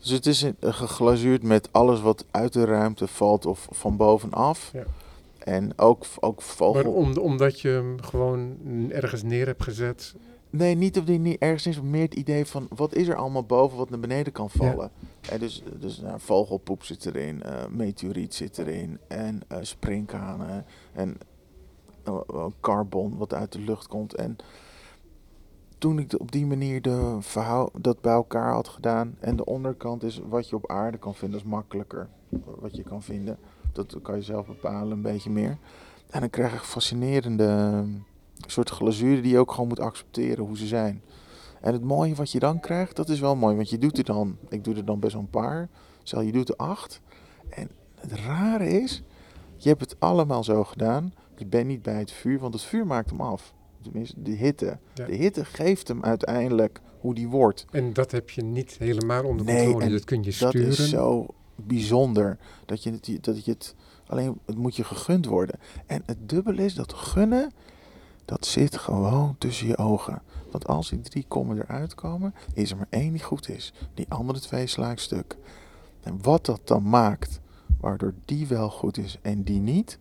Dus 0.00 0.10
het 0.10 0.26
is 0.26 0.42
eh, 0.42 0.50
geglazuurd 0.60 1.42
met 1.42 1.68
alles 1.72 2.00
wat 2.00 2.24
uit 2.30 2.52
de 2.52 2.64
ruimte 2.64 3.06
valt 3.06 3.46
of 3.46 3.66
van 3.70 3.96
bovenaf. 3.96 4.70
Ja. 4.72 4.84
En 5.38 5.78
ook, 5.78 6.04
ook 6.20 6.36
Maar 6.36 6.44
vogel... 6.44 6.92
om, 6.92 7.16
omdat 7.16 7.60
je 7.60 7.68
hem 7.68 8.02
gewoon 8.02 8.56
ergens 8.90 9.22
neer 9.22 9.46
hebt 9.46 9.62
gezet. 9.62 10.14
Nee, 10.52 10.74
niet 10.74 10.98
op 10.98 11.06
die 11.06 11.18
niet 11.18 11.38
ergens 11.38 11.66
is, 11.66 11.76
maar 11.80 11.90
meer 11.90 12.02
het 12.02 12.14
idee 12.14 12.46
van 12.46 12.66
wat 12.74 12.94
is 12.94 13.08
er 13.08 13.16
allemaal 13.16 13.44
boven 13.44 13.78
wat 13.78 13.90
naar 13.90 14.00
beneden 14.00 14.32
kan 14.32 14.50
vallen. 14.50 14.90
En 15.30 15.38
dus 15.38 15.62
dus 15.78 15.98
nou, 16.00 16.20
vogelpoep 16.20 16.84
zit 16.84 17.06
erin, 17.06 17.42
eh, 17.42 17.66
meteoriet 17.70 18.34
zit 18.34 18.58
erin 18.58 18.98
en 19.08 19.40
eh 19.48 19.58
springkanen 19.60 20.64
en 20.92 21.16
eh, 22.04 22.20
eh, 22.34 22.46
carbon 22.60 23.16
wat 23.16 23.34
uit 23.34 23.52
de 23.52 23.58
lucht 23.60 23.86
komt. 23.86 24.14
En 24.14 24.36
toen 25.78 25.98
ik 25.98 26.10
de- 26.10 26.18
op 26.18 26.32
die 26.32 26.46
manier 26.46 26.82
de 26.82 27.16
verhaal, 27.20 27.70
dat 27.78 28.00
bij 28.00 28.12
elkaar 28.12 28.52
had 28.52 28.68
gedaan 28.68 29.16
en 29.20 29.36
de 29.36 29.44
onderkant 29.44 30.02
is 30.02 30.20
wat 30.28 30.48
je 30.48 30.56
op 30.56 30.70
aarde 30.70 30.98
kan 30.98 31.14
vinden, 31.14 31.38
dat 31.38 31.46
is 31.46 31.52
makkelijker 31.54 32.08
wat 32.60 32.76
je 32.76 32.82
kan 32.82 33.02
vinden. 33.02 33.38
Dat 33.72 33.96
kan 34.02 34.16
je 34.16 34.22
zelf 34.22 34.46
bepalen 34.46 34.92
een 34.92 35.02
beetje 35.02 35.30
meer. 35.30 35.58
En 36.10 36.20
dan 36.20 36.30
krijg 36.30 36.54
ik 36.54 36.60
fascinerende 36.60 37.44
eh, 37.46 37.80
soort 38.46 38.70
glazuren 38.70 39.22
die 39.22 39.32
je 39.32 39.38
ook 39.38 39.50
gewoon 39.50 39.68
moet 39.68 39.80
accepteren 39.80 40.44
hoe 40.44 40.56
ze 40.56 40.66
zijn. 40.66 41.02
En 41.60 41.72
het 41.72 41.82
mooie 41.84 42.14
wat 42.14 42.30
je 42.32 42.38
dan 42.38 42.60
krijgt, 42.60 42.96
dat 42.96 43.08
is 43.08 43.20
wel 43.20 43.36
mooi. 43.36 43.56
Want 43.56 43.70
je 43.70 43.78
doet 43.78 43.98
er 43.98 44.04
dan, 44.04 44.36
ik 44.48 44.64
doe 44.64 44.74
er 44.74 44.84
dan 44.84 45.00
best 45.00 45.12
wel 45.12 45.22
een 45.22 45.30
paar. 45.30 45.68
Stel, 46.02 46.20
je 46.20 46.32
doet 46.32 46.48
er 46.48 46.56
acht. 46.56 47.00
En 47.50 47.70
het 48.00 48.12
rare 48.12 48.68
is, 48.68 49.02
je 49.56 49.68
hebt 49.68 49.80
het 49.80 49.96
allemaal 49.98 50.44
zo 50.44 50.64
gedaan. 50.64 51.14
Je 51.36 51.46
bent 51.46 51.66
niet 51.66 51.82
bij 51.82 51.98
het 51.98 52.12
vuur, 52.12 52.38
want 52.38 52.54
het 52.54 52.62
vuur 52.62 52.86
maakt 52.86 53.10
hem 53.10 53.20
af. 53.20 53.54
Tenminste, 53.82 54.22
de 54.22 54.30
hitte. 54.30 54.78
Ja. 54.94 55.06
De 55.06 55.14
hitte 55.14 55.44
geeft 55.44 55.88
hem 55.88 56.04
uiteindelijk 56.04 56.80
hoe 57.00 57.14
die 57.14 57.28
wordt. 57.28 57.64
En 57.70 57.92
dat 57.92 58.10
heb 58.10 58.30
je 58.30 58.42
niet 58.42 58.76
helemaal 58.78 59.24
onder 59.24 59.46
Nee, 59.46 59.64
controle. 59.66 59.92
Dat 59.92 60.04
kun 60.04 60.22
je 60.22 60.36
Dat 60.38 60.48
sturen. 60.48 60.68
is 60.68 60.88
zo 60.88 61.26
bijzonder. 61.56 62.38
Dat 62.66 62.82
je 62.82 62.90
het, 62.90 63.24
dat 63.24 63.44
je 63.44 63.50
het 63.50 63.74
alleen 64.06 64.38
het 64.46 64.56
moet 64.56 64.76
je 64.76 64.84
gegund 64.84 65.26
worden. 65.26 65.58
En 65.86 66.02
het 66.06 66.28
dubbele 66.28 66.64
is 66.64 66.74
dat 66.74 66.92
gunnen, 66.92 67.50
dat 68.32 68.46
zit 68.46 68.76
gewoon 68.76 69.34
tussen 69.38 69.66
je 69.66 69.76
ogen. 69.76 70.22
Want 70.50 70.66
als 70.66 70.90
die 70.90 71.00
drie 71.00 71.24
kommen 71.28 71.58
eruit 71.58 71.94
komen, 71.94 72.34
is 72.54 72.70
er 72.70 72.76
maar 72.76 72.86
één 72.90 73.12
die 73.12 73.22
goed 73.22 73.48
is. 73.48 73.72
Die 73.94 74.06
andere 74.08 74.40
twee 74.40 74.66
sla 74.66 74.90
ik 74.90 74.98
stuk. 74.98 75.36
En 76.02 76.22
wat 76.22 76.46
dat 76.46 76.60
dan 76.64 76.88
maakt, 76.88 77.40
waardoor 77.80 78.14
die 78.24 78.46
wel 78.46 78.70
goed 78.70 78.98
is 78.98 79.18
en 79.22 79.42
die 79.42 79.60
niet. 79.60 79.98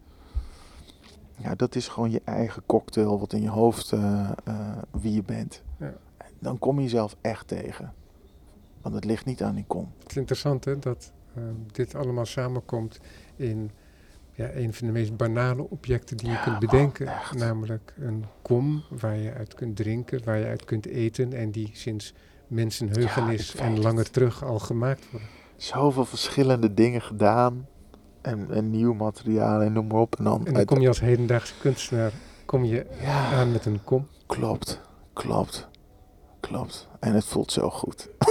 Ja, 1.35 1.55
dat 1.55 1.75
is 1.75 1.87
gewoon 1.87 2.11
je 2.11 2.21
eigen 2.23 2.63
cocktail 2.65 3.19
wat 3.19 3.33
in 3.33 3.41
je 3.41 3.49
hoofd 3.49 3.91
uh, 3.91 4.29
uh, 4.47 4.77
wie 4.91 5.13
je 5.13 5.23
bent. 5.23 5.61
Ja. 5.77 5.93
Dan 6.39 6.59
kom 6.59 6.75
je 6.75 6.83
jezelf 6.83 7.15
echt 7.21 7.47
tegen. 7.47 7.93
Want 8.81 8.95
het 8.95 9.05
ligt 9.05 9.25
niet 9.25 9.43
aan 9.43 9.55
die 9.55 9.65
kom. 9.67 9.91
Het 9.99 10.09
is 10.09 10.17
interessant 10.17 10.65
hè, 10.65 10.79
dat 10.79 11.11
uh, 11.37 11.43
dit 11.71 11.95
allemaal 11.95 12.25
samenkomt 12.25 12.99
in 13.35 13.71
ja, 14.41 14.49
een 14.53 14.73
van 14.73 14.87
de 14.87 14.93
meest 14.93 15.17
banale 15.17 15.69
objecten 15.69 16.17
die 16.17 16.27
je 16.27 16.33
Ja, 16.33 16.43
kunt 16.43 16.59
bedenken. 16.59 17.05
man, 17.05 17.15
echt. 17.15 17.35
namelijk 17.35 17.93
een 17.99 18.25
kom 18.41 18.83
waar 18.89 19.17
je 19.17 19.33
uit 19.33 19.53
kunt 19.53 19.75
drinken, 19.75 20.23
waar 20.23 20.37
je 20.37 20.45
uit 20.45 20.65
kunt 20.65 20.85
eten 20.85 21.33
en 21.33 21.51
die 21.51 21.69
sinds 21.73 22.13
mensenheugenis 22.47 23.51
Ja, 23.51 23.59
en 23.63 23.79
langer 23.81 24.03
het. 24.03 24.13
terug 24.13 24.43
al 24.43 24.59
gemaakt 24.59 25.11
worden. 25.11 25.29
Zoveel 25.55 26.05
verschillende 26.05 26.73
dingen 26.73 27.01
gedaan. 27.01 27.67
En, 28.21 28.47
en 28.51 28.69
nieuw 28.69 28.93
materiaal 28.93 29.61
en 29.61 29.73
noem 29.73 29.87
maar 29.87 30.01
op. 30.01 30.15
En 30.17 30.23
dan, 30.23 30.45
En 30.45 30.53
dan 30.53 30.65
kom 30.65 30.79
je 30.81 30.87
als 30.87 30.99
hedendaagse 30.99 31.53
kunstenaar 31.59 32.11
kom 32.45 32.63
je 32.65 32.85
Ja, 33.01 33.31
aan 33.31 33.51
met 33.51 33.65
een 33.65 33.83
kom. 33.83 34.07
klopt. 34.25 34.81
Klopt. 35.13 35.67
Klopt. 36.39 36.87
En 36.99 37.13
het 37.13 37.25
voelt 37.25 37.51
zo 37.51 37.69
goed. 37.69 38.09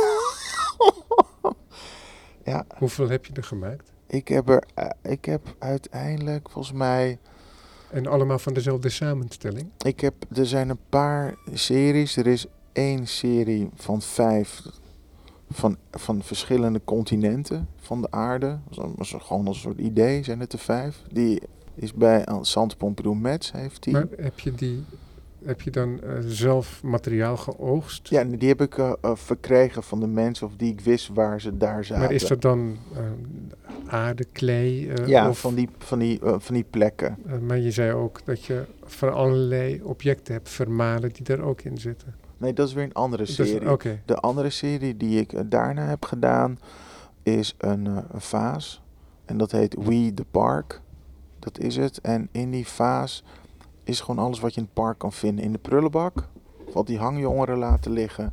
ja, 2.45 2.65
Hoeveel 2.79 3.09
heb 3.09 3.27
je 3.27 3.33
er 3.33 3.45
gemaakt? 3.45 3.93
Ik 4.11 4.29
heb 4.29 4.49
er... 4.49 4.65
eh, 4.75 4.87
ik 5.03 5.25
heb 5.25 5.55
uiteindelijk 5.59 6.51
volgens 6.51 6.75
mij... 6.75 7.19
En 7.91 8.07
allemaal 8.07 8.39
van 8.39 8.53
dezelfde 8.55 8.89
samenstelling. 8.89 9.69
Ik 9.85 10.01
heb, 10.01 10.15
er 10.35 10.47
zijn 10.47 10.69
een 10.69 10.79
paar 10.89 11.35
series. 11.53 12.17
Er 12.17 12.27
is 12.27 12.47
één 12.73 13.07
serie 13.07 13.71
van 13.75 14.03
vijf 14.03 14.63
van, 15.51 15.77
van 15.91 16.23
verschillende 16.23 16.81
continenten 16.85 17.69
van 17.81 18.01
de 18.03 18.11
aarde. 18.11 18.59
Zo- 18.71 18.95
zo 19.01 19.19
Gewoon 19.19 19.47
als 19.47 19.57
een 19.57 19.63
soort 19.63 19.79
idee 19.79 20.25
zijn 20.25 20.41
het 20.41 20.53
er 20.53 20.59
vijf. 20.59 21.03
Die 21.13 21.43
is 21.75 21.95
bij 21.95 22.27
aan 22.27 22.45
Centre 22.45 22.79
Pompidou 22.79 23.17
Metz 23.17 23.53
heeft 23.53 23.83
die. 23.83 23.93
Maar 23.93 24.07
heb 24.17 24.39
je, 24.39 24.55
die, 24.55 24.85
heb 25.45 25.61
je 25.61 25.71
dan 25.71 26.01
eh, 26.03 26.13
zelf 26.27 26.83
materiaal 26.83 27.37
geoogst? 27.37 28.09
ja, 28.09 28.25
die 28.25 28.49
heb 28.49 28.61
ik 28.61 28.79
eh, 28.79 28.93
eh, 29.01 29.11
verkregen 29.15 29.83
van 29.83 30.01
de 30.01 30.07
mensen 30.07 30.47
of 30.47 30.53
die 30.57 30.73
ik 30.73 30.81
wist 30.81 31.09
waar 31.09 31.41
ze 31.41 31.57
daar 31.57 31.85
zaten. 31.85 32.05
maar 32.05 32.13
is 32.13 32.27
dat 32.27 32.43
dan 32.43 32.77
aarde, 33.87 34.25
klei? 34.33 34.93
ja, 35.07 35.29
of, 35.29 35.39
van 35.39 35.55
die, 35.55 35.69
van, 35.79 35.99
die, 35.99 36.19
van 36.23 36.55
die 36.55 36.65
plekken. 36.71 37.19
maar 37.47 37.59
je 37.59 37.71
zei 37.71 37.93
ook 37.93 38.25
dat 38.25 38.45
je 38.45 38.65
van 38.85 39.13
allerlei 39.13 39.83
objecten 39.83 40.35
hebt 40.35 40.49
vermalen 40.49 41.13
die 41.13 41.25
daar 41.25 41.41
ook 41.41 41.61
in 41.61 41.79
zitten. 41.79 42.15
Nee, 42.37 42.53
dat 42.53 42.69
is 42.69 42.75
weer 42.75 42.85
een 42.85 42.93
andere 42.93 43.25
Dus, 43.25 43.35
serie. 43.35 44.01
De 44.05 44.17
andere 44.17 44.51
serie 44.51 44.97
die 44.97 45.21
ik 45.21 45.51
daarna 45.51 45.87
heb 45.87 46.05
gedaan 46.05 46.59
is 47.23 47.55
een, 47.59 47.87
een 47.87 48.21
vaas. 48.21 48.83
En 49.25 49.39
dat 49.39 49.51
heet 49.51 49.75
We 49.75 50.13
the 50.15 50.25
Park. 50.31 50.81
Dat 51.39 51.59
is 51.59 51.77
het. 51.77 52.01
En 52.01 52.29
in 52.33 52.51
die 52.51 52.67
vaas 52.67 53.25
is 53.91 54.01
gewoon 54.01 54.25
alles 54.25 54.41
wat 54.41 54.55
je 54.55 54.61
in 54.61 54.67
het 54.67 54.75
park 54.75 54.99
kan 54.99 55.13
vinden. 55.13 55.45
In 55.45 55.53
de 55.53 55.59
prullenbak, 55.59 56.29
wat 56.73 56.87
die 56.87 56.99
hangjongeren 56.99 57.59
laten 57.59 57.93
liggen. 57.93 58.33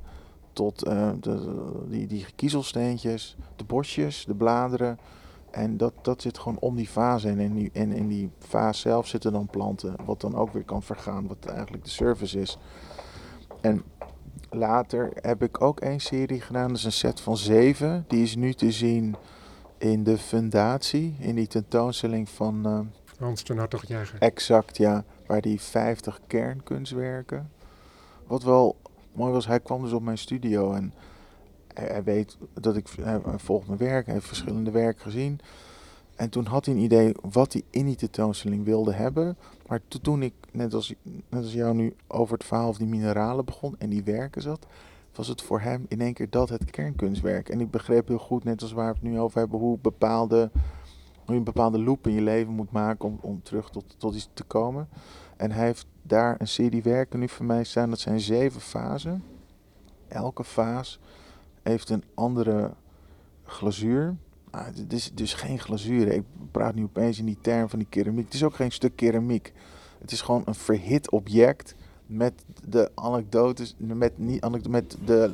Tot 0.53 0.83
eh, 0.83 1.09
de, 1.19 1.61
die, 1.89 2.07
die 2.07 2.25
kiezelsteentjes, 2.35 3.37
de 3.55 3.63
bosjes, 3.63 4.25
de 4.25 4.35
bladeren. 4.35 4.99
En 5.51 5.77
dat, 5.77 5.93
dat 6.01 6.21
zit 6.21 6.37
gewoon 6.37 6.59
om 6.59 6.75
die 6.75 6.89
vaas 6.89 7.23
heen. 7.23 7.39
En 7.39 7.45
in 7.45 7.53
die, 7.53 7.69
en 7.73 7.91
in 7.91 8.07
die 8.07 8.29
vaas 8.39 8.79
zelf 8.79 9.07
zitten 9.07 9.31
dan 9.31 9.47
planten. 9.47 9.95
Wat 10.05 10.21
dan 10.21 10.35
ook 10.35 10.53
weer 10.53 10.63
kan 10.63 10.83
vergaan. 10.83 11.27
Wat 11.27 11.45
eigenlijk 11.45 11.83
de 11.83 11.89
service 11.89 12.39
is. 12.39 12.57
En 13.61 13.83
later 14.49 15.11
heb 15.21 15.43
ik 15.43 15.61
ook 15.61 15.81
een 15.81 16.01
serie 16.01 16.41
gedaan. 16.41 16.67
Dat 16.67 16.77
is 16.77 16.83
een 16.83 16.91
set 16.91 17.19
van 17.19 17.37
zeven. 17.37 18.05
Die 18.07 18.23
is 18.23 18.35
nu 18.35 18.53
te 18.53 18.71
zien 18.71 19.15
in 19.77 20.03
de 20.03 20.17
fundatie. 20.17 21.15
In 21.19 21.35
die 21.35 21.47
tentoonstelling 21.47 22.29
van 22.29 22.65
eh, 22.65 22.79
Hans 23.17 23.43
ten 23.43 23.57
Hartog-Jager. 23.57 24.19
Exact, 24.19 24.77
ja. 24.77 25.03
Waar 25.25 25.41
die 25.41 25.61
50 25.61 26.19
kernkunstwerken. 26.27 27.51
Wat 28.27 28.43
wel 28.43 28.75
mooi 29.13 29.31
was, 29.31 29.47
hij 29.47 29.59
kwam 29.59 29.81
dus 29.81 29.91
op 29.91 30.03
mijn 30.03 30.17
studio 30.17 30.73
en 30.73 30.93
hij, 31.73 32.03
weet 32.03 32.37
dat 32.53 32.75
ik, 32.75 32.87
hij, 33.01 33.19
volgt 33.35 33.67
mijn 33.67 33.79
werk, 33.79 34.05
hij 34.05 34.13
heeft 34.13 34.27
verschillende 34.27 34.71
werken 34.71 35.01
gezien. 35.01 35.39
En 36.15 36.29
toen 36.29 36.45
had 36.45 36.65
hij 36.65 36.75
een 36.75 36.81
idee 36.81 37.15
wat 37.31 37.53
hij 37.53 37.63
in 37.69 37.85
die 37.85 37.95
tentoonstelling 37.95 38.65
wilde 38.65 38.93
hebben. 38.93 39.37
Maar 39.67 39.79
to- 39.87 39.99
toen 39.99 40.21
ik, 40.23 40.33
net 40.51 40.73
als, 40.73 40.93
net 41.29 41.43
als 41.43 41.53
jou 41.53 41.75
nu, 41.75 41.95
over 42.07 42.33
het 42.33 42.43
verhaal 42.45 42.73
van 42.73 42.85
die 42.85 42.95
mineralen 42.95 43.45
begon 43.45 43.75
en 43.77 43.89
die 43.89 44.03
werken 44.03 44.41
zat, 44.41 44.65
was 45.15 45.27
het 45.27 45.41
voor 45.41 45.59
hem 45.59 45.85
in 45.87 46.01
één 46.01 46.13
keer 46.13 46.29
dat 46.29 46.49
het 46.49 46.71
kernkunstwerk. 46.71 47.49
En 47.49 47.61
ik 47.61 47.71
begreep 47.71 48.07
heel 48.07 48.17
goed, 48.17 48.43
net 48.43 48.61
als 48.61 48.71
waar 48.71 48.93
we 48.93 48.99
het 48.99 49.09
nu 49.09 49.19
over 49.19 49.39
hebben, 49.39 49.59
hoe 49.59 49.77
bepaalde 49.81 50.51
hoe 51.27 51.35
je 51.35 51.41
een 51.41 51.53
bepaalde 51.53 51.79
loop 51.79 52.07
in 52.07 52.13
je 52.13 52.21
leven 52.21 52.53
moet 52.53 52.71
maken 52.71 53.05
om, 53.05 53.17
om 53.21 53.41
terug 53.43 53.69
tot, 53.69 53.95
tot 53.97 54.15
iets 54.15 54.29
te 54.33 54.43
komen. 54.43 54.89
En 55.37 55.51
hij 55.51 55.65
heeft 55.65 55.85
daar 56.01 56.35
een 56.39 56.47
serie 56.47 56.83
werken 56.83 57.19
nu 57.19 57.29
voor 57.29 57.45
mij 57.45 57.63
staan. 57.63 57.89
Dat 57.89 57.99
zijn 57.99 58.19
zeven 58.19 58.61
fasen. 58.61 59.23
Elke 60.07 60.43
fase 60.43 60.99
heeft 61.63 61.89
een 61.89 62.03
andere 62.13 62.73
glazuur. 63.43 64.15
Ah, 64.49 64.65
het 64.65 64.93
is 64.93 65.11
dus 65.13 65.33
geen 65.33 65.59
glazuur. 65.59 66.07
Ik 66.07 66.23
praat 66.51 66.75
nu 66.75 66.83
opeens 66.83 67.19
in 67.19 67.25
die 67.25 67.37
term 67.41 67.69
van 67.69 67.79
die 67.79 67.87
keramiek. 67.89 68.25
Het 68.25 68.33
is 68.33 68.43
ook 68.43 68.55
geen 68.55 68.71
stuk 68.71 68.95
keramiek. 68.95 69.53
Het 69.99 70.11
is 70.11 70.21
gewoon 70.21 70.41
een 70.45 70.55
verhit 70.55 71.11
object 71.11 71.75
met 72.05 72.43
de 72.67 72.91
anekdotes, 72.95 73.75
met, 73.77 74.17
niet, 74.17 74.67
met 74.69 74.97
de 75.05 75.33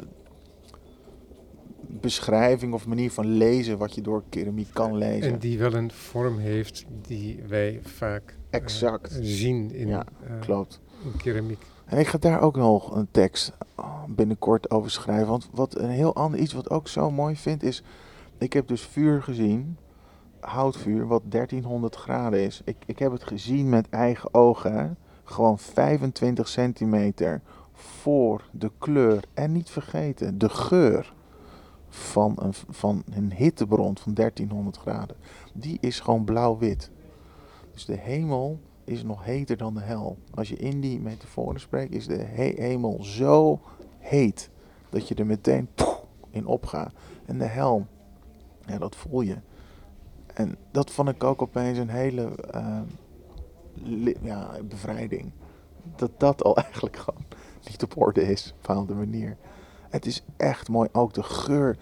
beschrijving 2.01 2.73
of 2.73 2.87
manier 2.87 3.11
van 3.11 3.25
lezen 3.25 3.77
wat 3.77 3.95
je 3.95 4.01
door 4.01 4.23
keramiek 4.29 4.69
kan 4.73 4.97
lezen. 4.97 5.31
En 5.33 5.39
die 5.39 5.59
wel 5.59 5.73
een 5.73 5.91
vorm 5.91 6.37
heeft 6.37 6.85
die 7.07 7.39
wij 7.47 7.79
vaak 7.83 8.35
eh, 8.49 8.59
Exact. 8.59 9.17
zien 9.21 9.71
in, 9.71 9.87
Ja, 9.87 10.05
eh, 10.27 10.39
Klopt. 10.39 10.79
in 11.03 11.17
keramiek. 11.17 11.65
En 11.85 11.99
ik 11.99 12.07
ga 12.07 12.17
daar 12.17 12.41
ook 12.41 12.55
nog 12.55 12.95
een 12.95 13.07
tekst 13.11 13.51
oh, 13.75 14.03
binnenkort 14.07 14.71
over 14.71 14.91
schrijven. 14.91 15.27
Want 15.27 15.49
wat 15.51 15.77
een 15.77 15.89
heel 15.89 16.15
ander 16.15 16.39
iets 16.39 16.53
wat 16.53 16.69
ook 16.69 16.87
zo 16.87 17.11
mooi 17.11 17.35
vind 17.35 17.63
is... 17.63 17.83
Ik 18.37 18.53
heb 18.53 18.67
dus 18.67 18.81
vuur 18.81 19.23
gezien, 19.23 19.77
houtvuur, 20.39 21.07
wat 21.07 21.21
1300 21.25 21.95
graden 21.95 22.39
is. 22.43 22.61
Ik, 22.65 22.75
ik 22.85 22.99
heb 22.99 23.11
het 23.11 23.23
gezien 23.23 23.69
met 23.69 23.89
eigen 23.89 24.33
ogen. 24.33 24.97
Gewoon 25.23 25.59
25 25.59 26.47
centimeter 26.47 27.41
voor 27.73 28.43
de 28.51 28.71
kleur. 28.77 29.23
En 29.33 29.51
niet 29.51 29.69
vergeten, 29.69 30.37
de 30.37 30.49
geur 30.49 31.13
van 31.93 32.35
een, 32.39 32.53
van 32.53 33.03
een 33.11 33.33
hittebron 33.33 33.97
van 33.97 34.13
1300 34.13 34.77
graden. 34.77 35.15
Die 35.53 35.77
is 35.81 35.99
gewoon 35.99 36.23
blauw-wit. 36.23 36.91
Dus 37.73 37.85
de 37.85 37.95
hemel 37.97 38.59
is 38.83 39.03
nog 39.03 39.23
heter 39.23 39.57
dan 39.57 39.73
de 39.73 39.81
hel. 39.81 40.17
Als 40.33 40.49
je 40.49 40.55
in 40.55 40.81
die 40.81 40.99
metaforen 40.99 41.59
spreekt, 41.59 41.93
is 41.93 42.07
de 42.07 42.17
he- 42.17 42.53
hemel 42.55 43.03
zo 43.03 43.59
heet 43.99 44.49
dat 44.89 45.07
je 45.07 45.15
er 45.15 45.25
meteen 45.25 45.69
in 46.29 46.45
opgaat. 46.45 46.93
En 47.25 47.37
de 47.37 47.45
hel, 47.45 47.87
ja, 48.65 48.77
dat 48.77 48.95
voel 48.95 49.21
je. 49.21 49.37
En 50.33 50.55
dat 50.71 50.91
vond 50.91 51.09
ik 51.09 51.23
ook 51.23 51.41
opeens 51.41 51.77
een 51.77 51.89
hele 51.89 52.35
eh, 52.35 52.81
ja, 54.21 54.49
bevrijding. 54.63 55.31
Dat 55.95 56.11
dat 56.17 56.43
al 56.43 56.57
eigenlijk 56.63 56.97
gewoon 56.97 57.23
niet 57.69 57.83
op 57.83 57.97
orde 57.97 58.21
is, 58.21 58.45
op 58.45 58.51
een 58.51 58.57
bepaalde 58.61 58.93
manier. 58.93 59.37
Het 59.93 60.05
is 60.05 60.23
echt 60.37 60.69
mooi. 60.69 60.89
Ook 60.91 61.13
de 61.13 61.23
geur. 61.23 61.77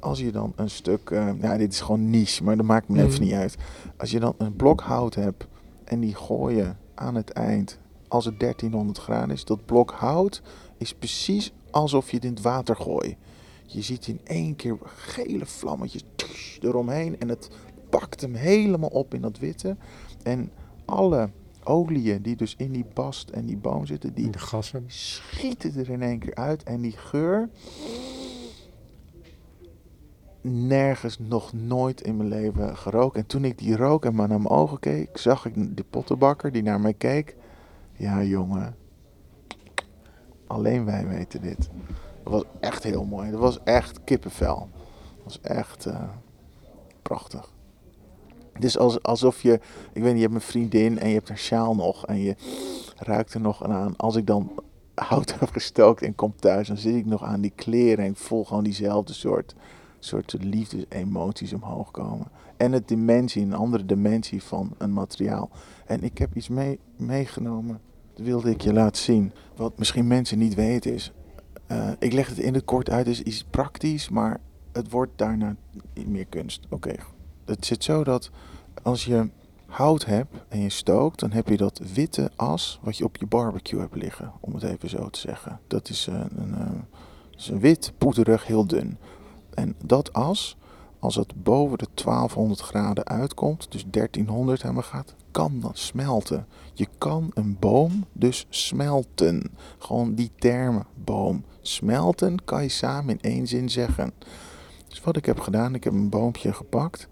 Als 0.00 0.18
je 0.18 0.32
dan 0.32 0.52
een 0.56 0.70
stuk, 0.70 1.10
eh, 1.10 1.28
ja, 1.40 1.56
dit 1.56 1.72
is 1.72 1.80
gewoon 1.80 2.10
niche, 2.10 2.44
maar 2.44 2.56
dat 2.56 2.66
maakt 2.66 2.88
me 2.88 2.98
even 2.98 3.10
Mhm. 3.12 3.22
niet 3.22 3.32
uit. 3.32 3.56
Als 3.96 4.10
je 4.10 4.20
dan 4.20 4.34
een 4.38 4.56
blok 4.56 4.80
hout 4.80 5.14
hebt 5.14 5.46
en 5.84 6.00
die 6.00 6.14
gooi 6.14 6.56
je 6.56 6.72
aan 6.94 7.14
het 7.14 7.30
eind, 7.30 7.78
als 8.08 8.24
het 8.24 8.38
1300 8.40 8.98
graden 8.98 9.30
is, 9.34 9.44
dat 9.44 9.64
blok 9.64 9.90
hout 9.90 10.42
is 10.78 10.94
precies 10.94 11.52
alsof 11.70 12.10
je 12.10 12.16
het 12.16 12.24
in 12.24 12.30
het 12.34 12.42
water 12.42 12.76
gooit. 12.76 13.16
Je 13.66 13.82
ziet 13.82 14.06
in 14.06 14.20
één 14.24 14.56
keer 14.56 14.76
gele 14.84 15.46
vlammetjes 15.46 16.04
tush, 16.16 16.58
eromheen 16.60 17.20
en 17.20 17.28
het 17.28 17.50
pakt 17.90 18.20
hem 18.20 18.34
helemaal 18.34 18.88
op 18.88 19.14
in 19.14 19.20
dat 19.20 19.38
witte. 19.38 19.76
En 20.22 20.50
alle 20.84 21.30
oliën 21.66 22.22
die 22.22 22.36
dus 22.36 22.54
in 22.56 22.72
die 22.72 22.86
bast 22.94 23.30
en 23.30 23.46
die 23.46 23.56
boom 23.56 23.86
zitten, 23.86 24.14
die 24.14 24.30
de 24.30 24.38
gassen. 24.38 24.84
schieten 24.86 25.74
er 25.76 25.90
in 25.90 26.02
één 26.02 26.18
keer 26.18 26.34
uit. 26.34 26.62
En 26.62 26.80
die 26.80 26.92
geur. 26.96 27.48
Nergens 30.40 31.18
nog 31.18 31.52
nooit 31.52 32.00
in 32.00 32.16
mijn 32.16 32.28
leven 32.28 32.76
gerookt. 32.76 33.16
En 33.16 33.26
toen 33.26 33.44
ik 33.44 33.58
die 33.58 33.76
rook 33.76 34.04
en 34.04 34.14
maar 34.14 34.28
naar 34.28 34.40
mijn 34.40 34.54
ogen 34.54 34.78
keek, 34.78 35.18
zag 35.18 35.46
ik 35.46 35.76
de 35.76 35.84
pottenbakker 35.84 36.52
die 36.52 36.62
naar 36.62 36.80
mij 36.80 36.94
keek. 36.94 37.36
Ja, 37.92 38.22
jongen. 38.22 38.76
Alleen 40.46 40.84
wij 40.84 41.06
weten 41.06 41.40
dit. 41.42 41.70
Dat 42.22 42.32
was 42.32 42.44
echt 42.60 42.82
heel 42.82 43.04
mooi. 43.04 43.30
Dat 43.30 43.40
was 43.40 43.62
echt 43.62 44.04
kippenvel. 44.04 44.68
Dat 45.14 45.24
was 45.24 45.40
echt. 45.40 45.86
eh, 45.86 46.08
prachtig. 47.02 47.53
Als, 48.78 49.02
alsof 49.02 49.42
je, 49.42 49.52
ik 49.92 50.02
weet 50.02 50.12
niet, 50.12 50.22
je 50.22 50.28
hebt 50.28 50.34
een 50.34 50.40
vriendin 50.40 50.98
en 50.98 51.08
je 51.08 51.14
hebt 51.14 51.28
haar 51.28 51.38
sjaal 51.38 51.74
nog 51.74 52.06
en 52.06 52.18
je 52.18 52.36
ruikt 52.96 53.34
er 53.34 53.40
nog 53.40 53.64
aan. 53.64 53.96
Als 53.96 54.16
ik 54.16 54.26
dan 54.26 54.50
hout 54.94 55.34
heb 55.40 55.50
gestookt 55.50 56.02
en 56.02 56.14
kom 56.14 56.34
thuis, 56.36 56.68
dan 56.68 56.76
zit 56.76 56.94
ik 56.94 57.06
nog 57.06 57.22
aan 57.22 57.40
die 57.40 57.52
kleren 57.54 58.04
en 58.04 58.10
ik 58.10 58.16
voel 58.16 58.44
gewoon 58.44 58.64
diezelfde 58.64 59.12
soort, 59.12 59.54
soort 59.98 60.36
liefdesemoties 60.40 61.52
omhoog 61.52 61.90
komen. 61.90 62.26
En 62.56 62.72
het 62.72 62.88
dimensie, 62.88 63.42
een 63.42 63.54
andere 63.54 63.86
dimensie 63.86 64.42
van 64.42 64.74
een 64.78 64.92
materiaal. 64.92 65.50
En 65.86 66.02
ik 66.02 66.18
heb 66.18 66.36
iets 66.36 66.48
mee, 66.48 66.78
meegenomen, 66.96 67.80
dat 68.14 68.26
wilde 68.26 68.50
ik 68.50 68.60
je 68.60 68.72
laten 68.72 69.02
zien. 69.02 69.32
Wat 69.56 69.78
misschien 69.78 70.06
mensen 70.06 70.38
niet 70.38 70.54
weten 70.54 70.94
is, 70.94 71.12
uh, 71.72 71.90
ik 71.98 72.12
leg 72.12 72.28
het 72.28 72.38
in 72.38 72.54
het 72.54 72.64
kort 72.64 72.90
uit, 72.90 73.06
is 73.06 73.22
iets 73.22 73.44
praktisch, 73.44 74.08
maar 74.08 74.40
het 74.72 74.90
wordt 74.90 75.12
daarna 75.16 75.56
meer 76.06 76.26
kunst. 76.26 76.66
Oké, 76.70 76.94
het 77.44 77.66
zit 77.66 77.84
zo 77.84 78.04
dat 78.04 78.30
als 78.82 79.04
je 79.04 79.28
hout 79.66 80.04
hebt 80.04 80.34
en 80.48 80.60
je 80.60 80.68
stookt, 80.68 81.20
dan 81.20 81.32
heb 81.32 81.48
je 81.48 81.56
dat 81.56 81.80
witte 81.94 82.30
as 82.36 82.78
wat 82.82 82.96
je 82.96 83.04
op 83.04 83.16
je 83.16 83.26
barbecue 83.26 83.80
hebt 83.80 83.96
liggen, 83.96 84.32
om 84.40 84.54
het 84.54 84.62
even 84.62 84.88
zo 84.88 85.10
te 85.10 85.20
zeggen. 85.20 85.60
Dat 85.66 85.88
is 85.88 86.06
een, 86.06 86.28
een, 86.36 86.60
een, 86.60 86.84
is 87.36 87.48
een 87.48 87.60
wit, 87.60 87.92
poederig, 87.98 88.46
heel 88.46 88.66
dun. 88.66 88.98
En 89.54 89.74
dat 89.84 90.12
as, 90.12 90.56
als 90.98 91.14
het 91.14 91.42
boven 91.42 91.78
de 91.78 91.88
1200 91.94 92.60
graden 92.60 93.06
uitkomt, 93.06 93.72
dus 93.72 93.84
1300 93.90 94.62
helemaal 94.62 94.82
gaat, 94.82 95.14
kan 95.30 95.60
dan 95.60 95.74
smelten. 95.74 96.46
Je 96.74 96.88
kan 96.98 97.30
een 97.34 97.56
boom 97.60 98.04
dus 98.12 98.46
smelten. 98.48 99.50
Gewoon 99.78 100.14
die 100.14 100.30
termen, 100.38 100.86
boom. 101.04 101.44
Smelten 101.60 102.44
kan 102.44 102.62
je 102.62 102.68
samen 102.68 103.18
in 103.18 103.30
één 103.30 103.46
zin 103.46 103.70
zeggen. 103.70 104.12
Dus 104.88 105.00
wat 105.00 105.16
ik 105.16 105.26
heb 105.26 105.40
gedaan, 105.40 105.74
ik 105.74 105.84
heb 105.84 105.92
een 105.92 106.08
boompje 106.08 106.52
gepakt. 106.52 107.08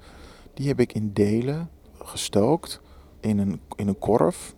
Die 0.54 0.68
heb 0.68 0.80
ik 0.80 0.92
in 0.92 1.12
delen 1.12 1.70
gestookt 1.98 2.80
in 3.20 3.38
een, 3.38 3.60
in 3.76 3.88
een 3.88 3.98
korf. 3.98 4.54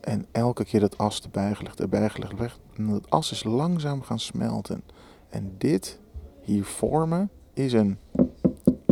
En 0.00 0.26
elke 0.32 0.64
keer 0.64 0.80
dat 0.80 0.98
as 0.98 1.22
erbij 1.22 1.54
gelegd, 1.54 1.80
erbij 1.80 2.08
gelegd. 2.08 2.58
En 2.76 2.86
dat 2.86 3.10
as 3.10 3.32
is 3.32 3.44
langzaam 3.44 4.02
gaan 4.02 4.18
smelten. 4.18 4.82
En 5.28 5.54
dit 5.58 6.00
hier 6.40 6.64
voor 6.64 7.08
me 7.08 7.28
is 7.52 7.72
een 7.72 7.98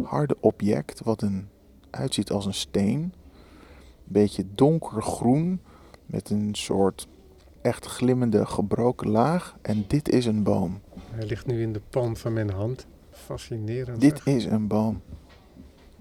harde 0.05 0.37
object 0.41 1.03
wat 1.03 1.23
een, 1.23 1.49
uitziet 1.91 2.31
als 2.31 2.47
een 2.47 2.55
steen. 2.55 3.13
Beetje 4.05 4.45
donkergroen 4.55 5.61
met 6.07 6.31
een 6.31 6.55
soort 6.55 7.09
echt 7.63 7.87
glimmende 7.87 8.47
gebroken 8.47 9.09
laag. 9.09 9.57
En 9.63 9.85
dit 9.87 10.09
is 10.09 10.27
een 10.27 10.43
boom. 10.43 10.81
Hij 11.11 11.27
ligt 11.27 11.47
nu 11.47 11.63
in 11.63 11.73
de 11.73 11.81
palm 11.91 12.17
van 12.17 12.33
mijn 12.33 12.51
hand. 12.51 12.87
Fascinerend. 13.11 14.01
Dit 14.01 14.21
is 14.25 14.45
een 14.45 14.67
boom. 14.67 15.01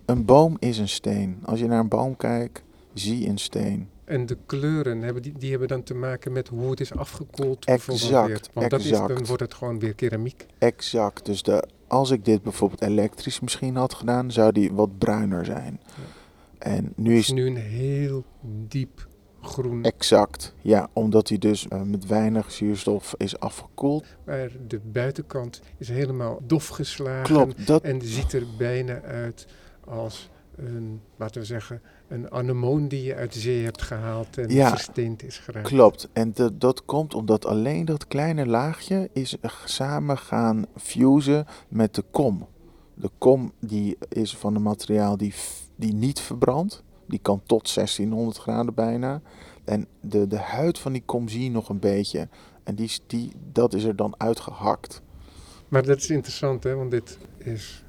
Een 0.07 0.25
boom 0.25 0.57
is 0.59 0.77
een 0.77 0.89
steen. 0.89 1.39
Als 1.43 1.59
je 1.59 1.67
naar 1.67 1.79
een 1.79 1.87
boom 1.87 2.17
kijkt, 2.17 2.63
zie 2.93 3.27
een 3.27 3.37
steen. 3.37 3.89
En 4.03 4.25
de 4.25 4.37
kleuren 4.45 5.01
hebben 5.01 5.21
die, 5.21 5.33
die 5.37 5.49
hebben 5.49 5.67
dan 5.67 5.83
te 5.83 5.93
maken 5.93 6.31
met 6.31 6.47
hoe 6.47 6.69
het 6.69 6.79
is 6.79 6.93
afgekoeld. 6.93 7.65
Exact. 7.65 8.49
Want 8.53 8.65
exact. 8.65 8.69
Dat 8.69 8.79
is, 8.79 8.89
dan 9.15 9.25
wordt 9.25 9.41
het 9.41 9.53
gewoon 9.53 9.79
weer 9.79 9.93
keramiek. 9.93 10.45
Exact. 10.57 11.25
Dus 11.25 11.43
de, 11.43 11.67
als 11.87 12.11
ik 12.11 12.25
dit 12.25 12.43
bijvoorbeeld 12.43 12.81
elektrisch 12.81 13.39
misschien 13.39 13.75
had 13.75 13.93
gedaan, 13.93 14.31
zou 14.31 14.51
die 14.51 14.73
wat 14.73 14.97
bruiner 14.97 15.45
zijn. 15.45 15.79
Ja. 15.83 16.03
En 16.57 16.93
nu 16.95 17.17
is 17.17 17.27
het 17.27 17.35
nu 17.35 17.45
een 17.45 17.57
heel 17.57 18.23
diep 18.67 19.07
groen. 19.41 19.83
Exact, 19.83 20.53
ja, 20.61 20.89
omdat 20.93 21.29
hij 21.29 21.37
dus 21.37 21.65
uh, 21.69 21.81
met 21.81 22.05
weinig 22.05 22.51
zuurstof 22.51 23.13
is 23.17 23.39
afgekoeld. 23.39 24.05
Maar 24.25 24.49
de 24.67 24.79
buitenkant 24.79 25.61
is 25.77 25.89
helemaal 25.89 26.39
dof 26.43 26.67
geslagen. 26.67 27.23
Klopt, 27.23 27.67
dat... 27.67 27.83
En 27.83 28.01
ziet 28.01 28.33
er 28.33 28.43
bijna 28.57 29.01
uit 29.01 29.47
als 29.87 30.29
een, 30.55 31.01
laten 31.15 31.41
we 31.41 31.47
zeggen, 31.47 31.81
een 32.07 32.31
anemoon 32.31 32.87
die 32.87 33.03
je 33.03 33.15
uit 33.15 33.33
de 33.33 33.39
zee 33.39 33.63
hebt 33.63 33.81
gehaald 33.81 34.37
en 34.37 34.49
ja, 34.49 34.69
versteend 34.69 35.23
is 35.23 35.37
geraakt. 35.37 35.67
Klopt, 35.67 36.09
en 36.13 36.33
de, 36.33 36.57
dat 36.57 36.85
komt 36.85 37.13
omdat 37.13 37.45
alleen 37.45 37.85
dat 37.85 38.07
kleine 38.07 38.45
laagje 38.45 39.09
is 39.13 39.37
samen 39.65 40.17
gaan 40.17 40.65
fusen 40.75 41.45
met 41.67 41.95
de 41.95 42.03
kom. 42.11 42.47
De 42.93 43.09
kom 43.17 43.51
die 43.59 43.97
is 44.09 44.37
van 44.37 44.55
een 44.55 44.61
materiaal 44.61 45.17
die, 45.17 45.33
die 45.75 45.93
niet 45.93 46.19
verbrandt. 46.19 46.83
Die 47.07 47.19
kan 47.19 47.41
tot 47.45 47.75
1600 47.75 48.37
graden 48.37 48.73
bijna. 48.73 49.21
En 49.63 49.87
de, 50.01 50.27
de 50.27 50.37
huid 50.37 50.79
van 50.79 50.93
die 50.93 51.03
kom 51.05 51.27
zie 51.27 51.43
je 51.43 51.51
nog 51.51 51.69
een 51.69 51.79
beetje. 51.79 52.27
En 52.63 52.75
die, 52.75 52.91
die, 53.07 53.31
dat 53.51 53.73
is 53.73 53.83
er 53.83 53.95
dan 53.95 54.13
uitgehakt. 54.17 55.01
Maar 55.67 55.83
dat 55.83 55.97
is 55.97 56.09
interessant, 56.09 56.63
hè? 56.63 56.75
want 56.75 56.91
dit 56.91 57.17
is 57.37 57.83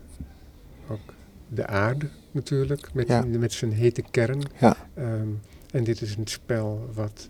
ook 0.91 1.15
de 1.49 1.67
aarde 1.67 2.09
natuurlijk, 2.31 2.95
met, 2.95 3.09
Ja. 3.09 3.25
met 3.27 3.53
zijn 3.53 3.73
hete 3.73 4.03
kern. 4.11 4.43
Ja. 4.59 4.77
Ehm, 4.95 5.29
en 5.71 5.85
dit 5.85 6.01
is 6.01 6.17
een 6.17 6.27
spel 6.27 6.89
wat 6.95 7.29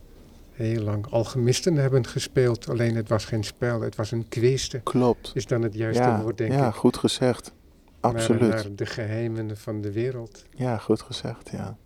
heel 0.52 0.82
lang 0.82 1.06
alchemisten 1.06 1.74
hebben 1.76 2.06
gespeeld. 2.06 2.68
Alleen 2.68 2.96
het 2.96 3.08
was 3.08 3.24
geen 3.24 3.44
spel, 3.44 3.80
het 3.80 3.96
was 3.96 4.10
een 4.10 4.28
kweeste. 4.28 4.80
Klopt. 4.82 5.30
Is 5.34 5.46
dan 5.46 5.62
het 5.62 5.74
juiste 5.74 6.02
Ja, 6.02 6.22
woord, 6.22 6.38
denk 6.38 6.52
ja 6.52 6.68
ik. 6.68 6.74
goed 6.74 6.96
gezegd. 6.96 7.52
Naar- 8.00 8.12
Absoluut. 8.12 8.48
Naar 8.50 8.74
de 8.74 8.86
geheimen 8.86 9.56
van 9.56 9.80
de 9.80 9.92
wereld. 9.92 10.44
Ja, 10.54 10.78
goed 10.78 11.02
gezegd, 11.02 11.48
ja. 11.52 11.76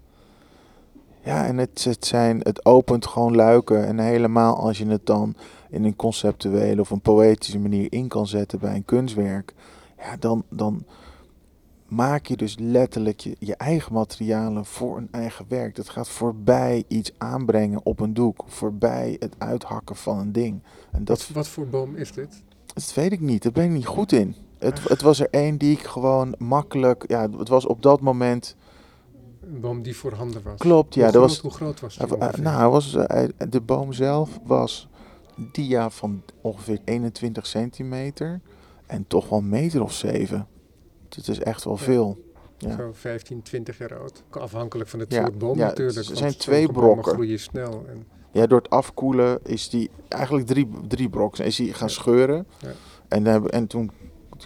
Ja, 1.25 1.47
en 1.47 1.57
het, 1.59 1.85
het, 1.85 2.07
zijn, 2.07 2.41
het 2.43 2.65
opent 2.65 3.07
gewoon 3.07 3.35
luiken. 3.35 3.87
En 3.87 3.99
helemaal 3.99 4.57
als 4.57 4.79
je 4.79 4.87
het 4.87 5.07
dan 5.07 5.35
in 5.71 5.85
een 5.85 5.97
conceptuele 5.97 6.81
of 6.81 6.91
een 6.91 7.01
poëtische 7.01 7.59
manier 7.59 7.93
in 7.93 8.09
kan 8.09 8.27
zetten 8.27 8.59
bij 8.59 8.75
een 8.75 8.85
kunstwerk. 8.85 9.53
Ja, 9.99 10.17
dan, 10.19 10.45
dan 10.49 10.85
maak 11.95 12.27
je 12.27 12.37
dus 12.37 12.57
letterlijk 12.59 13.21
je, 13.21 13.37
je 13.39 13.57
eigen 13.57 13.93
materialen 13.93 14.65
voor 14.65 14.97
een 14.97 15.09
eigen 15.11 15.45
werk. 15.49 15.75
Dat 15.75 15.89
gaat 15.89 16.09
voorbij 16.09 16.85
iets 16.89 17.13
aanbrengen 17.19 17.81
op 17.87 18.01
een 18.01 18.15
doek. 18.15 18.45
Voorbij 18.47 19.17
het 19.19 19.35
uithakken 19.39 19.97
van 19.97 20.19
een 20.19 20.33
ding. 20.33 20.63
En 20.91 21.05
dat, 21.05 21.19
Wat, 21.19 21.29
wat 21.29 21.49
voor 21.49 21.67
boom 21.67 21.95
is 21.97 22.13
dit? 22.13 22.43
dat 22.75 22.95
weet 22.95 23.13
ik 23.13 23.21
niet. 23.21 23.43
Daar 23.43 23.53
ben 23.53 23.65
ik 23.65 23.71
niet 23.71 23.87
goed 23.87 24.13
in. 24.13 24.35
Het, 24.59 24.89
het 24.89 25.03
was 25.03 25.21
er 25.21 25.29
één 25.31 25.59
die 25.59 25.73
ik 25.73 25.83
gewoon 25.83 26.35
makkelijk... 26.39 27.05
Ja, 27.09 27.31
het 27.31 27.49
was 27.49 27.67
op 27.67 27.83
dat 27.83 28.01
moment... 28.01 28.57
Een 29.41 29.61
boom 29.61 29.83
die 29.83 29.97
voorhanden 29.97 30.43
was. 30.43 30.59
Klopt, 30.59 30.95
ja. 30.95 31.03
hoe, 31.03 31.11
groot, 31.11 31.23
was, 31.23 31.39
hoe 31.41 31.51
groot 31.51 31.81
was 31.81 31.97
die 31.97 32.17
Uh, 32.17 32.33
nou, 32.33 32.71
was, 32.71 32.95
uh, 32.95 33.25
de 33.49 33.61
boom 33.61 33.93
zelf 33.93 34.39
was 34.45 34.89
dia 35.53 35.91
van 35.91 36.23
ongeveer 36.41 36.81
21 36.85 37.47
centimeter 37.47 38.41
en 38.87 39.07
toch 39.07 39.29
wel 39.29 39.39
een 39.39 39.49
meter 39.49 39.83
of 39.83 39.93
zeven. 39.93 40.47
Het 41.15 41.29
is 41.29 41.39
echt 41.39 41.65
wel 41.65 41.77
veel. 41.77 42.19
Ja. 42.59 42.77
Zo 42.77 42.91
15, 42.93 43.43
20 43.43 43.79
jaar 43.79 43.99
oud. 43.99 44.23
Afhankelijk 44.31 44.89
van 44.91 44.99
het 45.01 45.13
Ja, 45.13 45.21
soort 45.21 45.39
boom 45.39 45.59
ja, 45.59 45.67
natuurlijk. 45.67 46.09
er 46.09 46.17
zijn 46.17 46.37
twee 46.37 46.73
brokken. 46.73 47.13
groeien 47.13 47.39
snel. 47.41 47.85
En, 47.89 48.07
ja, 48.33 48.47
door 48.47 48.59
het 48.59 48.71
afkoelen 48.71 49.39
is 49.45 49.69
die 49.69 49.91
eigenlijk 50.09 50.47
drie, 50.47 50.69
drie 50.89 51.09
brokken. 51.09 51.45
Is 51.45 51.57
die 51.57 51.75
gaan 51.75 51.91
scheuren 51.91 52.47
Ja. 52.59 52.69
en, 53.09 53.25
dan 53.25 53.49
en 53.51 53.67
toen 53.67 53.91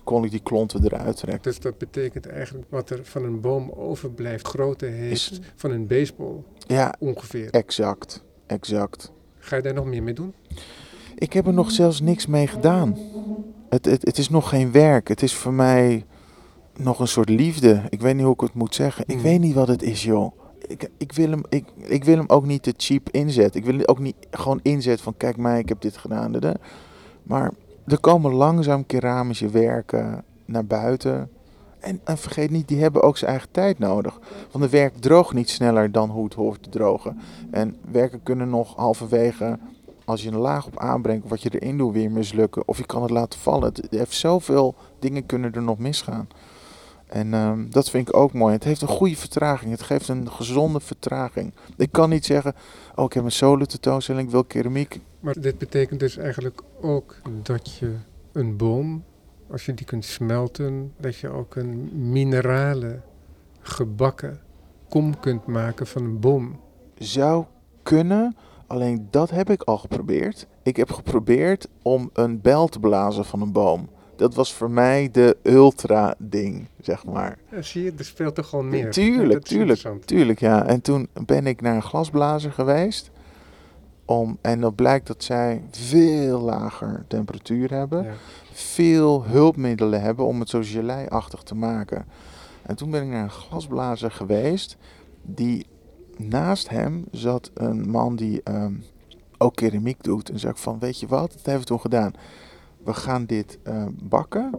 kon 0.05 0.25
ik 0.25 0.31
die 0.31 0.41
klonten 0.41 0.85
eruit 0.85 1.17
trekken. 1.17 1.43
dus 1.43 1.61
dat 1.61 1.79
betekent 1.79 2.27
eigenlijk 2.27 2.67
wat 2.71 2.91
er 2.91 3.01
van 3.05 3.25
een 3.25 3.41
boom 3.41 3.71
overblijft, 3.71 4.47
grootte 4.49 4.87
heeft 4.87 5.31
Is- 5.31 5.41
van 5.55 5.71
een 5.71 5.87
baseball 5.87 6.43
Ja, 6.67 6.95
ongeveer. 6.99 7.51
exact. 7.51 8.25
Exact. 8.47 9.13
Ga 9.39 9.57
je 9.57 9.63
daar 9.63 9.75
nog 9.75 9.85
meer 9.87 10.03
mee 10.03 10.15
doen? 10.15 10.35
Ik 11.15 11.33
heb 11.33 11.47
er 11.47 11.53
nog 11.53 11.71
zelfs 11.71 12.01
niks 12.01 12.27
mee 12.27 12.47
gedaan. 12.47 12.99
Het, 13.69 13.85
het, 13.85 14.03
het 14.07 14.19
is 14.19 14.29
nog 14.29 14.49
geen 14.49 14.73
werk. 14.73 15.09
Het 15.09 15.23
is 15.23 15.35
voor 15.35 15.53
mij 15.53 16.05
nog 16.79 17.01
een 17.01 17.09
soort 17.09 17.29
liefde. 17.29 17.83
Ik 17.89 18.01
weet 18.01 18.15
niet 18.15 18.25
hoe 18.25 18.35
ik 18.35 18.41
het 18.41 18.55
moet 18.55 18.75
zeggen. 18.75 19.05
Ik 19.07 19.15
Hmm. 19.15 19.23
weet 19.23 19.41
niet 19.41 19.55
wat 19.55 19.69
het 19.69 19.83
is, 19.83 20.03
joh. 20.05 20.33
Ik, 20.67 20.91
ik, 20.97 21.13
wil 21.13 21.31
hem, 21.31 21.43
ik, 21.49 21.65
ik 21.77 22.05
wil 22.05 22.17
hem 22.17 22.29
ook 22.29 22.47
niet 22.47 22.63
te 22.63 22.75
cheap 22.77 23.09
inzetten. 23.11 23.61
Ik 23.61 23.67
wil 23.67 23.79
het 23.79 23.89
ook 23.89 23.99
niet 23.99 24.17
gewoon 24.31 24.61
inzetten 24.63 25.05
van 25.05 25.17
kijk 25.17 25.37
mij, 25.37 25.59
ik 25.59 25.69
heb 25.69 25.81
dit 25.81 25.97
gedaan. 25.97 26.33
dada. 26.33 26.55
Maar 27.23 27.53
er 27.87 28.01
komen 28.01 28.33
langzaam 28.33 28.87
keramische 28.87 29.49
werken 29.49 30.25
naar 30.45 30.67
buiten. 30.67 31.31
En, 31.79 32.01
en 32.05 32.19
vergeet 32.19 32.51
niet, 32.51 32.69
die 32.69 32.81
hebben 32.81 33.03
ook 33.03 33.17
zijn 33.17 33.31
eigen 33.31 33.49
tijd 33.51 33.79
nodig. 33.79 34.19
Want 34.51 34.65
de 34.65 34.71
werk 34.71 34.97
droogt 34.97 35.35
niet 35.35 35.51
sneller 35.51 35.93
dan 35.93 36.11
hoe 36.11 36.25
het 36.25 36.35
hoort 36.35 36.63
te 36.63 36.69
drogen. 36.69 37.21
En 37.51 37.77
werken 37.91 38.23
kunnen 38.23 38.49
nog 38.49 38.77
halverwege, 38.77 39.59
als 40.05 40.23
je 40.23 40.29
een 40.29 40.37
laag 40.37 40.67
op 40.67 40.79
aanbrengt, 40.79 41.29
wat 41.29 41.43
je 41.43 41.59
erin 41.59 41.79
doet, 41.79 41.93
weer 41.93 42.11
mislukken. 42.11 42.69
Of 42.69 42.79
je 42.79 42.87
kan 42.87 43.03
het 43.03 43.11
laten 43.11 43.39
vallen. 43.39 43.73
Het 43.73 43.87
heeft 43.91 44.15
zoveel 44.17 44.75
dingen 44.99 45.27
kunnen 45.27 45.53
er 45.53 45.63
nog 45.63 45.79
misgaan. 45.79 46.29
En 47.07 47.35
ehm, 47.35 47.71
dat 47.71 47.91
vind 47.91 48.09
ik 48.09 48.17
ook 48.17 48.33
mooi. 48.33 48.53
Het 48.53 48.65
heeft 48.65 48.83
een 48.83 48.89
goede 48.89 49.17
vertraging. 49.17 49.71
Het 49.71 49.83
geeft 49.83 50.09
een 50.09 50.31
gezonde 50.31 50.81
vertraging. 50.81 51.53
Ik 51.77 51.93
kan 51.93 52.11
niet 52.11 52.25
zeggen, 52.25 52.55
oh 52.95 53.05
ik 53.05 53.13
heb 53.13 53.25
een 53.25 53.33
solo 53.33 53.65
tentoonstelling, 53.65 54.27
ik 54.27 54.33
wil 54.33 54.45
keramiek. 54.45 55.01
Maar 55.21 55.41
dit 55.41 55.59
betekent 55.59 56.01
dus 56.01 56.17
eigenlijk 56.17 56.63
ook 56.81 57.21
dat 57.43 57.75
je 57.75 57.95
een 58.33 58.57
boom, 58.57 59.05
als 59.51 59.67
je 59.67 59.75
die 59.75 59.87
kunt 59.87 60.05
smelten, 60.05 60.93
dat 61.01 61.17
je 61.17 61.29
ook 61.29 61.57
een 61.57 61.91
minerale 62.11 63.01
gebakken 63.61 64.41
kom 64.89 65.21
kunt 65.21 65.47
maken 65.47 65.87
van 65.87 66.05
een 66.05 66.21
boom. 66.21 66.61
Zou 66.95 67.45
kunnen, 67.83 68.37
alleen 68.67 69.09
dat 69.11 69.31
heb 69.31 69.51
ik 69.51 69.63
al 69.63 69.79
geprobeerd. 69.79 70.47
Ik 70.63 70.77
heb 70.77 70.93
geprobeerd 70.93 71.69
om 71.83 72.11
een 72.13 72.41
bel 72.41 72.69
te 72.69 72.81
blazen 72.81 73.25
van 73.25 73.41
een 73.41 73.53
boom. 73.53 73.89
Dat 74.17 74.35
was 74.35 74.55
voor 74.55 74.71
mij 74.71 75.09
de 75.13 75.37
ultra-ding, 75.43 76.67
zeg 76.81 77.05
maar. 77.05 77.39
Ja, 77.51 77.63
zie 77.63 77.83
je, 77.83 77.93
er 77.99 78.05
speelt 78.05 78.35
toch 78.35 78.49
gewoon 78.49 78.69
meer. 78.69 78.91
Tuurlijk, 78.91 79.45
tuurlijk, 79.45 80.05
tuurlijk, 80.05 80.41
ja. 80.41 80.67
En 80.67 80.81
toen 80.81 81.09
ben 81.27 81.47
ik 81.47 81.61
naar 81.61 81.75
een 81.75 81.83
glasblazer 81.83 82.53
geweest. 82.53 83.11
Om, 84.05 84.39
en 84.41 84.61
dan 84.61 84.75
blijkt 84.75 85.07
dat 85.07 85.25
zij 85.25 85.63
veel 85.71 86.41
lager 86.41 87.05
temperatuur 87.09 87.71
hebben. 87.71 88.05
Ja. 88.05 88.13
Veel 88.53 89.25
hulpmiddelen 89.25 90.01
hebben 90.03 90.27
om 90.27 90.41
het 90.41 90.49
zo 90.49 90.61
gelei-achtig 90.63 91.43
te 91.43 91.55
maken. 91.55 92.07
En 92.63 92.77
toen 92.77 92.91
ben 92.91 93.03
ik 93.03 93.09
naar 93.09 93.23
een 93.23 93.31
glasblazer 93.31 94.11
geweest. 94.11 94.77
Die 95.23 95.67
naast 96.17 96.69
hem 96.69 97.05
zat 97.11 97.51
een 97.55 97.91
man 97.91 98.17
die 98.17 98.41
ehm, 98.43 98.75
ook 99.39 99.55
keramiek 99.55 100.03
doet. 100.03 100.31
En 100.31 100.39
zei 100.39 100.53
ik 100.53 100.59
van, 100.59 100.79
weet 100.79 101.01
je 101.01 101.07
wat, 101.07 101.33
dat 101.33 101.45
hebben 101.45 101.61
we 101.61 101.67
toen 101.67 101.81
gedaan. 101.81 102.13
We 102.87 102.95
gaan 102.95 103.25
dit 103.25 103.59
ehm, 103.63 103.91
bakken, 104.03 104.51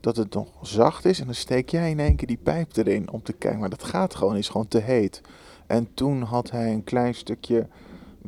dat 0.00 0.16
het 0.16 0.34
nog 0.34 0.48
zacht 0.62 1.04
is. 1.04 1.20
En 1.20 1.24
dan 1.24 1.34
steek 1.34 1.68
jij 1.68 1.90
in 1.90 2.00
één 2.00 2.16
keer 2.16 2.26
die 2.26 2.40
pijp 2.42 2.76
erin 2.76 3.10
om 3.10 3.22
te 3.22 3.32
kijken. 3.32 3.60
Maar 3.60 3.70
dat 3.70 3.84
gaat 3.84 4.14
gewoon, 4.14 4.36
is 4.36 4.48
gewoon 4.48 4.68
te 4.68 4.78
heet. 4.78 5.20
En 5.66 5.94
toen 5.94 6.22
had 6.22 6.50
hij 6.50 6.72
een 6.72 6.84
klein 6.84 7.14
stukje 7.14 7.68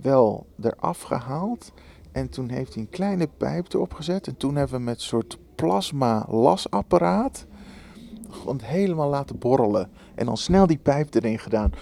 wel 0.02 0.46
eraf 0.60 1.02
gehaald. 1.02 1.72
En 2.12 2.28
toen 2.28 2.48
heeft 2.48 2.74
hij 2.74 2.82
een 2.82 2.88
kleine 2.88 3.28
pijp 3.36 3.72
erop 3.72 3.94
gezet. 3.94 4.26
En 4.26 4.36
toen 4.36 4.56
hebben 4.56 4.76
we 4.76 4.84
met 4.84 4.94
een 4.94 5.00
soort 5.00 5.38
plasma 5.54 6.26
lasapparaat 6.28 7.46
gewoon 8.30 8.60
helemaal 8.62 9.08
laten 9.08 9.38
borrelen. 9.38 9.90
En 10.14 10.26
dan 10.26 10.36
snel 10.36 10.66
die 10.66 10.78
pijp 10.78 11.14
erin 11.14 11.38
gedaan 11.38 11.72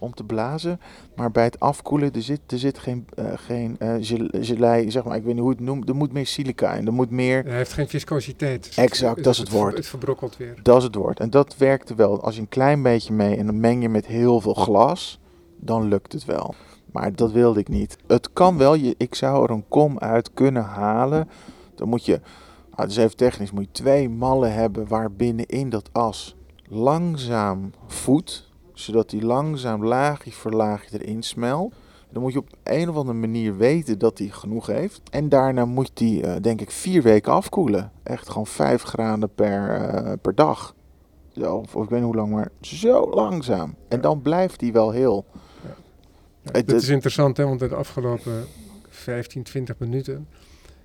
om 0.00 0.14
te 0.14 0.24
blazen. 0.24 0.80
Maar 1.16 1.30
bij 1.30 1.44
het 1.44 1.60
afkoelen, 1.60 2.12
er 2.12 2.22
zit, 2.22 2.40
er 2.46 2.58
zit 2.58 2.78
geen, 2.78 3.06
eh, 3.14 3.24
geen 3.34 3.76
gel- 4.00 4.28
gelei, 4.40 4.90
zeg 4.90 5.04
maar, 5.04 5.16
ik 5.16 5.22
weet 5.22 5.32
niet 5.34 5.42
hoe 5.42 5.50
het 5.50 5.60
noemt. 5.60 5.88
Er 5.88 5.94
moet 5.96 6.12
meer 6.12 6.26
silica 6.26 6.72
in. 6.74 6.86
Er 6.86 6.92
moet 6.92 7.10
meer, 7.10 7.44
Hij 7.44 7.56
heeft 7.56 7.72
geen 7.72 7.88
viscositeit. 7.88 8.72
Exact, 8.76 9.24
dat 9.24 9.32
is 9.32 9.38
het 9.38 9.50
woord. 9.50 9.76
Het 9.76 9.86
verbrokkelt 9.86 10.36
weer. 10.36 10.54
dat 10.62 10.76
is 10.76 10.84
het 10.84 10.94
woord. 10.94 11.20
En 11.20 11.30
dat 11.30 11.56
werkte 11.56 11.94
wel. 11.94 12.22
Als 12.22 12.34
je 12.34 12.40
een 12.40 12.48
klein 12.48 12.82
beetje 12.82 13.12
mee 13.12 13.36
en 13.36 13.46
dan 13.46 13.60
meng 13.60 13.82
je 13.82 13.88
met 13.88 14.06
heel 14.06 14.40
veel 14.40 14.54
glas, 14.54 15.20
dan 15.56 15.88
lukt 15.88 16.12
het 16.12 16.24
wel. 16.24 16.54
Maar 16.92 17.14
dat 17.14 17.32
wilde 17.32 17.60
ik 17.60 17.68
niet. 17.68 17.96
Het 18.06 18.32
kan 18.32 18.56
wel, 18.58 18.74
je, 18.74 18.94
ik 18.98 19.14
zou 19.14 19.44
er 19.44 19.50
een 19.50 19.68
kom 19.68 19.98
uit 19.98 20.30
kunnen 20.34 20.64
halen. 20.64 21.28
Dan 21.74 21.88
moet 21.88 22.04
je, 22.04 22.20
nou, 22.76 22.88
dus 22.88 22.96
even 22.96 23.16
technisch, 23.16 23.50
moet 23.50 23.64
je 23.64 23.70
twee 23.82 24.08
mallen 24.08 24.52
hebben 24.54 24.88
waar 24.88 25.12
binnenin 25.12 25.70
dat 25.70 25.88
as 25.92 26.36
langzaam 26.68 27.70
voedt. 27.86 28.48
Zodat 28.80 29.10
die 29.10 29.22
langzaam 29.24 29.84
laagje 29.84 30.32
voor 30.32 30.52
laagje 30.52 31.02
erin 31.04 31.22
smelt. 31.22 31.74
Dan 32.12 32.22
moet 32.22 32.32
je 32.32 32.38
op 32.38 32.48
een 32.62 32.88
of 32.88 32.96
andere 32.96 33.18
manier 33.18 33.56
weten 33.56 33.98
dat 33.98 34.18
hij 34.18 34.28
genoeg 34.28 34.66
heeft. 34.66 35.00
En 35.10 35.28
daarna 35.28 35.64
moet 35.64 35.90
die, 35.94 36.22
eh, 36.22 36.42
denk 36.42 36.60
ik, 36.60 36.70
vier 36.70 37.02
weken 37.02 37.32
afkoelen. 37.32 37.92
Echt 38.02 38.28
gewoon 38.28 38.46
5 38.46 38.82
graden 38.82 39.34
per, 39.34 39.70
eh, 39.70 40.12
per 40.22 40.34
dag. 40.34 40.74
Zo, 41.36 41.54
of, 41.56 41.76
of 41.76 41.82
ik 41.84 41.88
weet 41.90 41.98
niet 41.98 42.08
hoe 42.08 42.16
lang, 42.16 42.30
maar 42.32 42.48
zo 42.60 43.10
langzaam. 43.10 43.74
En 43.88 43.96
Ja. 43.96 44.02
dan 44.02 44.22
blijft 44.22 44.60
hij 44.60 44.72
wel 44.72 44.90
heel. 44.90 45.24
Ja, 45.62 46.50
Het- 46.52 46.68
dat 46.68 46.82
is 46.82 46.88
interessant, 46.88 47.36
hè, 47.36 47.44
want 47.44 47.58
de 47.60 47.74
afgelopen 47.74 48.44
15, 48.88 49.42
20 49.42 49.78
minuten 49.78 50.28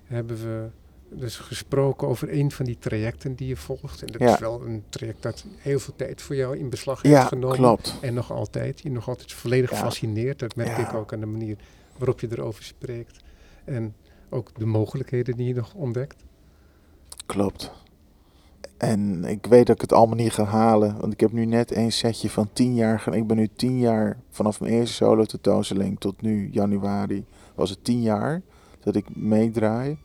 hebben 0.04 0.36
we 0.36 0.66
dus 1.10 1.36
gesproken 1.36 2.08
over 2.08 2.32
een 2.38 2.50
van 2.50 2.64
die 2.64 2.78
trajecten 2.78 3.34
die 3.34 3.48
je 3.48 3.56
volgt. 3.56 4.00
En 4.02 4.06
dat 4.12 4.20
Ja. 4.20 4.32
is 4.34 4.38
wel 4.40 4.62
een 4.66 4.82
traject 4.88 5.22
dat 5.22 5.44
heel 5.56 5.78
veel 5.78 5.94
tijd 5.96 6.22
voor 6.22 6.36
jou 6.36 6.56
in 6.58 6.70
beslag 6.70 7.02
heeft 7.02 7.14
Ja, 7.14 7.24
genomen. 7.24 7.56
klopt. 7.56 7.98
En 8.00 8.14
nog 8.14 8.32
altijd. 8.32 8.80
Je 8.80 8.90
nog 8.90 9.08
altijd 9.08 9.32
volledig 9.32 9.70
Ja. 9.70 9.76
fascineert. 9.76 10.38
Dat 10.38 10.56
merk 10.56 10.78
ik 10.78 10.94
ook 10.94 11.12
aan 11.12 11.20
de 11.20 11.26
manier 11.26 11.56
waarop 11.96 12.20
je 12.20 12.28
erover 12.30 12.64
spreekt. 12.64 13.16
En 13.64 13.94
ook 14.28 14.50
de 14.58 14.66
mogelijkheden 14.66 15.36
die 15.36 15.46
je 15.46 15.54
nog 15.54 15.74
ontdekt. 15.74 16.24
Klopt. 17.26 17.70
En 18.76 19.24
ik 19.24 19.46
weet 19.46 19.66
dat 19.66 19.74
ik 19.74 19.80
het 19.80 19.92
allemaal 19.92 20.16
niet 20.16 20.32
ga 20.32 20.44
halen. 20.44 21.00
Want 21.00 21.12
ik 21.12 21.20
heb 21.20 21.32
nu 21.32 21.44
net 21.44 21.76
een 21.76 21.92
setje 21.92 22.30
van 22.30 22.48
10 22.52 22.74
jaar. 22.74 23.00
gedaan. 23.00 23.18
Ik 23.20 23.26
ben 23.26 23.36
nu 23.36 23.48
10 23.56 23.78
jaar 23.78 24.16
vanaf 24.30 24.60
mijn 24.60 24.72
eerste 24.72 24.94
solo 24.94 25.24
tentoonstelling 25.24 26.00
tot 26.00 26.22
nu 26.22 26.48
januari. 26.52 27.24
Was 27.54 27.70
het 27.70 27.84
10 27.84 28.02
jaar 28.02 28.42
dat 28.80 28.96
ik 28.96 29.16
meedraai. 29.16 29.98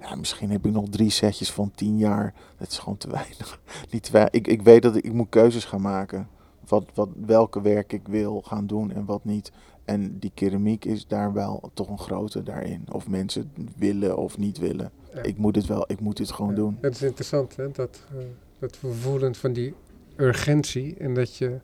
Ja, 0.00 0.14
misschien 0.14 0.50
heb 0.50 0.66
ik 0.66 0.72
nog 0.72 0.88
drie 0.88 1.10
setjes 1.10 1.52
van 1.52 1.70
10 1.74 1.98
jaar. 1.98 2.34
Dat 2.58 2.68
is 2.70 2.78
gewoon 2.78 2.98
te 2.98 3.10
weinig. 3.10 3.60
Niet 3.90 4.02
te 4.02 4.12
weinig. 4.12 4.34
Ik, 4.34 4.46
ik 4.46 4.62
weet 4.62 4.82
dat 4.82 4.96
ik, 4.96 5.04
ik 5.04 5.12
moet 5.12 5.28
keuzes 5.28 5.64
gaan 5.64 5.80
maken. 5.80 6.28
Wat, 6.68 6.84
wat, 6.94 7.08
welke 7.26 7.60
werk 7.62 7.92
ik 7.92 8.08
wil 8.08 8.40
gaan 8.40 8.66
doen 8.66 8.92
en 8.92 9.04
wat 9.04 9.24
niet. 9.24 9.52
En 9.84 10.18
die 10.18 10.30
keramiek 10.34 10.84
is 10.84 11.06
daar 11.06 11.32
wel 11.32 11.70
toch 11.74 11.88
een 11.88 11.98
grote 11.98 12.42
daarin. 12.42 12.84
Of 12.92 13.08
mensen 13.08 13.52
willen 13.76 14.16
of 14.16 14.38
niet 14.38 14.58
willen. 14.58 14.90
Ja. 15.14 15.22
Ik 15.22 15.36
moet 15.36 15.56
het 15.56 15.66
wel, 15.66 15.84
ik 15.86 16.00
moet 16.00 16.16
dit 16.16 16.30
gewoon 16.30 16.50
Ja, 16.50 16.56
doen. 16.56 16.78
Dat 16.80 16.92
is 16.92 17.02
interessant, 17.02 17.56
hè? 17.56 17.70
Dat, 17.70 18.04
eh, 18.10 18.24
dat 18.58 18.76
gevoelen 18.76 19.34
van 19.34 19.52
die 19.52 19.74
urgentie 20.16 20.96
en 20.96 21.14
dat 21.14 21.36
je 21.36 21.58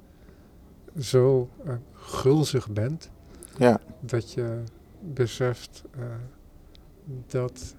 zo 0.98 1.48
eh, 1.64 1.74
gulzig 1.92 2.70
bent, 2.70 3.10
Ja, 3.58 3.80
dat 4.00 4.32
je 4.32 4.62
beseft 5.00 5.82
eh, 5.90 6.04
dat 7.26 7.74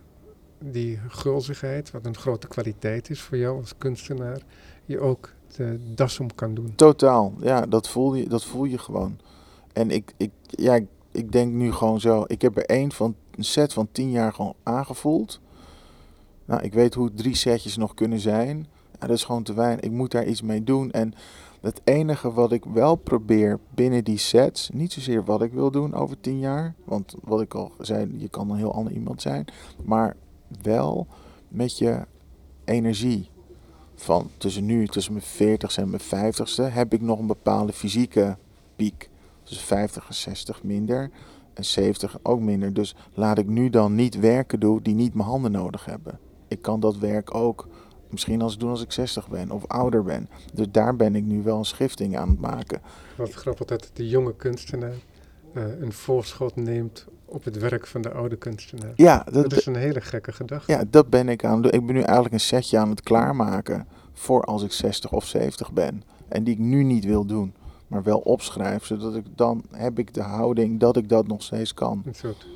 die 0.71 0.99
gulzigheid, 1.07 1.91
wat 1.91 2.05
een 2.05 2.15
grote 2.15 2.47
kwaliteit 2.47 3.09
is 3.09 3.21
voor 3.21 3.37
jou 3.37 3.59
als 3.59 3.77
kunstenaar, 3.77 4.41
je 4.85 4.99
ook 4.99 5.29
de 5.55 5.79
das 5.95 6.19
om 6.19 6.35
kan 6.35 6.53
doen. 6.53 6.73
totaal. 6.75 7.33
Ja, 7.41 7.65
dat 7.65 7.89
voel 7.89 8.15
je, 8.15 8.29
dat 8.29 8.45
voel 8.45 8.65
je 8.65 8.77
gewoon. 8.77 9.19
En 9.73 9.91
ik, 9.91 10.13
ik, 10.17 10.31
ja, 10.45 10.79
ik, 11.11 11.31
denk 11.31 11.53
nu 11.53 11.71
gewoon 11.71 11.99
zo. 11.99 12.23
Ik 12.27 12.41
heb 12.41 12.57
er 12.57 12.65
één 12.65 12.91
van 12.91 13.15
een 13.35 13.43
set 13.43 13.73
van 13.73 13.87
10 13.91 14.11
jaar 14.11 14.33
gewoon 14.33 14.55
aangevoeld. 14.63 15.39
Nou, 16.45 16.61
ik 16.61 16.73
weet 16.73 16.93
hoe 16.93 17.13
drie 17.13 17.35
setjes 17.35 17.77
nog 17.77 17.93
kunnen 17.93 18.19
zijn. 18.19 18.67
Ja, 18.99 19.07
dat 19.07 19.17
is 19.17 19.23
gewoon 19.23 19.43
te 19.43 19.53
weinig. 19.53 19.83
Ik 19.83 19.91
moet 19.91 20.11
daar 20.11 20.25
iets 20.25 20.41
mee 20.41 20.63
doen. 20.63 20.91
En 20.91 21.13
het 21.61 21.81
enige 21.83 22.33
wat 22.33 22.51
ik 22.51 22.65
wel 22.65 22.95
probeer 22.95 23.59
binnen 23.73 24.03
die 24.03 24.17
sets, 24.17 24.69
niet 24.73 24.93
zozeer 24.93 25.23
wat 25.23 25.41
ik 25.41 25.53
wil 25.53 25.71
doen 25.71 25.93
over 25.93 26.19
10 26.19 26.39
jaar. 26.39 26.73
Want 26.83 27.15
wat 27.21 27.41
ik 27.41 27.53
al 27.53 27.71
zei, 27.79 28.15
je 28.17 28.29
kan 28.29 28.49
een 28.49 28.57
heel 28.57 28.73
ander 28.73 28.93
iemand 28.93 29.21
zijn. 29.21 29.45
Maar 29.83 30.15
wel 30.61 31.07
met 31.47 31.77
je 31.77 32.01
energie. 32.65 33.29
Van 33.95 34.29
tussen 34.37 34.65
nu, 34.65 34.87
tussen 34.87 35.13
mijn 35.13 35.57
40ste 35.57 35.75
en 35.75 35.89
mijn 35.89 36.33
50ste, 36.33 36.73
heb 36.73 36.93
ik 36.93 37.01
nog 37.01 37.19
een 37.19 37.27
bepaalde 37.27 37.73
fysieke 37.73 38.37
piek. 38.75 39.09
Dus 39.43 39.59
50 39.59 40.07
en 40.07 40.13
60 40.13 40.63
minder. 40.63 41.09
En 41.53 41.65
70 41.65 42.17
ook 42.23 42.39
minder. 42.39 42.73
Dus 42.73 42.95
laat 43.13 43.37
ik 43.37 43.47
nu 43.47 43.69
dan 43.69 43.95
niet 43.95 44.19
werken 44.19 44.59
doen 44.59 44.79
die 44.81 44.95
niet 44.95 45.13
mijn 45.13 45.27
handen 45.27 45.51
nodig 45.51 45.85
hebben. 45.85 46.19
Ik 46.47 46.61
kan 46.61 46.79
dat 46.79 46.97
werk 46.97 47.35
ook 47.35 47.67
misschien 48.09 48.41
als 48.41 48.57
doen 48.57 48.69
als 48.69 48.81
ik 48.81 48.91
60 48.91 49.29
ben 49.29 49.51
of 49.51 49.67
ouder 49.67 50.03
ben. 50.03 50.29
Dus 50.53 50.67
daar 50.71 50.95
ben 50.95 51.15
ik 51.15 51.23
nu 51.23 51.43
wel 51.43 51.57
een 51.57 51.65
schifting 51.65 52.17
aan 52.17 52.29
het 52.29 52.39
maken. 52.39 52.81
Wat 53.17 53.33
grappig 53.33 53.67
dat 53.67 53.89
de 53.93 54.07
jonge 54.07 54.35
kunstenaar 54.35 54.95
eh, 55.53 55.79
een 55.79 55.93
voorschot 55.93 56.55
neemt 56.55 57.07
op 57.33 57.43
het 57.43 57.57
werk 57.57 57.87
van 57.87 58.01
de 58.01 58.11
oude 58.11 58.35
kunstenaar. 58.35 58.91
Ja, 58.95 59.23
Dat 59.31 59.33
dat, 59.49 59.51
is 59.59 59.65
een 59.65 59.75
hele 59.75 60.01
gekke 60.01 60.31
gedachte. 60.31 60.71
ja, 60.71 60.83
dat 60.89 61.09
ben 61.09 61.29
ik 61.29 61.45
aan. 61.45 61.63
Ik 61.63 61.85
ben 61.85 61.95
nu 61.95 62.01
eigenlijk 62.01 62.33
een 62.33 62.39
setje 62.39 62.77
aan 62.77 62.89
het 62.89 63.01
klaarmaken 63.01 63.87
voor 64.13 64.43
als 64.43 64.63
ik 64.63 64.71
60 64.71 65.11
of 65.11 65.25
70 65.25 65.71
ben. 65.71 66.03
En 66.27 66.43
die 66.43 66.53
ik 66.53 66.59
nu 66.59 66.83
niet 66.83 67.05
wil 67.05 67.25
doen, 67.25 67.53
maar 67.87 68.03
wel 68.03 68.19
opschrijf. 68.19 68.85
Zodat 68.85 69.15
ik 69.15 69.25
dan 69.35 69.63
heb 69.71 69.99
ik 69.99 70.13
de 70.13 70.21
houding 70.21 70.79
dat 70.79 70.97
ik 70.97 71.09
dat 71.09 71.27
nog 71.27 71.43
steeds 71.43 71.73
kan. 71.73 72.01
Een 72.05 72.15
soort 72.15 72.47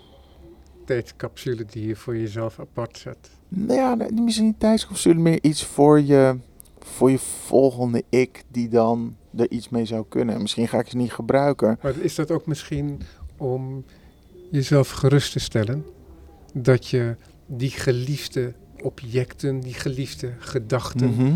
tijdscapsule 0.85 1.65
die 1.65 1.87
je 1.87 1.95
voor 1.95 2.17
jezelf 2.17 2.59
apart 2.59 2.97
zet. 2.97 3.29
Nou 3.47 3.79
ja, 3.79 4.09
misschien 4.13 4.45
niet 4.45 4.59
tijdscapsule, 4.59 5.19
meer 5.19 5.39
iets 5.41 5.63
voor 5.65 6.01
je, 6.01 6.37
voor 6.79 7.11
je 7.11 7.19
volgende 7.19 8.03
ik 8.09 8.43
die 8.51 8.69
dan 8.69 9.15
er 9.37 9.51
iets 9.51 9.69
mee 9.69 9.85
zou 9.85 10.05
kunnen. 10.09 10.35
En 10.35 10.41
misschien 10.41 10.67
ga 10.67 10.79
ik 10.79 10.87
ze 10.87 10.97
niet 10.97 11.13
gebruiken. 11.13 11.79
Maar 11.81 11.97
is 11.97 12.15
dat 12.15 12.31
ook 12.31 12.45
misschien 12.45 13.01
om 13.37 13.85
jezelf 14.51 14.89
gerust 14.89 15.31
te 15.31 15.39
stellen 15.39 15.85
dat 16.53 16.87
je 16.87 17.15
die 17.45 17.69
geliefde 17.69 18.53
objecten, 18.81 19.59
die 19.59 19.73
geliefde 19.73 20.31
gedachten, 20.39 21.09
Mhm. 21.15 21.35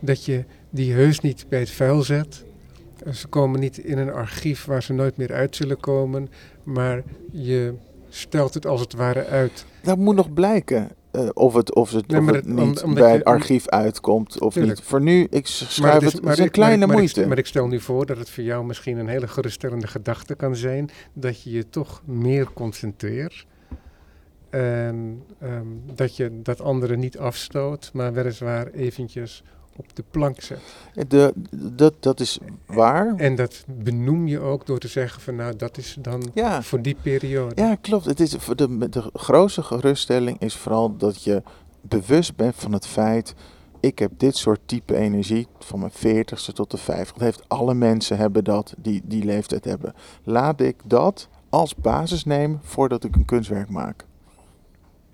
dat 0.00 0.24
je 0.24 0.44
die 0.70 0.92
heus 0.92 1.20
niet 1.20 1.46
bij 1.48 1.58
het 1.60 1.70
vuil 1.70 2.02
zet. 2.02 2.44
Ze 3.12 3.26
komen 3.28 3.60
niet 3.60 3.78
in 3.78 3.98
een 3.98 4.12
archief 4.12 4.64
waar 4.64 4.82
ze 4.82 4.92
nooit 4.92 5.16
meer 5.16 5.32
uit 5.32 5.56
zullen 5.56 5.80
komen, 5.80 6.28
maar 6.62 7.02
je 7.32 7.74
stelt 8.08 8.54
het 8.54 8.66
als 8.66 8.80
het 8.80 8.92
ware 8.92 9.26
uit. 9.26 9.64
Dat 9.82 9.98
moet 9.98 10.14
nog 10.14 10.32
blijken. 10.32 10.90
Eh, 11.12 11.28
of 11.32 11.54
het, 11.54 11.74
of 11.74 11.90
het, 11.90 12.06
Nee, 12.08 12.20
of 12.20 12.26
het 12.26 12.46
niet 12.46 12.94
bij 12.94 13.12
het 13.12 13.24
archief 13.24 13.68
uitkomt 13.68 14.40
of 14.40 14.52
Tuurlijk. 14.52 14.76
niet. 14.78 14.86
Voor 14.86 15.00
nu, 15.00 15.26
ik 15.30 15.46
schrijf 15.46 15.94
het 15.94 16.12
het, 16.12 16.22
het 16.24 16.32
is 16.32 16.38
een 16.38 16.50
kleine 16.50 16.78
maar, 16.78 16.88
maar 16.88 16.96
moeite. 16.96 17.20
Ik, 17.20 17.26
maar 17.26 17.38
ik 17.38 17.46
stel 17.46 17.66
nu 17.66 17.80
voor 17.80 18.06
dat 18.06 18.16
het 18.16 18.30
voor 18.30 18.44
jou 18.44 18.64
misschien 18.64 18.98
een 18.98 19.08
hele 19.08 19.28
geruststellende 19.28 19.86
gedachte 19.86 20.34
kan 20.34 20.56
zijn 20.56 20.90
dat 21.12 21.42
je 21.42 21.50
je 21.50 21.68
toch 21.68 22.02
meer 22.04 22.52
concentreert. 22.52 23.46
En 24.50 25.22
ehm, 25.38 25.66
dat 25.94 26.16
je 26.16 26.42
dat 26.42 26.60
andere 26.60 26.96
niet 26.96 27.18
afstoot, 27.18 27.90
maar 27.92 28.12
weliswaar 28.12 28.66
eventjes 28.66 29.42
op 29.76 29.96
de 29.96 30.04
plank 30.10 30.40
zet. 30.40 30.58
De, 31.08 31.32
dat, 31.50 31.94
dat 32.00 32.20
is 32.20 32.38
waar. 32.66 33.14
En 33.16 33.34
dat 33.34 33.64
benoem 33.66 34.26
je 34.26 34.38
ook 34.38 34.66
door 34.66 34.78
te 34.78 34.88
zeggen 34.88 35.20
van 35.20 35.36
nou 35.36 35.56
dat 35.56 35.78
is 35.78 35.96
dan 36.00 36.30
Ja, 36.34 36.62
voor 36.62 36.82
die 36.82 36.96
periode. 37.02 37.62
ja 37.62 37.74
klopt. 37.74 38.04
Het 38.04 38.20
is, 38.20 38.30
de, 38.30 38.88
de 38.88 39.10
grootste 39.12 39.62
geruststelling 39.62 40.40
is 40.40 40.56
vooral 40.56 40.96
dat 40.96 41.22
je 41.24 41.42
bewust 41.80 42.36
ben 42.36 42.54
van 42.54 42.72
het 42.72 42.86
feit, 42.86 43.34
ik 43.80 43.98
heb 43.98 44.10
dit 44.16 44.36
soort 44.36 44.60
type 44.66 44.96
energie 44.96 45.46
van 45.58 45.78
mijn 45.78 45.92
40ste 45.92 46.52
tot 46.52 46.70
de 46.70 46.76
50. 46.76 47.12
Dat 47.12 47.22
heeft 47.22 47.48
alle 47.48 47.74
mensen 47.74 48.16
hebben 48.16 48.44
dat 48.44 48.74
die 48.78 49.02
die 49.04 49.24
leeftijd 49.24 49.64
hebben. 49.64 49.94
Laat 50.24 50.60
ik 50.60 50.76
dat 50.84 51.28
als 51.48 51.74
basis 51.74 52.24
nemen 52.24 52.60
voordat 52.62 53.04
ik 53.04 53.16
een 53.16 53.24
kunstwerk 53.24 53.68
maak. 53.68 54.04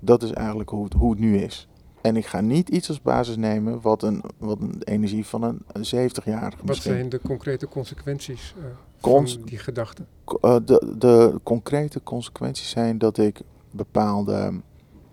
Dat 0.02 0.22
is 0.22 0.30
eigenlijk 0.30 0.70
hoe 0.70 0.84
het, 0.84 0.92
hoe 0.92 1.10
het 1.10 1.20
nu 1.20 1.38
is. 1.38 1.67
En 2.02 2.16
ik 2.16 2.26
ga 2.26 2.40
niet 2.40 2.68
iets 2.68 2.88
als 2.88 3.02
basis 3.02 3.36
nemen 3.36 3.80
wat 3.80 4.02
een, 4.02 4.22
wat 4.38 4.60
een 4.60 4.82
energie 4.84 5.26
van 5.26 5.42
een 5.42 5.60
70-jarige 5.76 6.56
Wat 6.56 6.64
misschien. 6.66 6.92
zijn 6.92 7.08
de 7.08 7.20
concrete 7.20 7.68
consequenties 7.68 8.54
eh, 8.58 8.64
Cons- 9.00 9.34
van 9.34 9.42
die 9.42 9.58
gedachte? 9.58 10.04
Eh, 10.40 10.56
de, 10.64 10.94
de 10.98 11.40
concrete 11.42 12.02
consequenties 12.02 12.70
zijn 12.70 12.98
dat 12.98 13.18
ik 13.18 13.40
bepaalde 13.70 14.60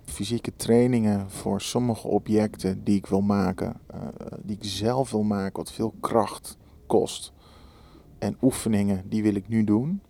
fysieke 0.05 0.51
trainingen 0.55 1.29
voor 1.29 1.61
sommige 1.61 2.07
objecten 2.07 2.83
die 2.83 2.95
ik 2.95 3.05
wil 3.05 3.21
maken, 3.21 3.73
eh, 3.87 3.99
die 4.43 4.55
ik 4.55 4.63
zelf 4.63 5.11
wil 5.11 5.23
maken, 5.23 5.57
wat 5.57 5.71
veel 5.71 5.93
kracht 5.99 6.57
kost. 6.87 7.33
En 8.19 8.37
oefeningen, 8.41 9.03
die 9.09 9.23
wil 9.23 9.35
ik 9.35 9.47
nu 9.47 9.63
doen. 9.63 10.01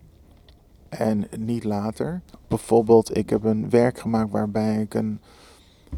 En 0.88 1.28
niet 1.38 1.64
later. 1.64 2.22
Bijvoorbeeld, 2.48 3.16
ik 3.16 3.30
heb 3.30 3.44
een 3.44 3.70
werk 3.70 3.98
gemaakt 3.98 4.30
waarbij 4.30 4.80
ik 4.80 4.94
een 4.94 5.20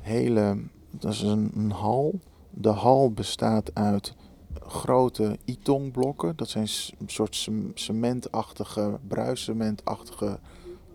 hele, 0.01 0.63
dat 0.91 1.13
is 1.13 1.21
een, 1.21 1.51
een 1.55 1.71
hal. 1.71 2.21
De 2.51 2.69
hal 2.69 3.13
bestaat 3.13 3.75
uit 3.75 4.15
grote 4.61 5.39
itong-blokken. 5.45 6.37
Dat 6.37 6.49
zijn 6.49 6.69
een 6.99 7.09
soort 7.09 7.37
cem- 7.37 7.71
cementachtige, 7.75 8.99
bruiscementachtige, 9.09 10.39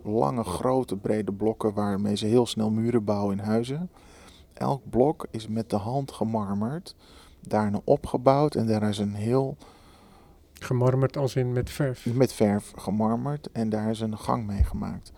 lange, 0.04 0.43
grote, 0.43 0.97
brede 0.97 1.34
blokken 1.34 1.74
waarmee 1.74 2.16
ze 2.16 2.26
heel 2.26 2.45
snel 2.45 2.70
muren 2.70 3.04
bouwen 3.04 3.38
in 3.38 3.43
huizen. 3.43 3.89
Elk 4.54 4.82
blok 4.89 5.28
is 5.32 5.47
met 5.47 5.70
de 5.70 5.76
hand 5.76 6.12
gemarmerd, 6.12 6.95
daarna 7.47 7.80
opgebouwd 7.84 8.56
en 8.56 8.68
daar 8.68 8.89
is 8.89 8.97
een 8.97 9.14
heel 9.14 9.58
Gemarmerd 10.64 11.18
als 11.18 11.36
in 11.36 11.54
met 11.54 11.70
verf. 11.70 12.06
met 12.14 12.34
verf 12.34 12.72
gemarmerd 12.76 13.51
en 13.51 13.70
daar 13.70 13.89
is 13.89 13.99
een 13.99 14.18
gang 14.18 14.45
mee 14.45 14.64
gemaakt. 14.64 15.12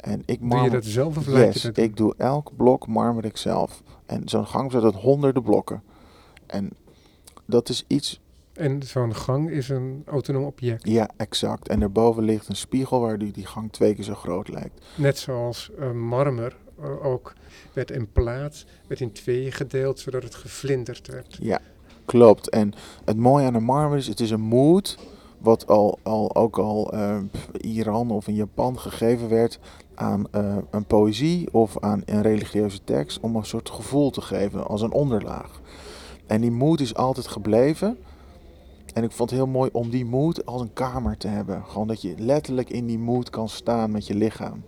En 0.00 0.22
ik 0.26 0.38
Doe 0.38 0.48
marmer, 0.48 0.64
je 0.64 0.70
dat 0.70 0.84
zelf 0.84 1.16
of 1.16 1.26
yes, 1.26 1.64
ik 1.64 1.96
doe 1.96 2.14
elk 2.16 2.56
blok 2.56 2.86
marmer 2.86 3.24
ik 3.24 3.36
zelf. 3.36 3.82
En 4.06 4.28
zo'n 4.28 4.46
gang 4.46 4.74
uit 4.74 4.94
honderden 4.94 5.42
blokken. 5.42 5.82
En 6.46 6.70
dat 7.46 7.68
is 7.68 7.84
iets 7.86 8.20
En 8.52 8.82
zo'n 8.82 9.14
gang 9.14 9.50
is 9.50 9.68
een 9.68 10.02
autonoom 10.06 10.44
object. 10.44 10.88
Ja, 10.88 11.08
exact. 11.16 11.68
En 11.68 11.80
daarboven 11.80 12.22
ligt 12.22 12.48
een 12.48 12.56
spiegel 12.56 13.00
waar 13.00 13.18
die, 13.18 13.32
die 13.32 13.46
gang 13.46 13.72
twee 13.72 13.94
keer 13.94 14.04
zo 14.04 14.14
groot 14.14 14.48
lijkt. 14.48 14.84
Net 14.94 15.18
zoals 15.18 15.70
eh, 15.78 15.90
marmer 15.90 16.56
eh, 16.82 17.04
ook 17.04 17.32
werd 17.72 17.90
in 17.90 18.12
plaat, 18.12 18.64
werd 18.86 19.00
in 19.00 19.12
tweeën 19.12 19.52
gedeeld 19.52 19.98
zodat 19.98 20.22
het 20.22 20.34
gevlinderd 20.34 21.06
werd. 21.06 21.38
Ja, 21.40 21.60
klopt. 22.04 22.48
En 22.48 22.72
het 23.04 23.16
mooie 23.16 23.46
aan 23.46 23.54
een 23.54 23.64
marmer 23.64 23.98
is, 23.98 24.06
het 24.06 24.20
is 24.20 24.30
een 24.30 24.40
mood 24.40 24.98
wat 25.38 25.66
al, 25.66 25.98
al, 26.02 26.34
ook 26.36 26.58
al 26.58 26.92
eh, 26.92 27.18
Iran 27.52 28.10
of 28.10 28.28
in 28.28 28.34
Japan 28.34 28.78
gegeven 28.78 29.28
werd 29.28 29.58
aan 30.00 30.26
eh, 30.30 30.56
een 30.70 30.84
poëzie 30.84 31.52
of 31.52 31.78
aan 31.78 32.02
een 32.04 32.22
religieuze 32.22 32.84
tekst 32.84 33.20
om 33.20 33.36
een 33.36 33.44
soort 33.44 33.70
gevoel 33.70 34.10
te 34.10 34.20
geven 34.20 34.66
als 34.66 34.82
een 34.82 34.92
onderlaag. 34.92 35.60
En 36.26 36.40
die 36.40 36.50
mood 36.50 36.80
is 36.80 36.94
altijd 36.94 37.26
gebleven. 37.26 37.98
En 38.94 39.04
ik 39.04 39.12
vond 39.12 39.30
het 39.30 39.38
heel 39.38 39.48
mooi 39.48 39.70
om 39.72 39.90
die 39.90 40.04
mood 40.04 40.46
als 40.46 40.60
een 40.60 40.72
kamer 40.72 41.16
te 41.16 41.28
hebben. 41.28 41.64
Gewoon 41.64 41.86
dat 41.86 42.02
je 42.02 42.14
letterlijk 42.18 42.70
in 42.70 42.86
die 42.86 42.98
mood 42.98 43.30
kan 43.30 43.48
staan 43.48 43.90
met 43.90 44.06
je 44.06 44.14
lichaam. 44.14 44.62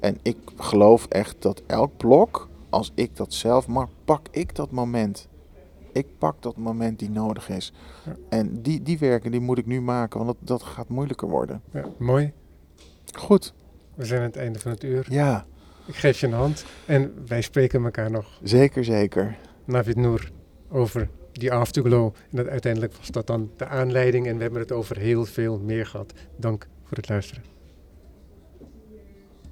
En 0.00 0.18
ik 0.22 0.36
geloof 0.56 1.06
echt 1.06 1.36
dat 1.38 1.62
elk 1.66 1.96
blok, 1.96 2.48
als 2.68 2.92
ik 2.94 3.16
dat 3.16 3.32
zelf 3.32 3.68
maak, 3.68 3.88
pak 4.04 4.26
ik 4.30 4.54
dat 4.54 4.70
moment. 4.70 5.28
Ik 5.92 6.06
pak 6.18 6.42
dat 6.42 6.56
moment 6.56 6.98
die 6.98 7.10
nodig 7.10 7.48
is. 7.48 7.72
Ja. 8.04 8.16
En 8.28 8.62
die, 8.62 8.82
die 8.82 8.98
werken 8.98 9.30
die 9.30 9.40
moet 9.40 9.58
ik 9.58 9.66
nu 9.66 9.80
maken, 9.80 10.24
want 10.24 10.30
dat, 10.38 10.48
dat 10.48 10.62
gaat 10.62 10.88
moeilijker 10.88 11.28
worden. 11.28 11.62
Ja, 11.72 11.84
mooi. 11.98 12.32
Goed. 13.12 13.52
We 13.94 14.04
zijn 14.04 14.20
aan 14.20 14.26
het 14.26 14.36
einde 14.36 14.58
van 14.58 14.70
het 14.70 14.84
uur. 14.84 15.06
Ja, 15.08 15.46
Ik 15.86 15.94
geef 15.96 16.20
je 16.20 16.26
een 16.26 16.32
hand 16.32 16.64
en 16.86 17.14
wij 17.26 17.40
spreken 17.40 17.84
elkaar 17.84 18.10
nog. 18.10 18.38
zeker, 18.42 18.84
zeker. 18.84 19.36
Navid 19.64 19.96
Noor 19.96 20.28
over 20.68 21.08
die 21.32 21.52
afterglow. 21.52 22.14
En 22.30 22.36
dat 22.36 22.46
uiteindelijk 22.48 22.94
was 22.96 23.08
dat 23.08 23.26
dan 23.26 23.50
de 23.56 23.66
aanleiding 23.66 24.26
en 24.26 24.36
we 24.36 24.42
hebben 24.42 24.60
het 24.60 24.72
over 24.72 24.98
heel 24.98 25.24
veel 25.24 25.58
meer 25.58 25.86
gehad. 25.86 26.12
Dank 26.36 26.66
voor 26.84 26.96
het 26.96 27.08
luisteren. 27.08 27.42